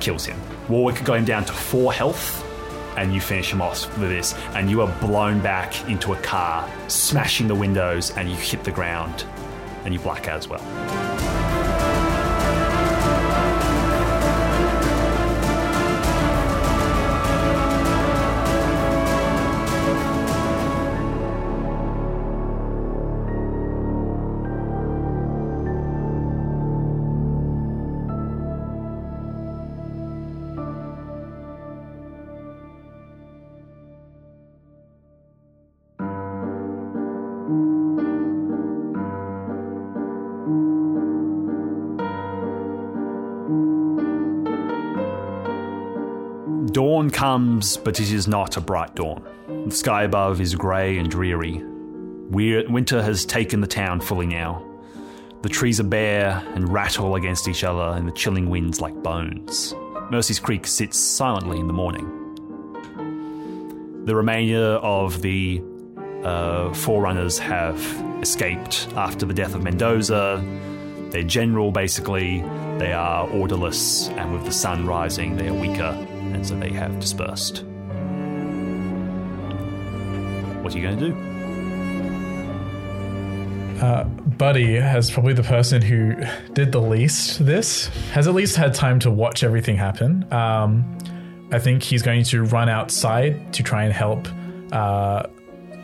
[0.00, 0.36] kills him.
[0.68, 2.44] Warwick got him down to four health,
[2.96, 6.68] and you finish him off with this, and you are blown back into a car,
[6.88, 9.24] smashing the windows, and you hit the ground,
[9.84, 11.45] and you black out as well.
[47.26, 49.20] Comes, but it is not a bright dawn.
[49.66, 51.60] The sky above is grey and dreary.
[52.30, 54.64] Winter has taken the town fully now.
[55.42, 59.74] The trees are bare and rattle against each other in the chilling winds like bones.
[60.08, 62.06] Mercy's Creek sits silently in the morning.
[64.04, 65.60] The remainder of the
[66.22, 67.80] uh, Forerunners have
[68.22, 70.40] escaped after the death of Mendoza.
[71.10, 72.42] Their general, basically,
[72.78, 76.98] they are orderless, and with the sun rising, they are weaker, and so they have
[77.00, 77.64] dispersed.
[80.62, 81.36] What are you going to do?
[84.38, 86.14] Buddy has probably the person who
[86.52, 90.30] did the least this, has at least had time to watch everything happen.
[90.32, 90.98] Um,
[91.52, 94.28] I think he's going to run outside to try and help
[94.72, 95.26] uh,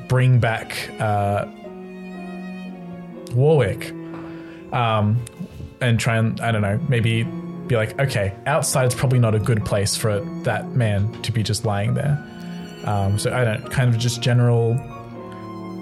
[0.09, 1.47] bring back uh,
[3.35, 3.93] Warwick.
[4.73, 5.24] Um,
[5.81, 7.24] and try and, I don't know, maybe
[7.68, 11.43] be like, okay, outside is probably not a good place for that man to be
[11.43, 12.22] just lying there.
[12.84, 14.78] Um, so I don't, kind of just general.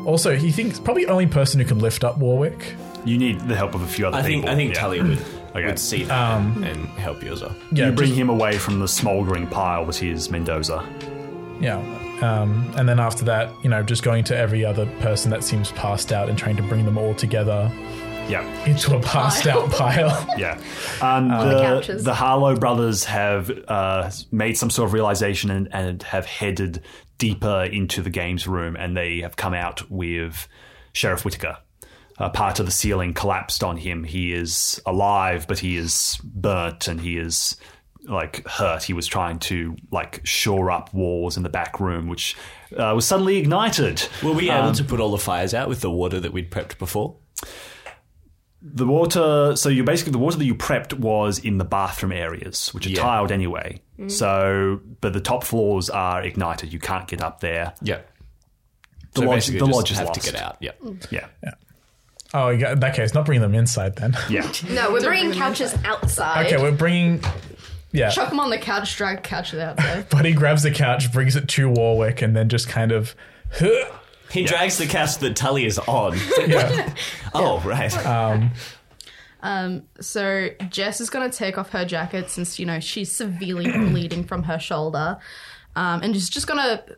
[0.07, 2.75] Also, he thinks probably only person who can lift up Warwick.
[3.05, 4.51] You need the help of a few other I think people.
[4.51, 4.81] I think yeah.
[4.81, 5.19] Talia would,
[5.51, 5.67] Okay.
[5.67, 7.55] would see that and help you as well.
[7.73, 10.87] Yeah, you bring just- him away from the smouldering pile that is Mendoza.
[11.61, 11.79] Yeah.
[12.23, 15.73] Um, and then after that, you know, just going to every other person that seems
[15.73, 17.71] passed out and trying to bring them all together
[18.31, 18.65] Yeah.
[18.65, 20.27] into a passed out pile.
[20.39, 20.61] Yeah.
[21.03, 22.05] Um, the the, couches.
[22.05, 26.83] the Harlow brothers have uh, made some sort of realization and, and have headed
[27.19, 30.49] deeper into the games room, and they have come out with
[30.93, 31.59] Sheriff Whitaker.
[32.19, 34.05] Uh, part of the ceiling collapsed on him.
[34.05, 37.57] He is alive, but he is burnt and he is
[38.05, 38.83] like hurt.
[38.83, 42.37] He was trying to like shore up walls in the back room, which
[42.77, 44.07] uh, was suddenly ignited.
[44.23, 46.79] Were we able to put all the fires out with the water that we'd prepped
[46.79, 47.17] before?
[48.63, 52.69] The water, so you basically the water that you prepped was in the bathroom areas,
[52.75, 53.01] which are Yeah.
[53.03, 53.81] tiled anyway.
[53.99, 54.11] Mm.
[54.11, 56.71] So, but the top floors are ignited.
[56.73, 57.73] You can't get up there.
[57.81, 58.01] Yeah.
[59.15, 60.21] The so lodge, the just lodge is have lost.
[60.21, 60.61] to get out.
[60.61, 61.07] Mm.
[61.11, 61.27] Yeah.
[61.43, 61.51] Yeah,
[62.33, 64.15] Oh, yeah, in that case, not bringing them inside then.
[64.29, 64.43] yeah.
[64.71, 66.47] No, we're bringing bring them couches outside.
[66.47, 67.25] okay, we're bringing.
[67.93, 68.11] Yeah.
[68.11, 70.03] Chuck him on the couch, drag couch out there.
[70.11, 73.17] Buddy grabs the couch, brings it to Warwick, and then just kind of.
[74.31, 76.17] He drags the cast that Tully is on.
[76.47, 76.95] Yeah.
[77.35, 77.93] oh, right.
[80.01, 84.25] So Jess is going to take off her jacket since you know she's severely bleeding
[84.25, 85.19] from her shoulder,
[85.77, 86.97] um, and she's just going to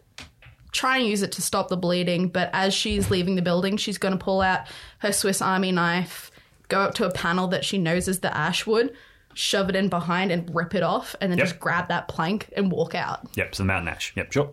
[0.73, 2.29] try and use it to stop the bleeding.
[2.29, 4.61] But as she's leaving the building, she's going to pull out
[4.99, 6.31] her Swiss Army knife,
[6.69, 8.95] go up to a panel that she knows is the ashwood,
[9.35, 11.47] shove it in behind, and rip it off, and then Yep.
[11.49, 13.21] just grab that plank and walk out.
[13.37, 13.55] Yep.
[13.55, 14.13] So the mountain ash.
[14.17, 14.33] Yep.
[14.33, 14.51] Sure.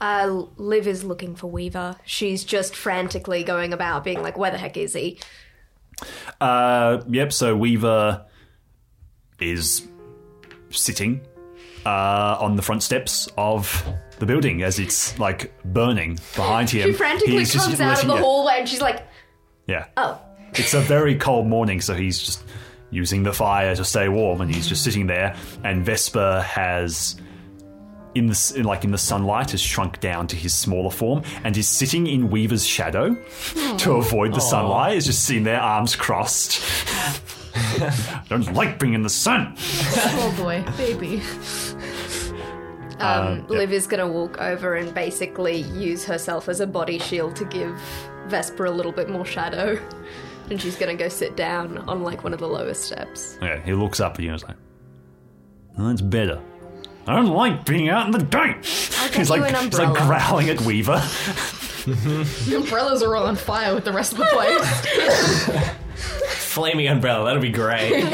[0.00, 1.96] Uh, Liv is looking for Weaver.
[2.04, 5.18] She's just frantically going about being like, where the heck is he?
[6.40, 7.32] Uh, yep.
[7.32, 8.24] So Weaver
[9.40, 9.86] is
[10.70, 11.20] sitting
[11.84, 13.86] uh, on the front steps of
[14.18, 16.90] the building as it's like burning behind him.
[16.90, 19.02] She frantically He's just comes out of the it- hallway and she's like,
[19.66, 19.86] Yeah.
[19.96, 20.20] oh.
[20.54, 22.42] It's a very cold morning, so he's just
[22.90, 25.36] using the fire to stay warm, and he's just sitting there.
[25.62, 27.20] And Vesper has,
[28.14, 31.56] in the in, like in the sunlight, has shrunk down to his smaller form, and
[31.56, 33.14] is sitting in Weaver's shadow
[33.78, 34.96] to avoid the sunlight.
[34.96, 36.62] Is just sitting there, arms crossed.
[38.28, 39.54] Don't like being in the sun.
[39.58, 41.22] Oh boy, baby.
[43.00, 47.34] Um, Liv is going to walk over and basically use herself as a body shield
[47.36, 47.80] to give
[48.26, 49.80] Vesper a little bit more shadow.
[50.50, 53.38] And she's going to go sit down on like one of the lowest steps.
[53.38, 54.56] Okay, he looks up at you and is like,
[55.78, 56.42] well, "That's better."
[57.06, 58.54] I don't like being out in the day.
[58.60, 61.02] get He's like, he's like growling at Weaver.
[61.86, 65.70] The umbrellas are all on fire with the rest of the place.
[66.52, 68.04] Flaming umbrella, that'll be great.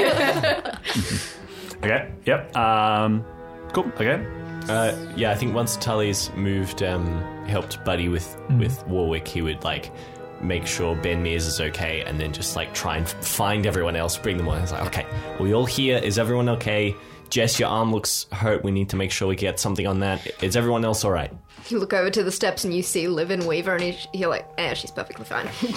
[1.83, 2.57] Okay, yep.
[2.57, 3.25] Um,
[3.73, 3.85] cool.
[4.01, 4.25] Okay.
[4.69, 9.63] uh, yeah, I think once Tully's moved, um, helped Buddy with with Warwick, he would
[9.65, 9.93] like
[10.41, 14.17] make sure Ben Mears is okay, and then just like try and find everyone else,
[14.17, 14.61] bring them on.
[14.61, 15.07] He's like, okay,
[15.39, 15.99] we all here.
[15.99, 16.95] Is everyone okay?
[17.31, 18.63] Jess, your arm looks hurt.
[18.65, 20.43] We need to make sure we get something on that.
[20.43, 21.33] Is everyone else all right?
[21.69, 24.29] You look over to the steps and you see Liv and Weaver, and he- you're
[24.31, 25.49] like, eh, she's perfectly fine.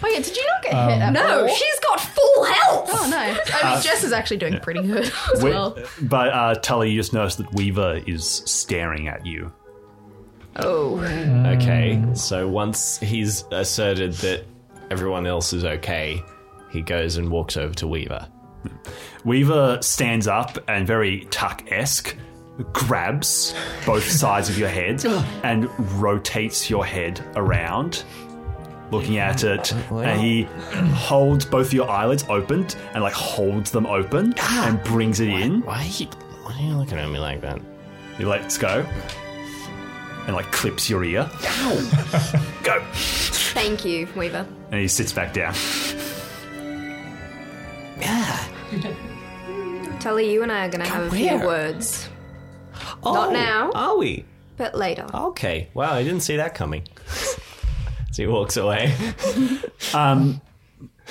[0.00, 1.48] Oh yeah, did you not get hit at no, all?
[1.48, 2.88] she's got full health!
[2.92, 3.16] Oh no.
[3.62, 5.76] I mean, Jess is actually doing pretty good as We- well.
[6.02, 9.52] but uh, Tully, you just noticed that Weaver is staring at you.
[10.56, 11.00] Oh.
[11.00, 14.44] Okay, so once he's asserted that
[14.90, 16.22] everyone else is okay,
[16.70, 18.28] he goes and walks over to Weaver.
[19.24, 22.16] Weaver stands up and very Tuck esque
[22.72, 23.54] grabs
[23.86, 25.04] both sides of your head
[25.44, 25.68] and
[26.00, 28.04] rotates your head around,
[28.90, 29.72] looking at it.
[29.90, 30.42] Uh, and he
[30.94, 34.68] holds both of your eyelids opened and like holds them open ah.
[34.68, 35.62] and brings it in.
[35.62, 36.06] Why are you,
[36.42, 37.60] why are you looking at me like that?
[38.16, 38.84] He lets go
[40.26, 41.28] and like clips your ear.
[42.62, 42.84] Go.
[42.92, 44.46] Thank you, Weaver.
[44.70, 45.54] And he sits back down.
[50.00, 51.46] Tully, you and I are going to have a few where?
[51.46, 52.08] words.
[53.04, 53.70] Not now.
[53.74, 54.24] Are we?
[54.56, 55.06] But later.
[55.12, 55.68] Okay.
[55.74, 56.84] Wow, I didn't see that coming.
[58.10, 58.94] As he walks away.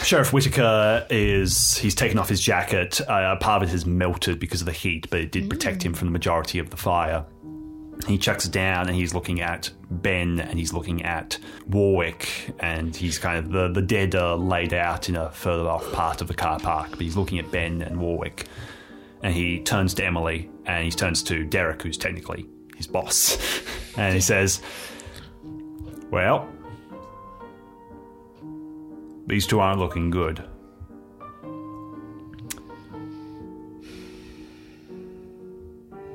[0.04, 3.02] Sheriff Whitaker is he's taken off his jacket.
[3.02, 5.94] Uh, part of it has melted because of the heat, but it did protect him
[5.94, 7.26] from the majority of the fire.
[8.06, 13.18] He chucks down and he's looking at Ben and he's looking at Warwick and he's
[13.18, 16.34] kind of the, the dead are laid out in a further off part of the
[16.34, 18.48] car park, but he's looking at Ben and Warwick.
[19.24, 23.38] And he turns to Emily and he turns to Derek, who's technically his boss.
[23.98, 24.62] And he says,
[26.12, 26.48] Well,
[29.26, 30.48] these two aren't looking good.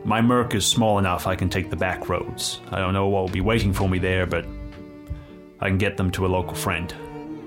[0.04, 2.60] My Merc is small enough I can take the back roads.
[2.70, 4.44] I don't know what will be waiting for me there, but
[5.60, 6.92] I can get them to a local friend.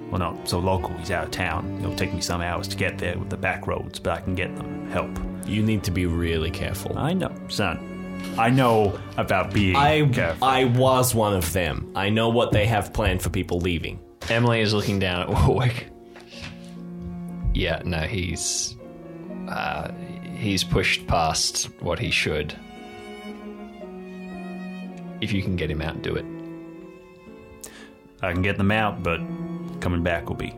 [0.09, 1.79] Well, not so local, he's out of town.
[1.79, 4.35] It'll take me some hours to get there with the back roads, but I can
[4.35, 5.09] get them help.
[5.45, 6.97] You need to be really careful.
[6.97, 7.91] I know, son.
[8.37, 10.47] I know about being I careful.
[10.47, 11.91] I was one of them.
[11.95, 13.99] I know what they have planned for people leaving.
[14.29, 15.87] Emily is looking down at Warwick.
[17.53, 18.75] Yeah, no, he's
[19.49, 19.91] uh,
[20.35, 22.55] he's pushed past what he should.
[25.21, 26.25] If you can get him out, do it.
[28.21, 29.19] I can get them out, but
[29.79, 30.57] coming back will be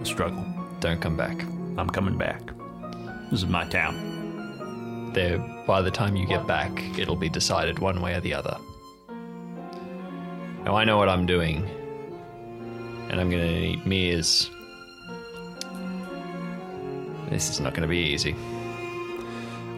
[0.00, 0.44] a struggle.
[0.80, 1.42] Don't come back.
[1.76, 2.42] I'm coming back.
[3.30, 5.12] This is my town.
[5.14, 8.58] There, by the time you get back, it'll be decided one way or the other.
[10.64, 11.68] Now I know what I'm doing,
[13.10, 14.50] and I'm gonna need Mears.
[17.30, 18.34] This is not gonna be easy.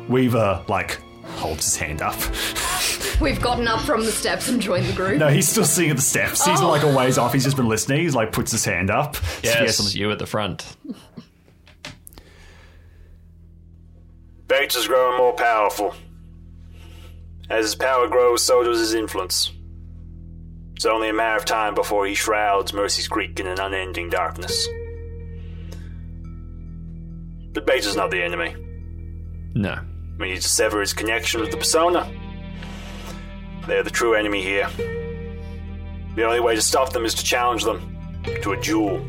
[0.09, 2.19] Weaver, like, holds his hand up.
[3.21, 5.19] We've gotten up from the steps and joined the group.
[5.19, 6.45] No, he's still sitting at the steps.
[6.45, 6.69] He's oh.
[6.69, 7.33] like a ways off.
[7.33, 8.01] He's just been listening.
[8.01, 9.17] He's like puts his hand up.
[9.43, 10.77] Yes, you at the front.
[14.49, 15.95] Bates is growing more powerful.
[17.49, 19.51] As his power grows, so does his influence.
[20.75, 24.69] It's only a matter of time before he shrouds Mercy's Creek in an unending darkness.
[27.53, 28.55] But Bates is not the enemy.
[29.55, 29.81] No.
[30.19, 32.11] We need to sever his connection with the persona.
[33.67, 34.69] They're the true enemy here.
[36.15, 37.97] The only way to stop them is to challenge them
[38.43, 39.05] to a duel.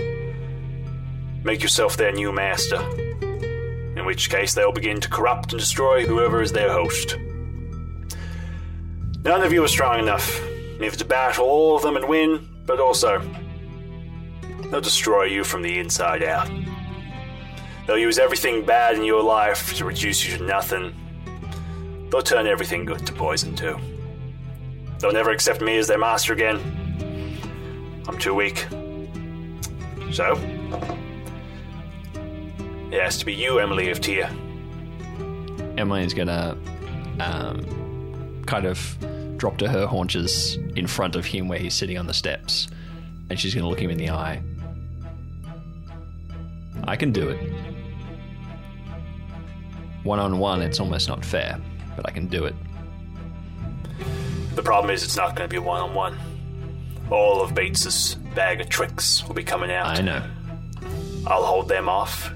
[1.44, 2.82] Make yourself their new master.
[3.96, 7.18] In which case, they'll begin to corrupt and destroy whoever is their host.
[9.24, 10.42] None of you are strong enough,
[10.80, 13.22] neither to battle all of them and win, but also,
[14.70, 16.50] they'll destroy you from the inside out.
[17.88, 20.94] They'll use everything bad in your life to reduce you to nothing.
[22.12, 23.80] They'll turn everything good to poison, too.
[25.00, 26.60] They'll never accept me as their master again.
[28.08, 28.68] I'm too weak.
[30.12, 30.38] So,
[32.92, 34.30] It has to be you, Emily of Tyr.
[35.78, 36.58] Emmeline's gonna
[37.20, 38.98] um, kind of
[39.38, 42.68] drop to her haunches in front of him where he's sitting on the steps,
[43.30, 44.42] and she's gonna look him in the eye.
[46.86, 47.57] I can do it.
[50.08, 51.60] One on one, it's almost not fair,
[51.98, 52.56] but I can do it.
[54.56, 56.18] The problem is, it's not going to be one on one.
[57.12, 59.88] All of Bates's bag of tricks will be coming out.
[59.88, 60.24] I know.
[61.28, 62.32] I'll hold them off,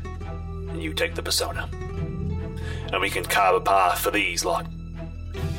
[0.68, 1.69] and you take the persona.
[2.91, 4.68] And we can carve a path for these lot.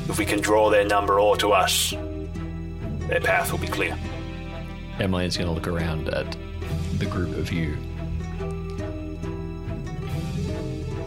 [0.07, 1.95] If we can draw their number all to us,
[3.07, 3.97] their path will be clear.
[4.99, 6.37] Emmeline's gonna look around at
[6.99, 7.75] the group of you.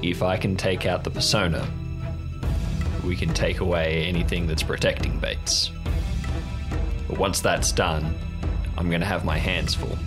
[0.07, 1.69] If I can take out the persona,
[3.05, 5.73] we can take away anything that's protecting Bates.
[7.09, 8.15] But once that's done,
[8.79, 9.99] I'm gonna have my hands full.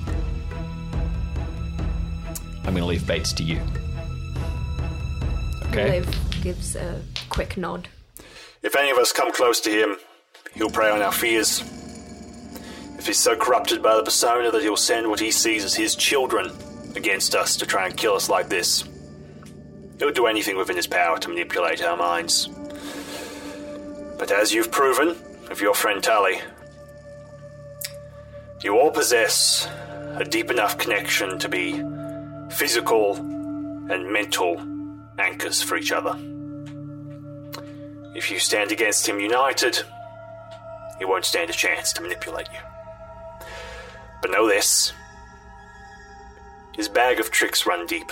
[2.64, 3.60] I'm gonna leave Bates to you.
[5.68, 6.00] Okay?
[6.00, 7.90] Liv gives a quick nod.
[8.64, 9.98] If any of us come close to him,
[10.54, 11.60] he'll prey on our fears.
[12.98, 15.94] If he's so corrupted by the persona that he'll send what he sees as his
[15.94, 16.52] children
[16.96, 18.89] against us to try and kill us like this,
[20.00, 22.48] he'll do anything within his power to manipulate our minds.
[24.18, 25.16] But as you've proven
[25.48, 26.42] with your friend Tully,
[28.62, 29.68] you all possess
[30.16, 31.82] a deep enough connection to be
[32.50, 34.60] physical and mental
[35.18, 36.18] anchors for each other.
[38.16, 39.82] If you stand against him united,
[40.98, 43.48] he won't stand a chance to manipulate you.
[44.22, 44.92] But know this
[46.76, 48.10] his bag of tricks run deep.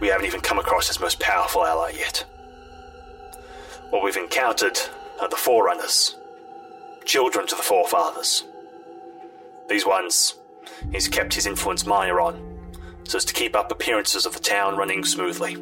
[0.00, 2.24] We haven't even come across his most powerful ally yet.
[3.90, 4.78] What we've encountered
[5.20, 6.16] are the Forerunners,
[7.04, 8.44] children to the Forefathers.
[9.68, 10.34] These ones
[10.92, 12.70] he's kept his influence minor on,
[13.04, 15.56] so as to keep up appearances of the town running smoothly.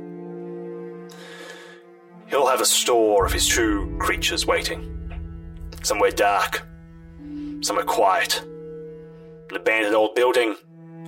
[2.26, 4.90] He'll have a store of his true creatures waiting.
[5.82, 6.66] Somewhere dark,
[7.60, 8.42] somewhere quiet.
[9.50, 10.56] An abandoned old building,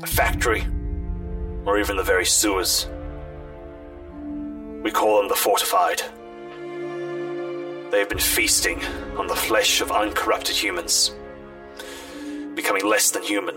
[0.03, 0.65] a factory,
[1.65, 2.89] or even the very sewers.
[4.87, 6.01] We call them the fortified.
[7.91, 8.85] They have been feasting
[9.19, 11.11] on the flesh of uncorrupted humans,
[12.55, 13.57] becoming less than human,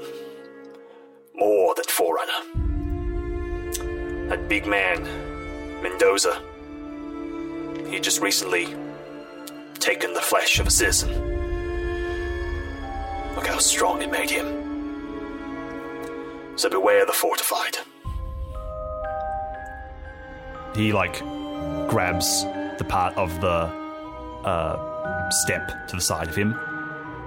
[1.36, 2.42] more than Forerunner.
[4.30, 5.04] That big man,
[5.84, 6.42] Mendoza,
[7.92, 8.66] he just recently
[9.76, 11.12] taken the flesh of a citizen.
[13.36, 14.48] Look how strong it made him.
[16.56, 17.78] So beware the fortified.
[20.76, 21.20] He like
[21.90, 22.44] grabs
[22.78, 23.66] the part of the
[24.48, 26.58] uh, step to the side of him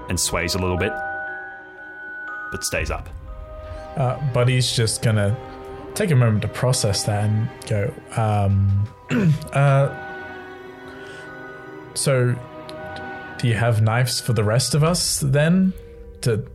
[0.09, 0.93] and sways a little bit,
[2.51, 3.09] but stays up.
[3.97, 5.37] Uh, Buddy's just gonna
[5.95, 8.89] take a moment to process that and go, um,
[9.53, 9.95] uh,
[11.95, 12.35] so
[13.39, 15.73] do you have knives for the rest of us then
[16.23, 16.47] to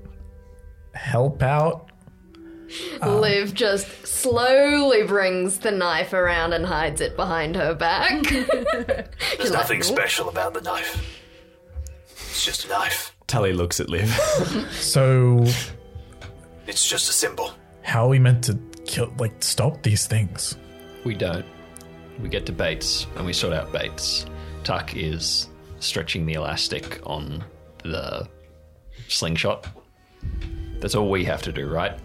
[0.94, 1.87] help out?
[3.02, 8.24] Um, Liv just slowly brings the knife around and hides it behind her back.
[9.38, 11.02] There's nothing special about the knife.
[12.30, 13.16] It's just a knife.
[13.28, 14.10] Tully looks at Liv.
[14.72, 15.46] So
[16.68, 17.52] It's just a symbol.
[17.84, 20.58] how are we meant to kill, like, stop these things?
[21.04, 21.46] We don't.
[22.22, 24.26] We get to Bates and we sort out Bates.
[24.64, 25.48] Tuck is
[25.80, 27.44] stretching the elastic on
[27.84, 28.28] the
[29.08, 29.68] slingshot.
[30.80, 31.98] That's all we have to do, right?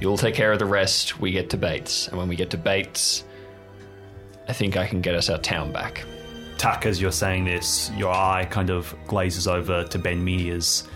[0.00, 1.18] You'll take care of the rest.
[1.20, 2.08] We get to Bates.
[2.08, 3.24] And when we get to Bates,
[4.48, 6.04] I think I can get us our town back.
[6.56, 10.88] Tuck, as you're saying this, your eye kind of glazes over to Ben Menias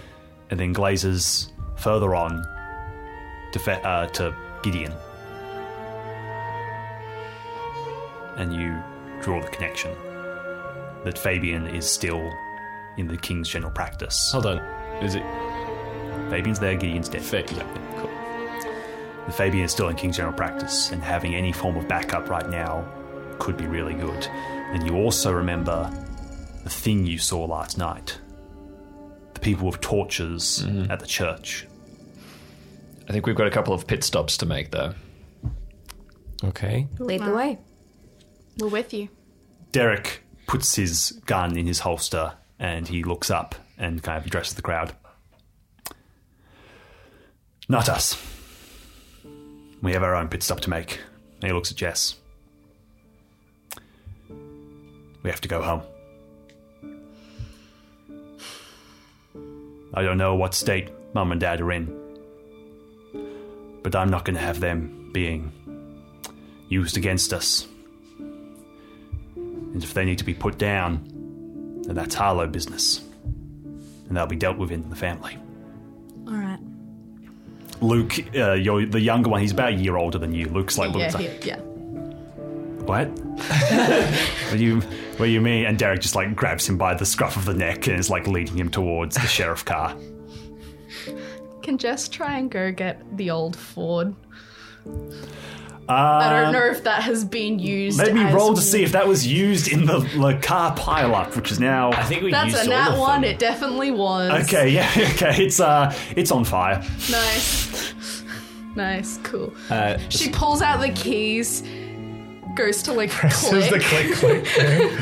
[0.51, 2.45] and then glazes further on
[3.53, 4.93] to, Fe- uh, to Gideon.
[8.37, 8.83] And you
[9.23, 9.93] draw the connection
[11.05, 12.31] that Fabian is still
[12.97, 14.31] in the King's general practice.
[14.33, 14.59] Hold on.
[15.03, 15.23] Is it
[16.31, 17.23] Fabian's there, Gideon's dead.
[17.23, 17.92] Fa- yeah.
[19.27, 22.49] The Fabian is still in King's general practice, and having any form of backup right
[22.49, 22.87] now
[23.39, 24.27] could be really good.
[24.73, 25.91] And you also remember
[26.65, 28.19] the thing you saw last night
[29.35, 30.91] the people with torches mm-hmm.
[30.91, 31.67] at the church.
[33.09, 34.95] I think we've got a couple of pit stops to make, though.
[36.45, 36.87] Okay.
[36.99, 37.59] Lead the way.
[38.59, 39.09] We're with you.
[39.71, 44.55] Derek puts his gun in his holster and he looks up and kind of addresses
[44.55, 44.95] the crowd.
[47.69, 48.17] Not us.
[49.83, 51.01] We have our own pit stop to make.
[51.41, 52.15] He looks at Jess.
[55.23, 55.83] We have to go home.
[59.95, 61.87] I don't know what state Mum and Dad are in,
[63.83, 65.53] but I'm not going to have them being
[66.69, 67.67] used against us.
[69.37, 73.01] And if they need to be put down, then that's Harlow business.
[74.09, 75.37] And they'll be dealt with in the family.
[76.27, 76.59] All right.
[77.83, 80.47] Luke, uh, you're the younger one, he's about a year older than you.
[80.47, 81.59] Luke's like, yeah, looks he- like yeah.
[82.85, 83.09] what?
[84.51, 85.67] what do you what do you mean?
[85.67, 88.27] And Derek just like grabs him by the scruff of the neck and is like
[88.27, 89.97] leading him towards the sheriff car.
[91.63, 94.15] Can Jess try and go get the old Ford?
[95.89, 97.99] Uh, I don't know if that has been used.
[97.99, 101.35] Let me as roll to see if that was used in the, the car pileup,
[101.37, 101.91] which is now.
[101.93, 102.49] I think we can.
[102.49, 103.21] That's used a all nat of one.
[103.23, 103.31] them.
[103.31, 104.45] It definitely was.
[104.47, 105.45] Okay, yeah, okay.
[105.45, 106.79] It's uh, it's on fire.
[107.11, 107.95] Nice.
[108.77, 109.19] nice.
[109.25, 109.53] Cool.
[109.71, 111.63] Uh, She pulls out the keys,
[112.55, 114.13] goes to like Presses the click.
[114.15, 114.99] click click thing.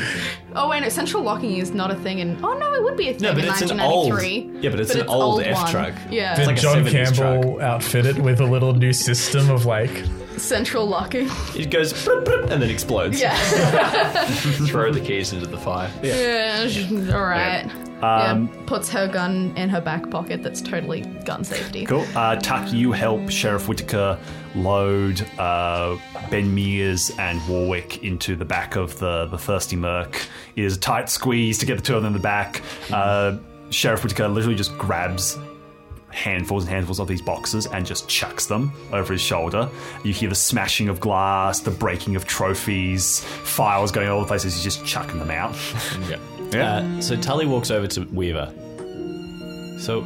[0.55, 2.43] Oh wait, no, central locking is not a thing in.
[2.43, 4.09] Oh no, it would be a thing No, but in it's an old.
[4.09, 4.61] 1993.
[4.61, 5.71] Yeah, but it's an old, F one.
[5.71, 5.93] truck.
[6.09, 9.65] Yeah, Did like a John 70s Campbell outfit it with a little new system of
[9.65, 10.03] like
[10.41, 11.27] central locking.
[11.55, 13.19] It goes bloop, bloop, and then explodes.
[13.19, 13.35] Yeah.
[14.67, 15.91] Throw the keys into the fire.
[16.01, 16.67] yeah.
[17.13, 17.65] All right.
[18.03, 18.61] Um, yeah.
[18.65, 20.41] Puts her gun in her back pocket.
[20.41, 21.85] That's totally gun safety.
[21.85, 22.05] Cool.
[22.15, 24.17] Uh, Tuck, you help Sheriff Whitaker
[24.55, 25.97] load uh,
[26.29, 30.15] Ben Mears and Warwick into the back of the, the Thirsty Merc.
[30.55, 32.63] It is a tight squeeze to get the two of them in the back.
[32.91, 33.37] Uh,
[33.69, 35.37] Sheriff Whitaker literally just grabs
[36.13, 39.69] handfuls and handfuls of these boxes and just chucks them over his shoulder.
[40.03, 44.27] You hear the smashing of glass, the breaking of trophies, files going all over the
[44.27, 45.55] place as he's just chucking them out.
[46.09, 46.17] Yeah.
[46.51, 46.79] Yeah.
[46.79, 48.53] Uh, so Tully walks over to Weaver.
[49.79, 50.01] So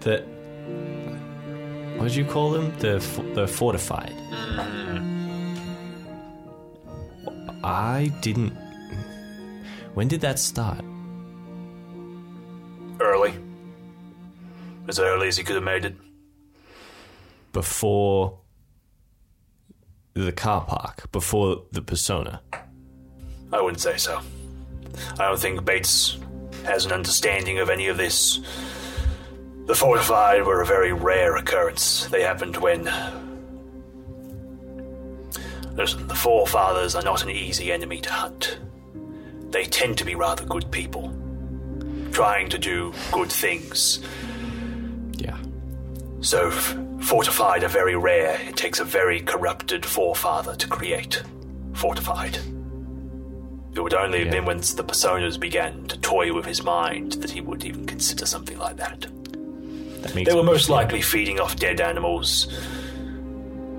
[0.00, 0.24] the
[1.98, 2.72] what did you call them?
[2.78, 4.14] The f- the fortified.
[7.62, 8.56] I didn't.
[9.92, 10.82] When did that start?
[13.00, 13.34] Early.
[14.90, 15.94] As early as he could have made it.
[17.52, 18.40] Before
[20.14, 22.42] the car park, before the persona.
[23.52, 24.20] I wouldn't say so.
[25.16, 26.18] I don't think Bates
[26.64, 28.40] has an understanding of any of this.
[29.66, 32.06] The fortified were a very rare occurrence.
[32.06, 32.90] They happened when.
[35.76, 38.58] Listen, the forefathers are not an easy enemy to hunt.
[39.50, 41.14] They tend to be rather good people,
[42.10, 44.00] trying to do good things.
[45.20, 45.36] Yeah.
[46.20, 48.38] So, fortified are very rare.
[48.46, 51.22] It takes a very corrupted forefather to create
[51.72, 52.38] fortified.
[53.74, 54.32] It would only have Yeah.
[54.34, 58.26] been when the personas began to toy with his mind that he would even consider
[58.26, 59.06] something like that.
[60.02, 62.48] That They were most likely feeding off dead animals,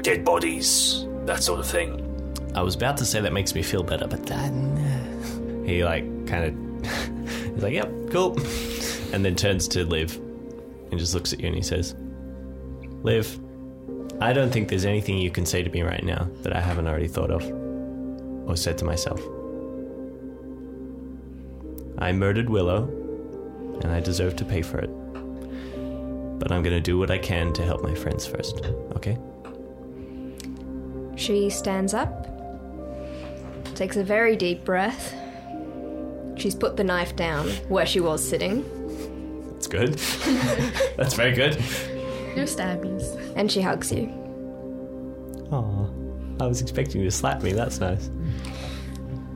[0.02, 1.98] dead bodies, that sort of thing.
[2.56, 6.46] I was about to say that makes me feel better, but then he like kind
[6.46, 6.54] of
[7.54, 8.38] he's like, "Yep, cool,"
[9.14, 10.20] and then turns to Liv
[10.92, 11.96] and just looks at you and he says,
[13.02, 13.40] "Liv,
[14.20, 16.88] I don't think there's anything you can say to me right now that I haven't
[16.88, 17.44] already thought of
[18.48, 19.22] or said to myself.
[21.98, 22.90] I murdered Willow,
[23.82, 24.90] and I deserve to pay for it.
[26.40, 28.62] But I'm gonna do what I can to help my friends first.
[28.96, 29.18] Okay."
[31.16, 32.28] She stands up,
[33.76, 35.14] takes a very deep breath.
[36.36, 38.66] She's put the knife down where she was sitting,
[39.62, 39.94] That's good.
[40.98, 41.56] That's very good.
[42.36, 43.04] No stabbies.
[43.36, 44.08] and she hugs you.
[45.52, 45.88] Aw,
[46.44, 47.52] I was expecting you to slap me.
[47.52, 48.10] That's nice.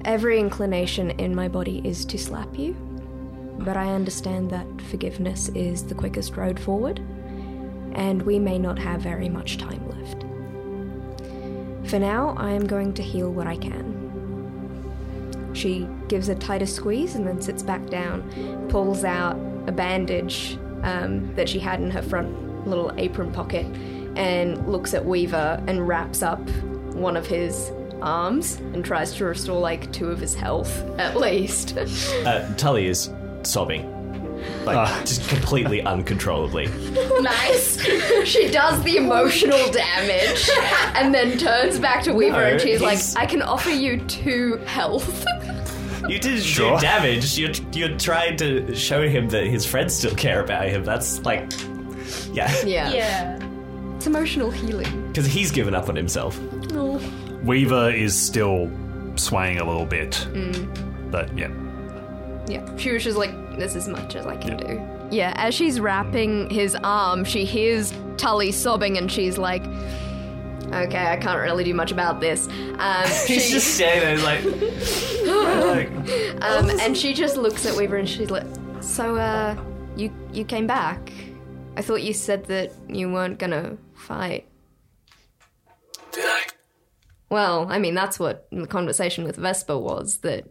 [0.03, 2.73] Every inclination in my body is to slap you,
[3.59, 6.99] but I understand that forgiveness is the quickest road forward,
[7.93, 10.23] and we may not have very much time left.
[11.87, 13.93] For now, I am going to heal what I can.
[15.53, 21.33] She gives a tighter squeeze and then sits back down, pulls out a bandage um,
[21.35, 23.65] that she had in her front little apron pocket,
[24.15, 26.41] and looks at Weaver and wraps up
[26.93, 27.71] one of his
[28.01, 31.77] arms and tries to restore like two of his health at least.
[31.77, 33.09] Uh, Tully is
[33.43, 33.91] sobbing.
[34.63, 36.67] Like, just completely uncontrollably.
[37.21, 37.79] nice.
[38.25, 40.49] she does the emotional damage
[40.95, 44.57] and then turns back to Weaver and No, she's like, I can offer you two
[44.65, 45.25] health.
[46.09, 46.75] You did Sure.
[46.77, 47.37] do damage.
[47.37, 50.83] You're, you're trying to show him that his friends still care about him.
[50.83, 51.51] That's like.
[52.31, 52.53] Yeah.
[52.65, 52.91] yeah.
[52.91, 53.95] Yeah.
[53.95, 55.07] It's emotional healing.
[55.07, 56.39] Because he's given up on himself.
[56.73, 57.01] Oh.
[57.43, 58.69] Weaver is still
[59.15, 60.11] swaying a little bit.
[60.33, 61.11] Mm.
[61.11, 61.49] But yeah.
[62.47, 64.81] Yeah, she was just like, this is as much as I can do.
[65.15, 69.63] Yeah, as she's wrapping his arm, she hears Tully sobbing and she's like,
[70.75, 72.47] okay, I can't really do much about this.
[72.77, 74.45] Um, He's she- just standing there,
[75.65, 76.41] like.
[76.41, 78.45] um, and she just looks at Weaver and she's like,
[78.81, 79.55] so, uh,
[79.95, 81.11] you, you came back?
[81.77, 84.47] I thought you said that you weren't gonna fight.
[86.11, 86.43] Did I?
[87.29, 90.45] Well, I mean, that's what the conversation with Vesper was that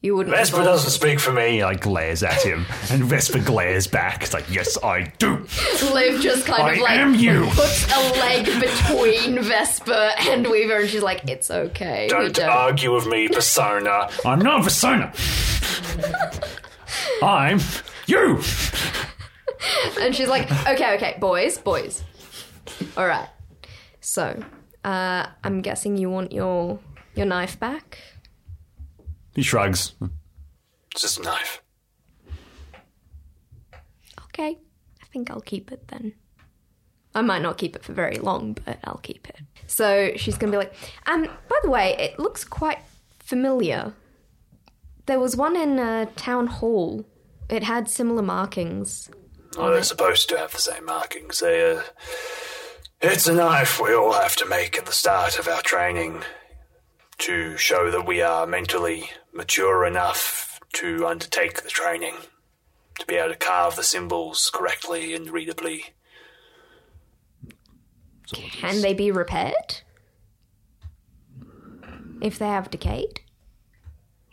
[0.00, 0.34] you wouldn't.
[0.36, 1.62] Vesper doesn't speak for me.
[1.62, 4.22] I glares at him, and Vesper glares back.
[4.22, 5.46] It's like, yes, I do.
[5.92, 7.46] Liv just kind I of like am you.
[7.50, 12.04] puts a leg between Vesper and Weaver, and she's like, "It's okay.
[12.04, 14.08] we Don't don't." argue with me, Persona.
[14.24, 15.12] I'm not Persona.
[17.22, 17.58] I'm
[18.06, 18.40] you.
[20.00, 22.04] And she's like, "Okay, okay, boys, boys.
[22.96, 23.28] All right.
[24.00, 24.40] So,
[24.84, 26.78] uh, I'm guessing you want your
[27.16, 27.98] your knife back.
[29.34, 29.94] He shrugs.
[30.92, 31.62] It's just a knife.
[34.24, 34.58] Okay,
[35.02, 36.14] I think I'll keep it then.
[37.14, 39.40] I might not keep it for very long, but I'll keep it.
[39.66, 40.74] So she's gonna be like,
[41.06, 42.78] um, by the way, it looks quite
[43.18, 43.94] familiar.
[45.06, 47.04] There was one in uh, town hall.
[47.48, 49.10] It had similar markings.
[49.56, 51.40] Well, they're supposed to have the same markings.
[51.40, 51.82] They, uh,
[53.00, 56.22] it's a knife we all have to make at the start of our training
[57.18, 62.14] to show that we are mentally mature enough to undertake the training,
[62.98, 65.80] to be able to carve the symbols correctly and readably.
[68.32, 69.80] Can they be repaired?
[72.20, 73.20] If they have decayed?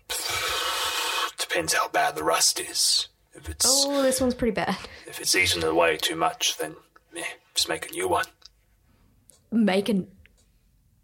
[1.37, 3.07] Depends how bad the rust is.
[3.33, 4.77] If it's Oh, this one's pretty bad.
[5.07, 6.75] if it's eaten away too much, then
[7.15, 8.25] eh, just make a new one.
[9.51, 10.07] Make an.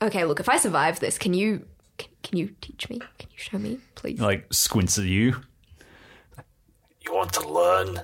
[0.01, 1.65] Okay, look, if I survive this, can you.
[2.23, 2.99] Can, can you teach me?
[3.17, 4.19] Can you show me, please?
[4.19, 5.35] Like squints at you.
[7.01, 8.01] You want to learn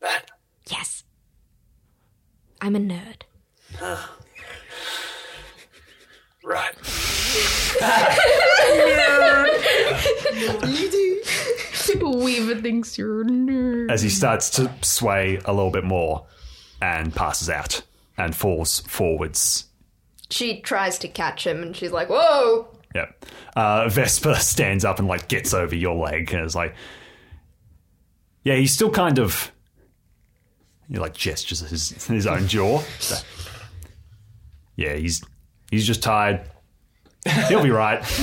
[0.00, 0.30] that?
[0.70, 1.04] Yes.
[2.60, 3.22] I'm a nerd.
[6.44, 6.74] Right.
[12.24, 13.90] Weaver thinks you're a nerd.
[13.90, 16.26] As he starts to sway a little bit more
[16.80, 17.82] and passes out
[18.16, 19.66] and falls forwards.
[20.30, 22.68] She tries to catch him and she's like, whoa!
[22.94, 23.26] Yep.
[23.56, 26.74] Uh, Vesper stands up and like gets over your leg and is like,
[28.42, 29.50] yeah, he's still kind of.
[30.88, 32.80] He like gestures his his own jaw.
[33.00, 33.16] So,
[34.76, 35.24] yeah, he's
[35.70, 36.42] he's just tired.
[37.48, 38.04] He'll be right.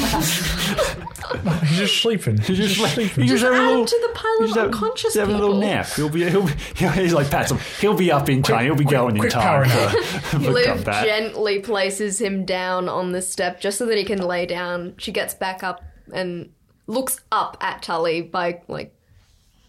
[1.64, 2.38] He's just sleeping.
[2.38, 3.24] He's just sleeping.
[3.24, 3.86] He's just having a little.
[3.86, 5.88] to the pile of unconscious he's having a little nap.
[5.88, 6.30] He'll be.
[6.30, 6.54] He'll be.
[6.76, 7.58] He's like pats him.
[7.80, 8.66] He'll be up in time.
[8.66, 10.04] He'll be going in quick time power for,
[10.40, 11.06] for Liv combat.
[11.06, 14.96] gently places him down on the step just so that he can lay down.
[14.98, 15.84] She gets back up
[16.14, 16.52] and
[16.88, 18.94] looks up at Tully by like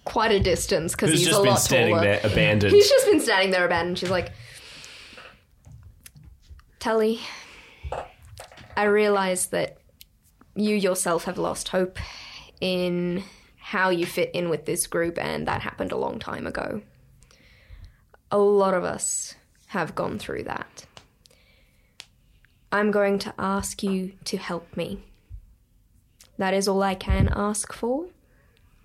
[0.04, 2.06] quite a distance because he's just a been lot standing taller.
[2.06, 2.74] there abandoned?
[2.74, 3.98] He's just been standing there abandoned.
[3.98, 4.32] She's like,
[6.80, 7.20] Tully,
[8.76, 9.78] I realize that
[10.54, 11.98] you yourself have lost hope
[12.60, 13.24] in
[13.56, 16.82] how you fit in with this group, and that happened a long time ago.
[18.30, 19.34] A lot of us
[19.68, 20.86] have gone through that.
[22.70, 25.04] I'm going to ask you to help me.
[26.38, 28.06] That is all I can ask for,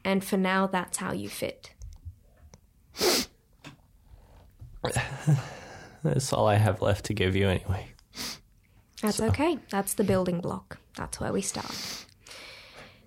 [0.03, 1.71] and for now, that's how you fit.
[6.03, 7.87] That's all I have left to give you anyway.
[9.01, 9.59] That's okay.
[9.69, 10.77] That's the building block.
[10.95, 11.71] That's where we start.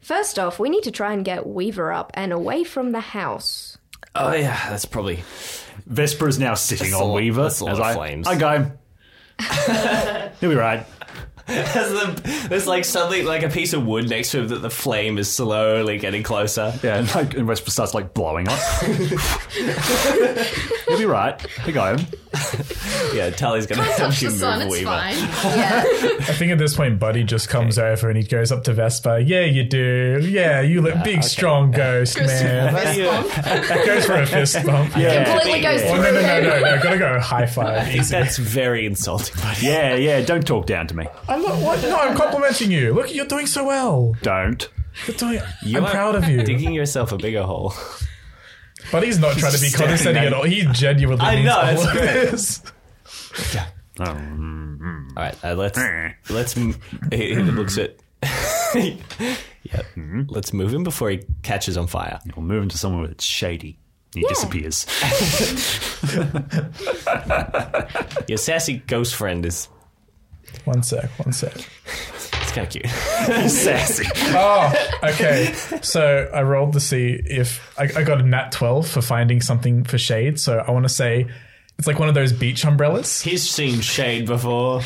[0.01, 3.77] First off, we need to try and get Weaver up and away from the house.
[4.15, 5.23] Oh yeah, that's probably
[5.87, 7.43] Vesper is now sitting That's a on lot- Weaver.
[7.45, 8.27] that's a lot as of I, flames.
[8.27, 8.71] I go.
[10.41, 10.85] He'll be right.
[11.51, 14.71] There's, the, there's like suddenly like a piece of wood next to him that the
[14.71, 16.73] flame is slowly getting closer.
[16.83, 18.59] Yeah, and, like, and Vesper starts like blowing up.
[20.89, 21.41] He'll be right.
[21.65, 22.07] He got him.
[23.15, 24.87] Yeah, Tully's gonna help Touch you the move sun, it's Weaver.
[24.87, 25.15] fine.
[25.61, 25.83] Yeah.
[25.85, 29.19] I think at this point, Buddy just comes over and he goes up to Vesper.
[29.19, 30.21] Yeah, you do.
[30.23, 32.73] Yeah, you look ah, big, strong ghost, man.
[33.87, 34.97] goes for a fist bump.
[34.97, 36.45] Yeah, Completely goes Oh, through no, no, no, him.
[36.45, 36.83] no, no.
[36.83, 37.89] Gotta go high five.
[37.95, 38.11] Easy.
[38.11, 39.67] That's very insulting, buddy.
[39.67, 40.21] yeah, yeah.
[40.25, 41.07] Don't talk down to me.
[41.41, 41.83] I'm not, what?
[41.83, 42.93] No, I'm complimenting you.
[42.95, 44.15] Look, you're doing so well.
[44.23, 44.69] Don't.
[45.07, 46.43] You're doing, You I'm are proud of you.
[46.43, 47.73] Digging yourself a bigger hole.
[48.93, 50.43] But he's not trying to be condescending at at all.
[50.45, 52.31] He genuinely I means know, all it's of great.
[52.31, 52.63] this.
[54.01, 55.09] Oh, mm-hmm.
[55.17, 56.13] All right, uh, let's eh.
[56.31, 56.57] let's.
[56.57, 56.75] m-
[57.13, 57.97] He, he looks at.
[58.23, 58.97] yeah,
[59.95, 60.23] mm-hmm.
[60.29, 62.19] let's move him before he catches on fire.
[62.35, 63.79] We'll move him to somewhere where it's shady.
[64.15, 64.87] He disappears.
[68.29, 69.69] Your sassy ghost friend is.
[70.65, 71.53] One sec, one sec.
[72.43, 72.87] It's kind of cute.
[73.51, 74.07] Sassy.
[74.35, 74.73] Oh,
[75.05, 75.53] okay.
[75.83, 79.85] So I rolled to see if I, I got a nat 12 for finding something
[79.85, 80.39] for shade.
[80.41, 81.29] So I want to say
[81.79, 83.23] it's like one of those beach umbrellas.
[83.23, 84.83] He's seen shade before.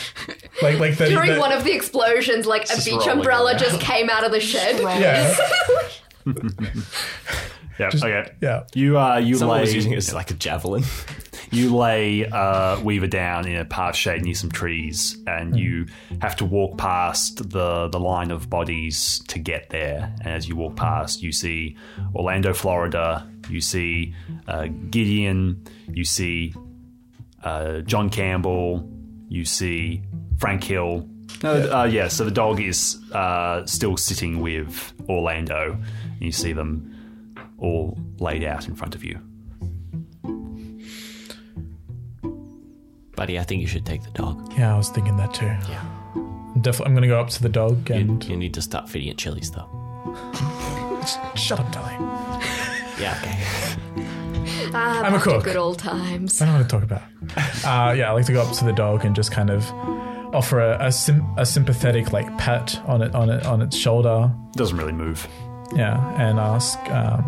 [0.63, 3.51] Like, like the, During the- one of the explosions, like a Just beach rolling umbrella
[3.53, 3.59] around.
[3.61, 4.79] just came out of the shed.
[4.81, 5.37] yeah,
[7.79, 7.89] Yeah.
[7.89, 8.33] okay.
[8.41, 8.65] yeah.
[8.75, 9.63] You uh, you Someone lay.
[9.63, 10.85] was using it as like a javelin.
[11.51, 15.87] you lay uh, Weaver down in a path shade near some trees, and you
[16.21, 20.15] have to walk past the the line of bodies to get there.
[20.21, 21.77] And as you walk past, you see
[22.15, 23.29] Orlando, Florida.
[23.51, 24.15] You see
[24.47, 25.65] uh, Gideon.
[25.93, 26.55] You see
[27.43, 28.89] uh, John Campbell.
[29.29, 30.03] You see
[30.39, 31.09] Frank Hill.
[31.43, 32.09] No, uh, yeah.
[32.09, 35.77] So the dog is uh, still sitting with Orlando.
[36.21, 36.94] You see them
[37.59, 39.21] all laid out in front of you.
[43.17, 44.53] Buddy, I think you should take the dog.
[44.59, 45.47] Yeah, I was thinking that too.
[45.47, 45.85] Yeah.
[46.17, 49.09] I'm definitely, I'm gonna go up to the dog and you need to start feeding
[49.09, 49.69] it chilies, though.
[51.37, 51.93] shut up, Tully.
[53.01, 53.39] Yeah, okay.
[54.77, 55.45] Ah, I'm a cook.
[55.45, 56.43] Good old times.
[56.43, 57.03] I don't want to talk about.
[57.23, 57.65] it.
[57.65, 59.71] Uh, yeah, I like to go up to the dog and just kind of
[60.35, 64.33] offer a a, sim- a sympathetic like pat on it on it on its shoulder.
[64.57, 65.29] Doesn't really move.
[65.73, 67.25] Yeah, and ask, um,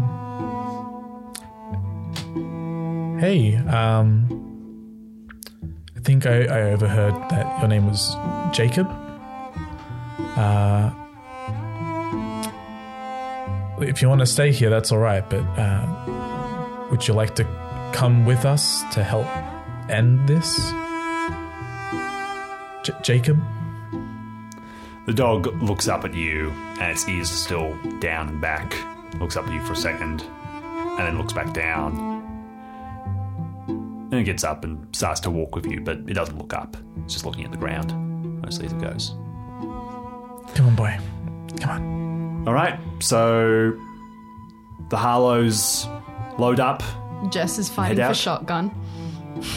[3.19, 4.29] "Hey, um,
[5.97, 8.15] I think I, I overheard that your name was
[8.53, 8.87] Jacob.
[10.37, 10.91] Uh,
[13.81, 15.29] if you want to stay here, that's all right.
[15.29, 17.45] But uh, would you like to
[17.93, 19.27] come with us to help
[19.91, 20.57] end this,
[22.85, 23.41] J- Jacob?"
[25.07, 26.51] The dog looks up at you,
[26.81, 28.75] and its ears are still down and back.
[29.21, 32.15] Looks up at you for a second, and then looks back down.
[33.69, 36.77] And it gets up and starts to walk with you, but it doesn't look up.
[37.05, 37.93] It's just looking at the ground,
[38.43, 39.11] mostly as it goes.
[40.55, 40.99] Come on, boy.
[41.61, 42.49] Come on.
[42.49, 43.79] All right, so
[44.91, 45.87] the Harlows
[46.39, 46.83] load up.
[47.31, 48.75] Jess is fighting for shotgun.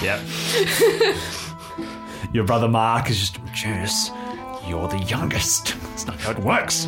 [0.02, 0.20] Yep.
[2.34, 4.12] Your brother Mark is just, Jess,
[4.68, 5.76] you're the youngest.
[5.82, 6.86] That's not how it works.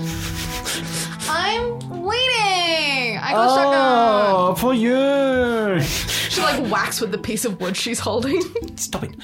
[1.30, 3.18] I'm waiting.
[3.18, 3.76] I got shotgun.
[3.76, 5.82] Oh, for you.
[5.82, 8.42] She like whacks with the piece of wood she's holding.
[8.76, 9.22] Stop it.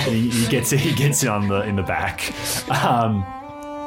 [0.00, 0.80] he, he gets it.
[0.80, 2.32] he gets it on the in the back.
[2.70, 3.24] Um,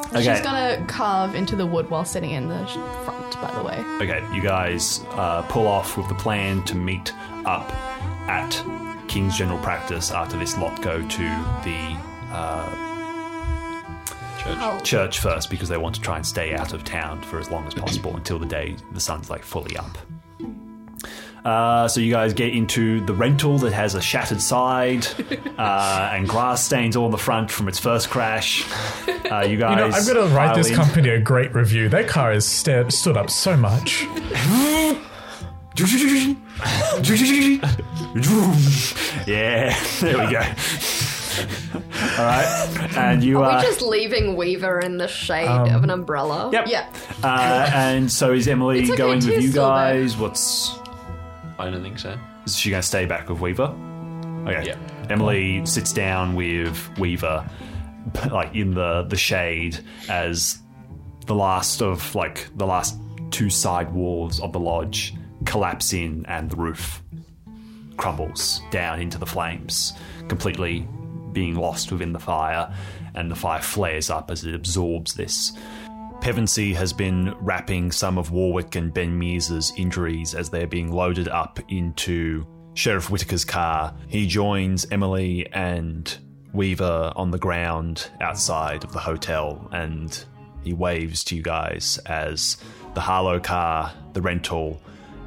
[0.08, 0.22] okay.
[0.22, 2.74] She's gonna carve into the wood while sitting in the sh-
[3.04, 3.40] front.
[3.40, 7.12] By the way, Okay, you guys uh, pull off with the plan to meet
[7.44, 7.70] up
[8.28, 8.62] at
[9.08, 11.22] King's General Practice after this lot go to
[11.64, 11.96] the
[12.30, 12.83] uh,
[14.44, 14.84] Church.
[14.84, 17.66] church first because they want to try and stay out of town for as long
[17.66, 19.96] as possible until the day the sun's like fully up.
[21.44, 25.06] Uh, so you guys get into the rental that has a shattered side
[25.58, 28.64] uh, and glass stains all on the front from its first crash.
[29.30, 31.90] Uh, you guys, You know, I'm going to write this company a great review.
[31.90, 34.04] That car has sta- stood up so much.
[39.26, 40.40] yeah, there we go.
[42.18, 43.56] All right, and you Are are.
[43.58, 46.50] we just leaving Weaver in the shade Um, of an umbrella?
[46.52, 46.66] Yep.
[46.68, 46.92] yeah.
[47.22, 49.68] Uh, and so is Emily okay going with you Silver.
[49.70, 50.16] guys?
[50.16, 50.76] What's
[51.58, 52.18] I don't think so.
[52.46, 53.74] is she going to stay back with Weaver?
[54.46, 54.66] Okay.
[54.66, 54.76] Yeah.
[55.10, 57.48] Emily sits down with Weaver,
[58.30, 59.78] like in the the shade,
[60.08, 60.58] as
[61.26, 62.96] the last of like the last
[63.30, 65.14] two side walls of the lodge
[65.46, 67.02] collapse in, and the roof
[67.96, 69.92] crumbles down into the flames,
[70.28, 70.86] completely
[71.34, 72.72] being lost within the fire,
[73.14, 75.52] and the fire flares up as it absorbs this.
[76.20, 81.28] Pevensey has been wrapping some of Warwick and Ben Mears's injuries as they're being loaded
[81.28, 83.94] up into Sheriff Whitaker's car.
[84.08, 86.16] He joins Emily and
[86.54, 90.24] Weaver on the ground outside of the hotel and
[90.62, 92.56] he waves to you guys as
[92.94, 94.80] the Harlow car, the rental,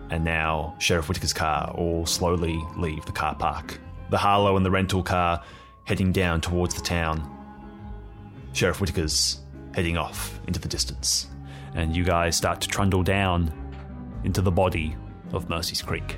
[0.09, 3.79] and now Sheriff Whitaker's car all slowly leave the car park.
[4.09, 5.43] The Harlow and the rental car
[5.88, 7.34] heading down towards the town.
[8.51, 9.39] Sheriff Whitaker's
[9.73, 11.27] heading off into the distance,
[11.76, 13.53] and you guys start to trundle down
[14.26, 14.97] into the body
[15.31, 16.18] of Mercy's Creek.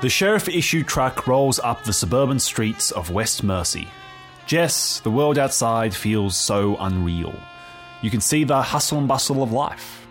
[0.00, 3.86] The sheriff issued truck rolls up the suburban streets of West Mercy.
[4.46, 7.34] Jess, the world outside feels so unreal.
[8.00, 10.06] You can see the hustle and bustle of life.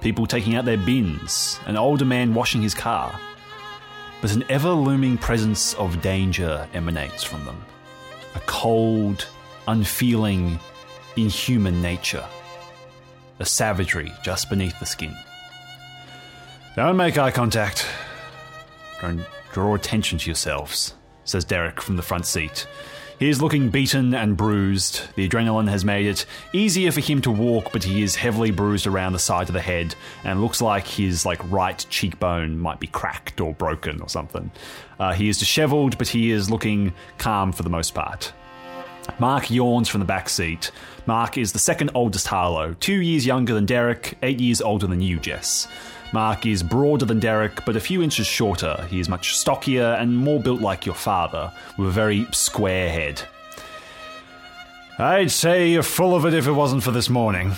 [0.00, 3.18] People taking out their bins, an older man washing his car.
[4.20, 7.60] But an ever looming presence of danger emanates from them.
[8.36, 9.26] A cold,
[9.66, 10.60] unfeeling,
[11.16, 12.24] inhuman nature.
[13.40, 15.16] A savagery just beneath the skin.
[16.76, 17.84] Don't make eye contact.
[19.04, 20.94] Don't draw attention to yourselves,
[21.24, 22.66] says Derek from the front seat.
[23.18, 25.02] He is looking beaten and bruised.
[25.14, 26.24] The adrenaline has made it
[26.54, 29.60] easier for him to walk, but he is heavily bruised around the side of the
[29.60, 29.94] head
[30.24, 34.50] and looks like his like right cheekbone might be cracked or broken or something.
[34.98, 38.32] Uh, he is disheveled, but he is looking calm for the most part.
[39.18, 40.70] Mark yawns from the back seat.
[41.04, 45.02] Mark is the second oldest Harlow, two years younger than Derek, eight years older than
[45.02, 45.68] you, Jess.
[46.14, 48.86] Mark is broader than Derek, but a few inches shorter.
[48.88, 53.20] He is much stockier and more built like your father, with a very square head.
[54.96, 57.50] I'd say you're full of it if it wasn't for this morning.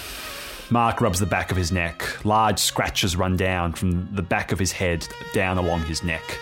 [0.70, 2.24] Mark rubs the back of his neck.
[2.24, 6.38] Large scratches run down from the back of his head down along his neck.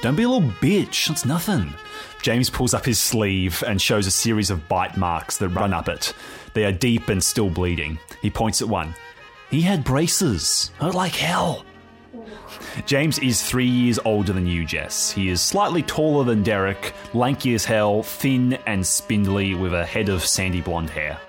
[0.00, 1.74] Don't be a little bitch, it's nothing.
[2.22, 5.90] James pulls up his sleeve and shows a series of bite marks that run up
[5.90, 6.14] it.
[6.54, 7.98] They are deep and still bleeding.
[8.22, 8.94] He points at one.
[9.52, 10.70] He had braces.
[10.80, 11.66] Hurt like hell.
[12.86, 15.12] James is three years older than you, Jess.
[15.12, 20.08] He is slightly taller than Derek, lanky as hell, thin and spindly, with a head
[20.08, 21.20] of sandy blonde hair.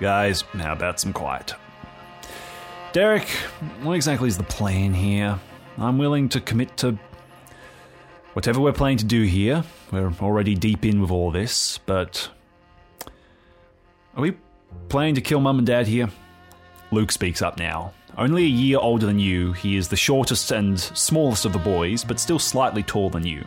[0.00, 1.54] Guys, how about some quiet?
[2.94, 3.28] Derek,
[3.82, 5.38] what exactly is the plan here?
[5.76, 6.98] I'm willing to commit to
[8.32, 9.62] whatever we're planning to do here.
[9.92, 12.30] We're already deep in with all this, but.
[14.16, 14.38] Are we
[14.88, 16.08] planning to kill Mum and Dad here?
[16.90, 17.92] Luke speaks up now.
[18.16, 22.02] Only a year older than you, he is the shortest and smallest of the boys,
[22.02, 23.40] but still slightly taller than you.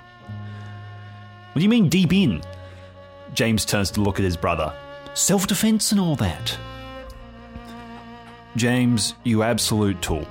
[1.52, 2.42] What do you mean deep in?
[3.34, 4.74] James turns to look at his brother.
[5.14, 6.58] Self defense and all that.
[8.56, 10.26] James, you absolute tool.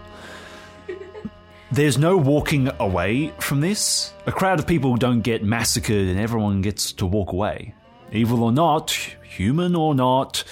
[1.72, 4.12] There's no walking away from this.
[4.26, 7.74] A crowd of people don't get massacred and everyone gets to walk away.
[8.12, 8.90] Evil or not,
[9.22, 10.42] human or not,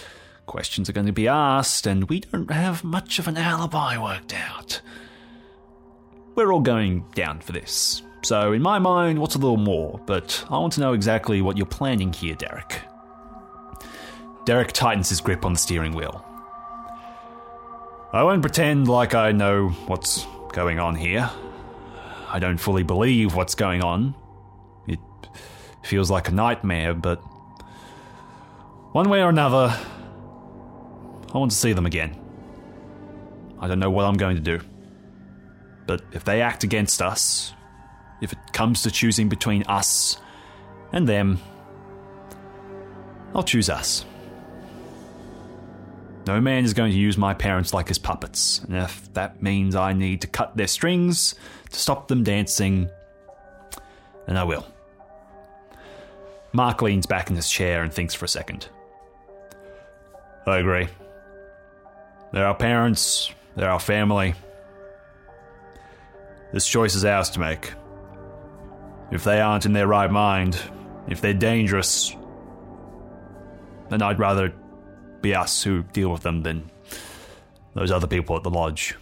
[0.49, 4.35] questions are going to be asked, and we don't have much of an alibi worked
[4.35, 4.81] out.
[6.35, 8.03] We're all going down for this.
[8.23, 10.01] So, in my mind, what's a little more?
[10.07, 12.81] But I want to know exactly what you're planning here, Derek.
[14.45, 16.25] Derek tightens his grip on the steering wheel.
[18.12, 21.31] I won't pretend like I know what's going on here.
[22.29, 24.15] I don't fully believe what's going on.
[24.87, 24.99] It
[25.83, 27.19] feels like a nightmare, but
[28.93, 29.79] one way or another,
[31.33, 32.19] I want to see them again.
[33.61, 34.61] I don't know what I'm going to do.
[35.87, 37.53] But if they act against us,
[38.21, 40.19] if it comes to choosing between us
[40.93, 41.39] and them,
[43.35, 44.05] I'll choose us.
[46.27, 49.75] No man is going to use my parents like his puppets, and if that means
[49.75, 51.35] I need to cut their strings
[51.71, 52.91] to stop them dancing,
[54.27, 54.67] then I will.
[56.53, 58.69] Mark leans back in his chair and thinks for a second.
[60.47, 60.89] I agree.
[62.33, 64.35] They're our parents, they're our family.
[66.53, 67.73] This choice is ours to make.
[69.11, 70.61] If they aren't in their right mind,
[71.09, 72.15] if they're dangerous,
[73.89, 74.53] then I'd rather
[75.23, 76.71] be us who deal with them than
[77.75, 78.95] those other people at the lodge.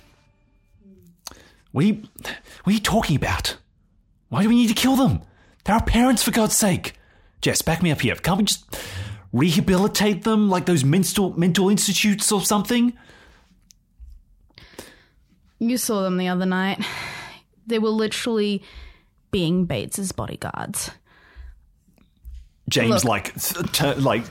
[1.73, 2.37] You, what
[2.67, 3.57] are you talking about?
[4.29, 5.23] Why do we need to kill them?
[5.65, 6.95] They're our parents, for God's sake.
[7.41, 8.15] Jess, back me up here.
[8.15, 8.65] Can't we just
[9.33, 12.97] rehabilitate them like those mental mental institutes or something?
[15.59, 16.85] You saw them the other night.
[17.67, 18.63] They were literally
[19.31, 20.91] being Bates's bodyguards.
[22.69, 23.05] James Look.
[23.05, 23.35] like
[23.73, 24.25] tur- like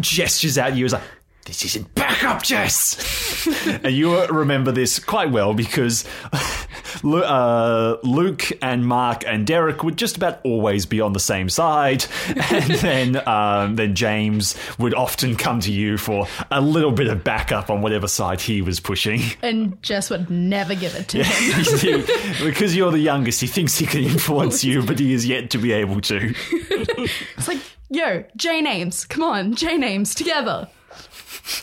[0.00, 1.02] gestures at you as like
[1.48, 3.46] this isn't back up, Jess.
[3.66, 6.04] and you remember this quite well because
[7.04, 12.04] uh, Luke and Mark and Derek would just about always be on the same side,
[12.50, 17.24] and then um, then James would often come to you for a little bit of
[17.24, 19.22] backup on whatever side he was pushing.
[19.40, 22.04] And Jess would never give it to him.
[22.44, 25.58] because you're the youngest, he thinks he can influence you, but he is yet to
[25.58, 26.34] be able to.
[26.60, 29.06] It's like, yo, J names.
[29.06, 30.68] Come on, J names together.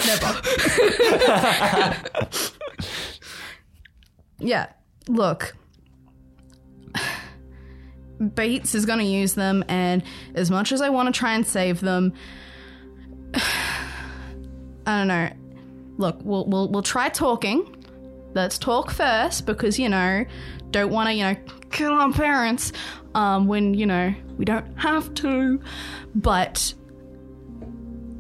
[0.06, 0.42] Never.
[4.40, 4.68] yeah,
[5.08, 5.56] look.
[8.34, 10.04] Bates is going to use them, and
[10.36, 12.14] as much as I want to try and save them,
[13.34, 13.42] I
[14.86, 15.30] don't know.
[15.98, 17.72] Look, we'll we'll we'll try talking.
[18.34, 20.26] Let's talk first because you know,
[20.72, 21.36] don't want to you know
[21.72, 22.72] kill our parents
[23.16, 25.62] um, when you know we don't have to.
[26.16, 26.74] But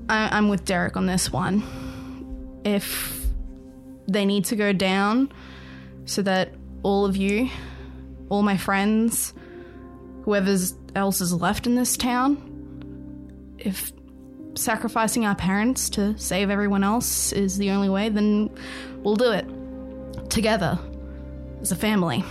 [0.09, 1.63] I, I'm with Derek on this one.
[2.63, 3.25] If
[4.07, 5.31] they need to go down
[6.05, 6.53] so that
[6.83, 7.49] all of you,
[8.29, 9.33] all my friends,
[10.23, 10.55] whoever
[10.95, 13.91] else is left in this town, if
[14.55, 18.49] sacrificing our parents to save everyone else is the only way, then
[19.03, 19.45] we'll do it.
[20.29, 20.79] Together.
[21.61, 22.23] As a family.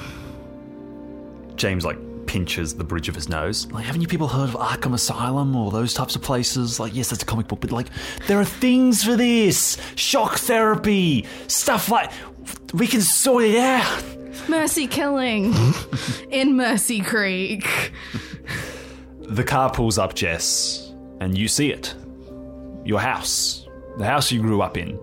[1.56, 1.98] James like
[2.34, 3.70] pinches the bridge of his nose.
[3.70, 6.80] Like, haven't you people heard of Arkham Asylum or those types of places?
[6.80, 7.86] Like, yes, that's a comic book, but like,
[8.26, 12.10] there are things for this shock therapy, stuff like.
[12.72, 14.04] We can sort it out.
[14.48, 15.54] Mercy killing
[16.32, 17.92] in Mercy Creek.
[19.20, 21.94] The car pulls up, Jess, and you see it.
[22.84, 23.68] Your house.
[23.96, 24.98] The house you grew up in.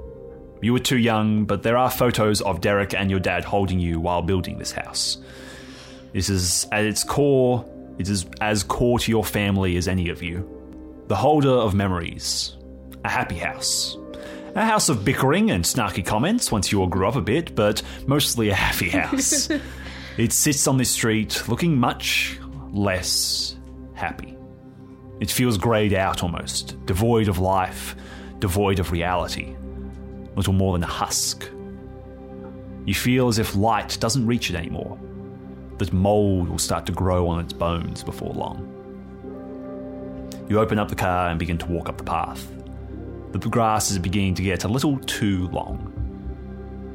[0.62, 4.02] You were too young, but there are photos of Derek and your dad holding you
[4.02, 5.18] while building this house.
[6.14, 7.66] This is, at its core,
[7.98, 10.48] it is as core to your family as any of you.
[11.08, 12.58] The holder of memories.
[13.04, 13.98] A happy house.
[14.56, 17.82] A house of bickering and snarky comments once you all grew up a bit, but
[18.06, 19.50] mostly a happy house.
[20.18, 22.40] it sits on this street looking much
[22.72, 23.56] less
[23.94, 24.38] happy.
[25.22, 27.96] It feels greyed out almost, devoid of life,
[28.40, 29.56] devoid of reality.
[30.36, 31.48] Little more than a husk.
[32.86, 35.00] You feel as if light doesn't reach it anymore,
[35.82, 38.68] that mold will start to grow on its bones before long.
[40.48, 42.48] You open up the car and begin to walk up the path.
[43.32, 45.88] The grass is beginning to get a little too long.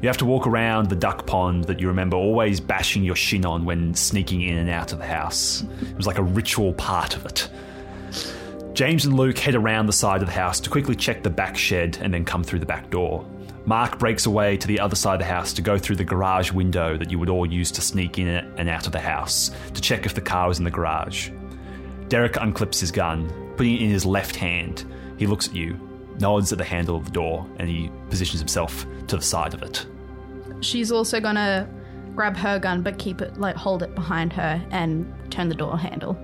[0.01, 3.45] You have to walk around the duck pond that you remember always bashing your shin
[3.45, 5.63] on when sneaking in and out of the house.
[5.81, 7.49] It was like a ritual part of it.
[8.73, 11.57] James and Luke head around the side of the house to quickly check the back
[11.57, 13.25] shed and then come through the back door.
[13.67, 16.53] Mark breaks away to the other side of the house to go through the garage
[16.53, 19.81] window that you would all use to sneak in and out of the house to
[19.81, 21.31] check if the car was in the garage.
[22.07, 24.85] Derek unclips his gun, putting it in his left hand.
[25.17, 25.77] He looks at you,
[26.17, 29.61] nods at the handle of the door, and he positions himself to the side of
[29.61, 29.85] it.
[30.61, 31.67] She's also gonna
[32.15, 35.77] grab her gun, but keep it like hold it behind her and turn the door
[35.77, 36.17] handle.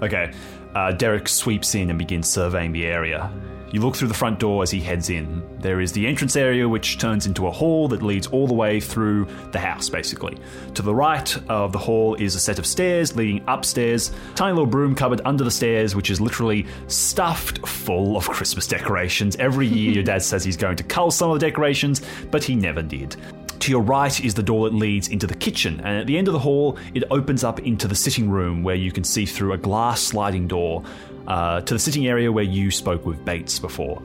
[0.00, 0.32] Okay,
[0.74, 3.30] uh, Derek sweeps in and begins surveying the area.
[3.76, 5.42] You look through the front door as he heads in.
[5.58, 8.80] There is the entrance area, which turns into a hall that leads all the way
[8.80, 10.38] through the house, basically.
[10.72, 14.12] To the right of the hall is a set of stairs leading upstairs.
[14.34, 19.36] Tiny little broom cupboard under the stairs, which is literally stuffed full of Christmas decorations.
[19.36, 22.00] Every year, your dad says he's going to cull some of the decorations,
[22.30, 23.14] but he never did.
[23.58, 26.28] To your right is the door that leads into the kitchen, and at the end
[26.28, 29.52] of the hall, it opens up into the sitting room where you can see through
[29.52, 30.82] a glass sliding door
[31.26, 34.00] uh, to the sitting area where you spoke with Bates before.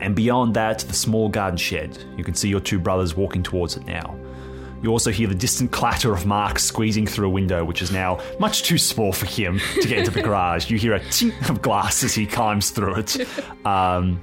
[0.00, 1.96] And beyond that, the small garden shed.
[2.16, 4.18] You can see your two brothers walking towards it now.
[4.82, 8.20] You also hear the distant clatter of Mark squeezing through a window, which is now
[8.38, 10.70] much too small for him to get into the garage.
[10.70, 13.16] You hear a tink of glass as he climbs through it.
[13.66, 14.20] Um,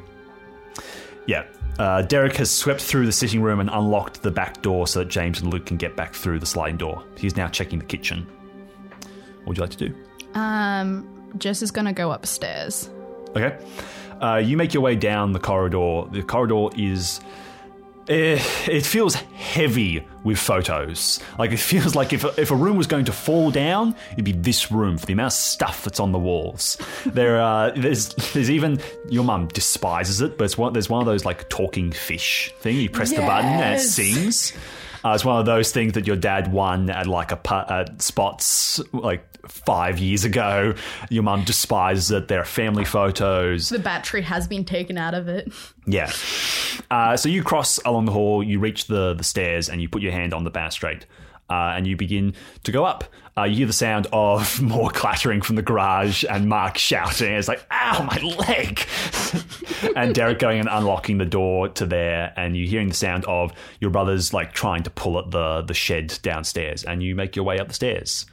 [1.25, 1.45] yeah.
[1.79, 5.09] Uh, Derek has swept through the sitting room and unlocked the back door so that
[5.09, 7.03] James and Luke can get back through the sliding door.
[7.17, 8.27] He's now checking the kitchen.
[9.39, 9.95] What would you like to do?
[10.35, 12.89] Um, Jess is gonna go upstairs.
[13.35, 13.57] Okay.
[14.21, 16.03] Uh, you make your way down the corridor.
[16.11, 17.19] The corridor is.
[18.07, 21.19] eh, it feels heavy with photos.
[21.39, 24.23] Like, it feels like if a, if a room was going to fall down, it'd
[24.23, 26.77] be this room for the amount of stuff that's on the walls.
[27.05, 28.79] there, uh, there's, there's even.
[29.09, 32.77] Your mum despises it, but it's one, there's one of those, like, talking fish thing.
[32.77, 34.53] You press the button and it sings.
[35.03, 38.79] Uh, it's one of those things that your dad won at like a at spots
[38.93, 40.73] like five years ago.
[41.09, 42.27] Your mum despises it.
[42.27, 43.69] There are family photos.
[43.69, 45.51] The battery has been taken out of it.
[45.85, 46.11] Yeah.
[46.89, 50.01] Uh, so you cross along the hall, you reach the, the stairs, and you put
[50.01, 51.05] your hand on the balustrade.
[51.49, 53.03] Uh, and you begin to go up.
[53.35, 57.33] Uh, you hear the sound of more clattering from the garage and Mark shouting.
[57.33, 58.85] It's like, ow, my leg!
[59.95, 63.53] and Derek going and unlocking the door to there, and you're hearing the sound of
[63.79, 66.83] your brothers like trying to pull at the, the shed downstairs.
[66.83, 68.25] And you make your way up the stairs.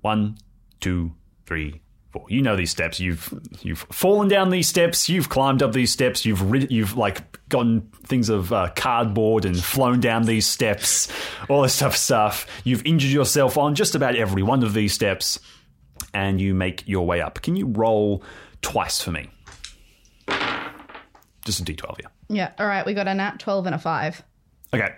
[0.00, 0.38] One,
[0.80, 1.12] two,
[1.46, 1.81] three,
[2.28, 3.00] You know these steps.
[3.00, 3.32] You've
[3.62, 5.08] you've fallen down these steps.
[5.08, 6.24] You've climbed up these steps.
[6.26, 11.08] You've rid- you've like gotten things of uh, cardboard and flown down these steps.
[11.48, 12.46] All this stuff stuff.
[12.64, 15.40] You've injured yourself on just about every one of these steps,
[16.12, 17.40] and you make your way up.
[17.42, 18.22] Can you roll
[18.60, 19.30] twice for me?
[21.44, 22.10] Just a d12 here.
[22.28, 22.52] Yeah.
[22.58, 22.84] All right.
[22.86, 24.22] We got a nat twelve and a five.
[24.74, 24.94] Okay.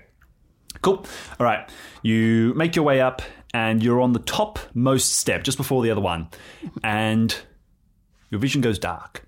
[0.82, 1.06] Cool.
[1.40, 1.68] All right.
[2.02, 3.22] You make your way up
[3.54, 6.28] and you're on the topmost step just before the other one.
[6.82, 7.34] And
[8.28, 9.26] your vision goes dark.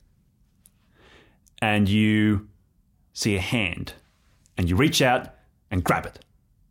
[1.62, 2.48] And you
[3.12, 3.94] see a hand.
[4.58, 5.28] And you reach out
[5.70, 6.18] and grab it.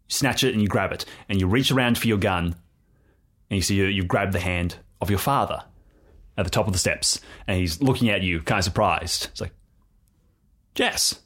[0.10, 1.06] You snatch it and you grab it.
[1.30, 2.56] And you reach around for your gun.
[3.50, 5.64] And you see you, you grab the hand of your father
[6.38, 7.22] at the top of the steps.
[7.48, 9.30] And he's looking at you, kind of surprised.
[9.32, 9.54] It's like,
[10.74, 11.22] Jess.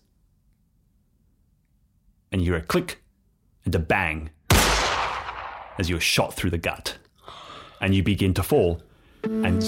[2.31, 3.01] And you hear a click
[3.65, 4.29] and a bang
[5.79, 6.97] as you are shot through the gut.
[7.81, 8.81] And you begin to fall
[9.23, 9.61] and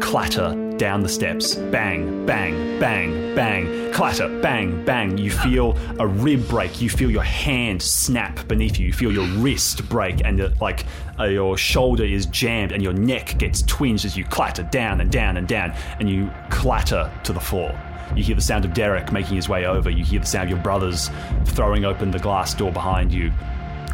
[0.00, 1.54] clatter down the steps.
[1.54, 5.16] Bang, bang, bang, bang, clatter, bang, bang.
[5.16, 6.80] You feel a rib break.
[6.80, 8.86] You feel your hand snap beneath you.
[8.86, 10.84] You feel your wrist break, and uh, like
[11.18, 15.10] uh, your shoulder is jammed, and your neck gets twinged as you clatter down and
[15.10, 17.78] down and down, and you clatter to the floor.
[18.14, 19.90] You hear the sound of Derek making his way over.
[19.90, 21.10] You hear the sound of your brothers
[21.46, 23.32] throwing open the glass door behind you.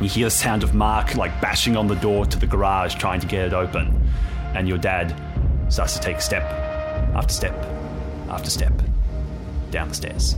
[0.03, 3.21] You hear the sound of Mark like bashing on the door to the garage trying
[3.21, 4.09] to get it open.
[4.55, 5.15] And your dad
[5.69, 6.43] starts to take step
[7.15, 7.55] after step
[8.29, 8.73] after step
[9.71, 10.37] down the stairs.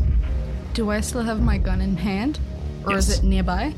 [0.74, 2.39] Do I still have my gun in hand?
[2.85, 3.09] Or Yes.
[3.09, 3.73] is it nearby?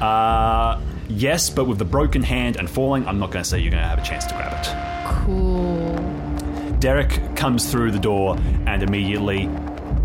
[0.00, 3.70] Uh, yes, but with the broken hand and falling, I'm not going to say you're
[3.70, 5.04] going to have a chance to grab it.
[5.24, 5.96] Cool.
[6.80, 8.36] Derek comes through the door
[8.66, 9.48] and immediately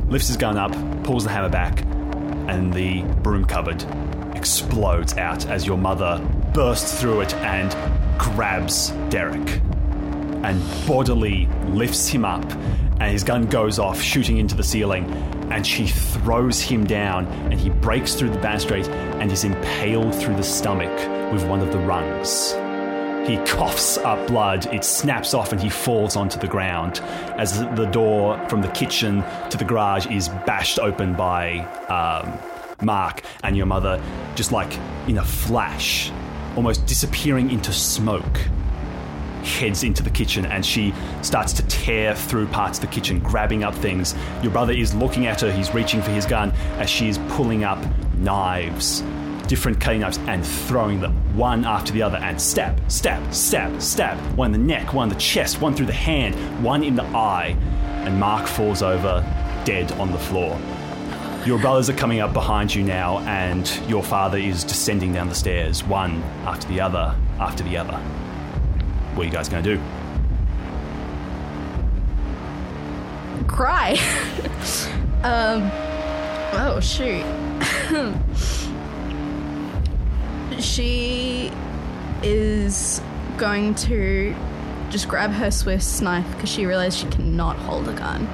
[0.08, 0.72] lifts his gun up,
[1.04, 1.82] pulls the hammer back,
[2.50, 3.86] and the broom cupboard
[4.42, 6.20] explodes out as your mother
[6.52, 7.72] bursts through it and
[8.20, 9.62] grabs Derek
[10.44, 12.44] and bodily lifts him up,
[13.00, 15.06] and his gun goes off, shooting into the ceiling,
[15.52, 20.36] and she throws him down, and he breaks through the balustrade and is impaled through
[20.36, 20.90] the stomach
[21.32, 22.54] with one of the rungs.
[23.30, 27.00] He coughs up blood, it snaps off, and he falls onto the ground
[27.38, 31.60] as the door from the kitchen to the garage is bashed open by
[31.90, 32.51] um,
[32.82, 34.02] Mark and your mother,
[34.36, 34.78] just like
[35.08, 36.12] in a flash,
[36.56, 38.40] almost disappearing into smoke
[39.44, 43.64] heads into the kitchen and she starts to tear through parts of the kitchen, grabbing
[43.64, 44.16] up things.
[44.42, 47.64] Your brother is looking at her, he's reaching for his gun as she is pulling
[47.64, 47.80] up
[48.16, 49.02] knives,
[49.48, 54.18] different cutting knives, and throwing them one after the other and stab, stab, stab, stab.
[54.38, 57.04] One in the neck, one in the chest, one through the hand, one in the
[57.04, 57.56] eye.
[58.06, 59.22] And Mark falls over
[59.66, 60.60] dead on the floor.
[61.46, 65.36] Your brothers are coming up behind you now, and your father is descending down the
[65.36, 67.98] stairs, one after the other, after the other.
[69.16, 69.82] What are you guys going to do?
[73.48, 73.94] Cry.
[75.24, 75.70] um.
[76.54, 77.26] Oh shoot.
[80.62, 81.52] she
[82.22, 83.02] is
[83.38, 84.36] going to
[84.92, 88.28] just grab her Swiss knife because she realized she cannot hold a gun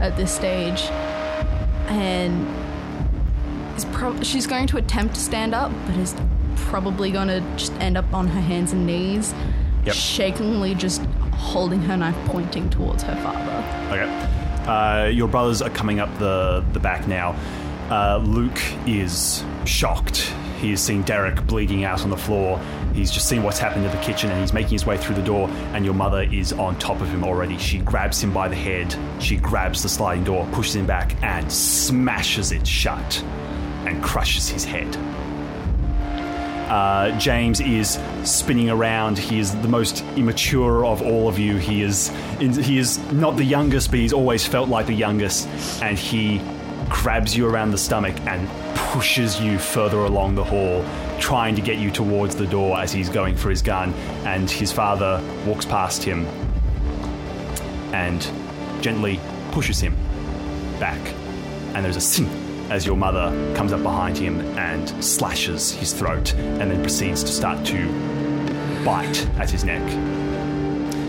[0.00, 0.82] at this stage,
[1.88, 2.46] and
[3.76, 6.14] is prob- she's going to attempt to stand up, but is
[6.56, 9.34] probably going to just end up on her hands and knees,
[9.84, 9.94] Yep.
[9.94, 11.02] shakingly just
[11.32, 13.94] holding her knife pointing towards her father.
[13.94, 14.34] Okay.
[14.70, 17.34] Uh, your brothers are coming up the, the back now.
[17.90, 20.30] Uh, Luke is shocked.
[20.58, 22.60] He has seen Derek bleeding out on the floor.
[22.94, 25.22] He's just seen what's happened to the kitchen and he's making his way through the
[25.22, 25.48] door.
[25.72, 27.56] And your mother is on top of him already.
[27.58, 28.94] She grabs him by the head.
[29.22, 33.22] She grabs the sliding door, pushes him back, and smashes it shut
[33.86, 34.96] and crushes his head.
[36.68, 39.16] Uh, James is spinning around.
[39.16, 41.56] He is the most immature of all of you.
[41.56, 42.08] He is
[42.38, 45.48] he is not the youngest, but he's always felt like the youngest.
[45.82, 46.42] And he
[46.88, 50.84] grabs you around the stomach and pushes you further along the hall,
[51.18, 53.92] trying to get you towards the door as he's going for his gun.
[54.24, 56.26] And his father walks past him
[57.92, 58.20] and
[58.82, 59.20] gently
[59.52, 59.94] pushes him
[60.78, 61.00] back.
[61.74, 62.28] And there's a sing
[62.70, 67.32] as your mother comes up behind him and slashes his throat and then proceeds to
[67.32, 67.86] start to
[68.84, 69.82] bite at his neck.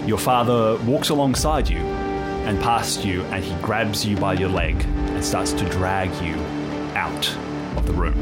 [0.07, 4.85] Your father walks alongside you and past you and he grabs you by your leg
[5.19, 6.33] and starts to drag you
[6.95, 7.29] out
[7.75, 8.17] of the room.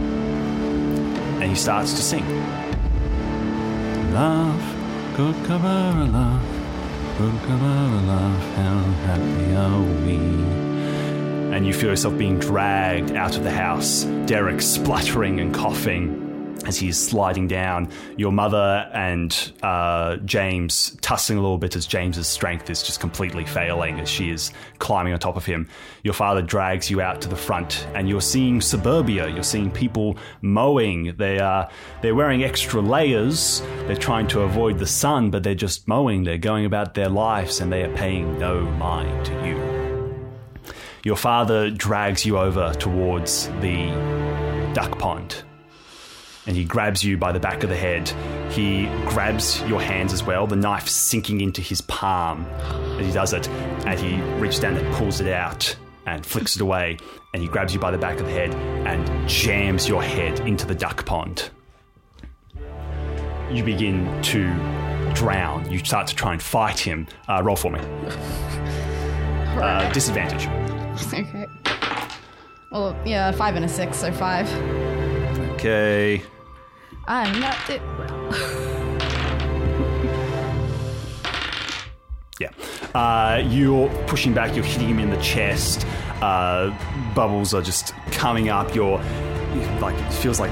[1.40, 2.26] And he starts to sing.
[4.14, 4.60] Love,
[5.20, 6.42] of love,
[7.20, 7.50] of
[8.08, 10.18] love, how happy are we?
[11.56, 14.04] and you feel yourself being dragged out of the house.
[14.26, 16.27] Derek spluttering and coughing
[16.68, 17.90] as he's sliding down.
[18.18, 23.46] Your mother and uh, James tussling a little bit as James's strength is just completely
[23.46, 25.68] failing as she is climbing on top of him.
[26.04, 29.30] Your father drags you out to the front, and you're seeing suburbia.
[29.30, 31.16] You're seeing people mowing.
[31.18, 31.70] They are
[32.02, 33.62] they're wearing extra layers.
[33.88, 36.24] They're trying to avoid the sun, but they're just mowing.
[36.24, 39.78] They're going about their lives, and they are paying no mind to you.
[41.04, 43.88] Your father drags you over towards the
[44.74, 45.44] duck pond
[46.48, 48.10] and he grabs you by the back of the head.
[48.52, 52.46] He grabs your hands as well, the knife sinking into his palm
[53.00, 55.76] as he does it, and he reaches down and pulls it out
[56.06, 56.98] and flicks it away.
[57.34, 60.66] And he grabs you by the back of the head and jams your head into
[60.66, 61.52] the duck pond.
[63.52, 64.46] You begin to
[65.14, 65.70] drown.
[65.70, 67.08] You start to try and fight him.
[67.28, 67.80] Uh, roll for me.
[69.58, 70.46] Uh, disadvantage.
[71.12, 71.48] Okay.
[72.72, 74.48] Well, yeah, five and a six, so five.
[75.54, 76.22] Okay.
[77.08, 78.74] I'm not did well.
[82.40, 82.52] Yeah.
[82.94, 85.88] Uh, you're pushing back, you're hitting him in the chest.
[86.22, 86.72] Uh,
[87.16, 88.76] bubbles are just coming up.
[88.76, 89.00] You're
[89.80, 90.52] like, it feels like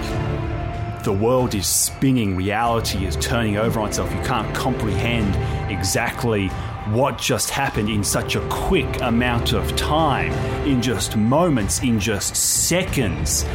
[1.03, 4.11] the world is spinning, reality is turning over on itself.
[4.11, 5.35] You can't comprehend
[5.71, 6.47] exactly
[6.87, 10.31] what just happened in such a quick amount of time,
[10.67, 13.45] in just moments, in just seconds.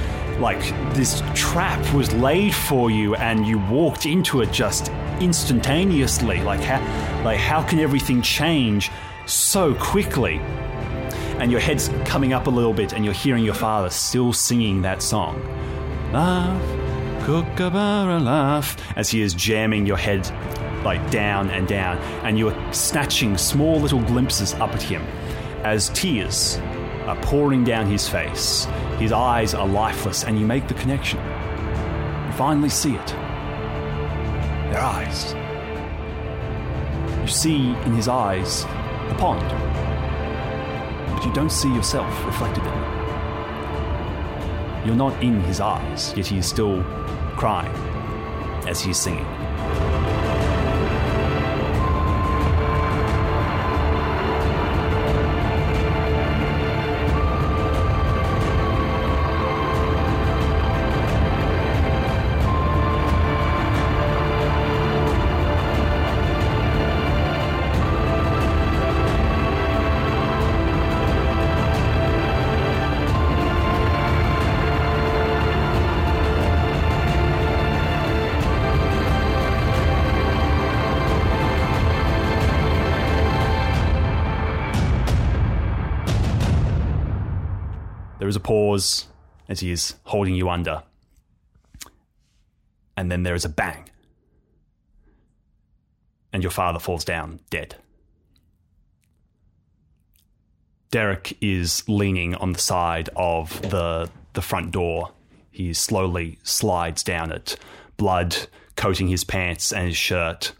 [0.41, 0.61] Like
[0.95, 4.89] this trap was laid for you, and you walked into it just
[5.21, 6.41] instantaneously.
[6.41, 6.81] Like how,
[7.25, 8.91] like how can everything change
[9.27, 10.39] so quickly?
[11.39, 14.83] And your head's coming up a little bit, and you're hearing your father still singing
[14.83, 15.43] that song.
[16.13, 16.63] Laugh,
[17.27, 20.27] kookaburra laugh, as he is jamming your head
[20.85, 25.03] like down and down, and you are snatching small little glimpses up at him
[25.63, 26.59] as tears
[27.11, 28.69] are pouring down his face.
[28.99, 31.19] His eyes are lifeless, and you make the connection.
[31.19, 33.07] You finally see it.
[34.71, 35.35] Their eyes.
[37.21, 39.43] You see in his eyes a pond,
[41.17, 43.01] but you don't see yourself reflected in it.
[44.87, 46.85] You're not in his eyes, yet he is still
[47.37, 47.75] crying
[48.69, 49.27] as he is singing.
[88.31, 89.09] Is a pause
[89.49, 90.83] as he is holding you under.
[92.97, 93.91] And then there is a bang.
[96.33, 97.75] And your father falls down dead.
[100.91, 105.13] Derek is leaning on the side of the, the front door.
[105.51, 107.57] He slowly slides down it,
[107.97, 108.37] blood
[108.77, 110.53] coating his pants and his shirt.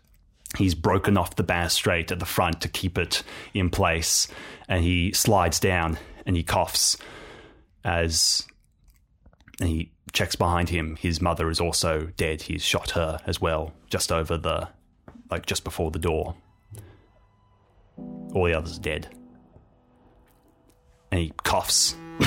[0.57, 3.23] He's broken off the balustrade at the front to keep it
[3.55, 4.27] in place,
[4.69, 6.97] and he slides down and he coughs
[7.85, 8.47] as
[9.59, 10.97] he checks behind him.
[10.97, 12.43] His mother is also dead.
[12.43, 14.69] He's shot her as well, just over the,
[15.31, 16.35] like just before the door.
[18.35, 19.09] All the others are dead.
[21.11, 21.97] And he coughs.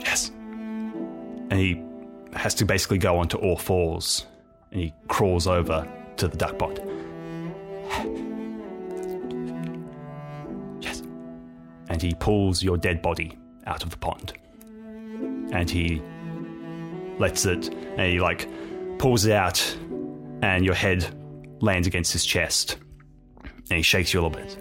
[0.00, 0.30] yes.
[1.50, 1.82] And he
[2.32, 4.26] has to basically go onto all fours.
[4.72, 6.80] And he crawls over to the duck pot.
[11.90, 13.36] And he pulls your dead body
[13.66, 14.32] out of the pond.
[15.52, 16.00] And he
[17.18, 18.48] lets it, and he like
[18.98, 19.60] pulls it out,
[20.40, 21.04] and your head
[21.60, 22.78] lands against his chest,
[23.42, 24.56] and he shakes you a little bit.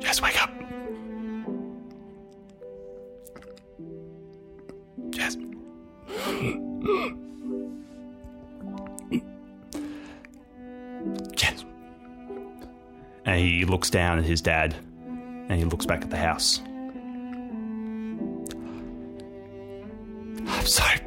[0.00, 0.50] Just wake up.
[5.12, 5.36] Yes.
[11.36, 11.64] Yes.
[13.24, 14.74] And he looks down at his dad
[15.48, 16.60] and he looks back at the house.
[20.46, 21.00] I'm sorry.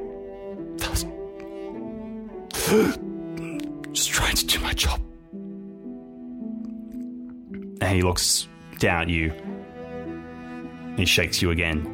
[0.90, 1.06] Was-
[3.92, 5.00] Just trying to do my job.
[7.82, 8.48] And he looks
[8.80, 9.32] down at you.
[9.32, 11.90] and He shakes you again.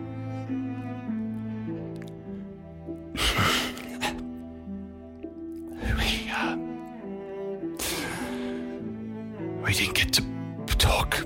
[10.80, 11.26] talk.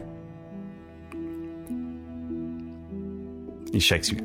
[3.71, 4.19] He shakes you.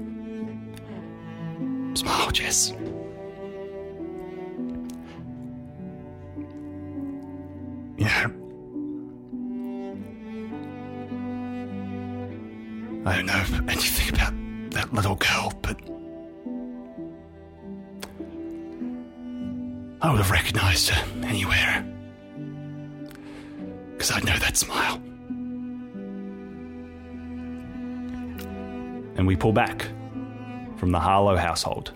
[1.95, 2.73] Smile, Jess.
[7.97, 8.27] Yeah.
[13.07, 14.35] I don't know anything about
[14.73, 15.81] that little girl, but
[20.01, 21.85] I would have recognized her anywhere.
[23.93, 25.01] Because I know that smile.
[29.19, 29.83] And we pull back
[30.77, 31.93] from the Harlow household.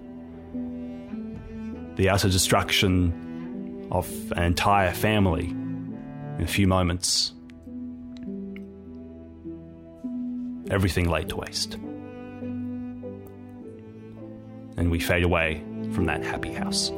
[1.96, 7.32] The utter destruction of an entire family in a few moments.
[10.70, 11.74] Everything laid to waste.
[14.76, 16.90] And we fade away from that happy house.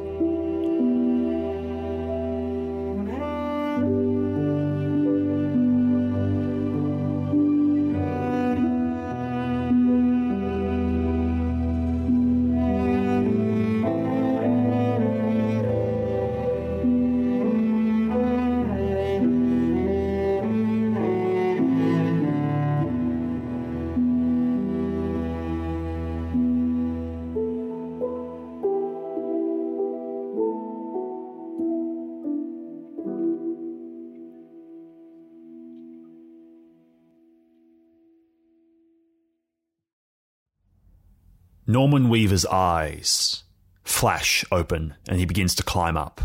[42.15, 43.43] Weaver's eyes
[43.83, 46.21] flash open and he begins to climb up.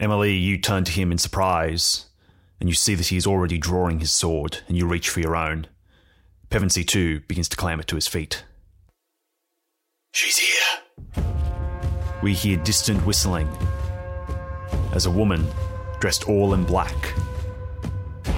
[0.00, 2.06] Emily, you turn to him in surprise
[2.58, 5.36] and you see that he is already drawing his sword and you reach for your
[5.36, 5.68] own.
[6.50, 8.42] Pevensey too begins to clamber to his feet.
[10.12, 11.22] She's here.
[12.20, 13.48] We hear distant whistling
[14.92, 15.46] as a woman
[16.00, 16.96] dressed all in black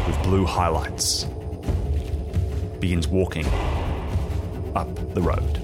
[0.06, 1.24] with blue highlights
[2.78, 3.46] begins walking
[4.76, 5.59] up the road.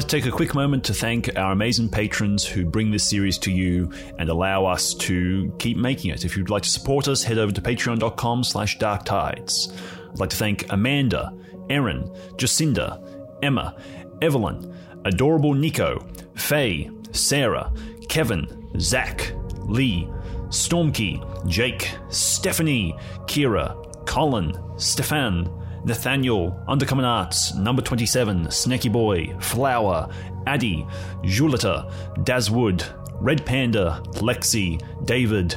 [0.00, 3.36] Like to take a quick moment to thank our amazing patrons who bring this series
[3.36, 6.24] to you and allow us to keep making it.
[6.24, 9.70] If you'd like to support us, head over to patreon.com slash darktides.
[10.10, 11.34] I'd like to thank Amanda,
[11.68, 12.04] Erin,
[12.38, 12.98] Jacinda,
[13.42, 13.76] Emma,
[14.22, 17.70] Evelyn, Adorable Nico, Faye, Sarah,
[18.08, 18.46] Kevin,
[18.78, 20.08] Zach, Lee,
[20.48, 22.94] Stormkey, Jake, Stephanie,
[23.26, 25.44] Kira, Colin, Stefan,
[25.84, 30.08] Nathaniel, Undercommon Arts, Number 27, Snacky Boy, Flower,
[30.46, 30.86] Addy,
[31.22, 32.84] Julita, Dazwood,
[33.20, 35.56] Red Panda, Lexi, David,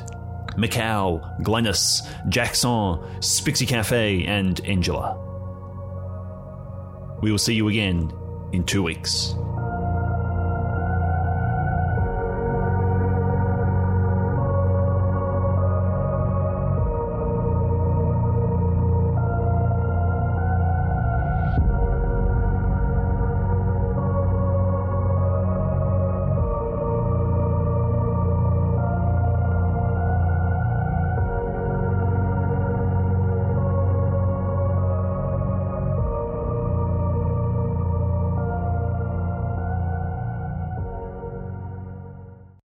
[0.58, 5.20] Macau, Glennis, Jackson, Spixie Cafe, and Angela.
[7.22, 8.12] We will see you again
[8.52, 9.36] in two weeks.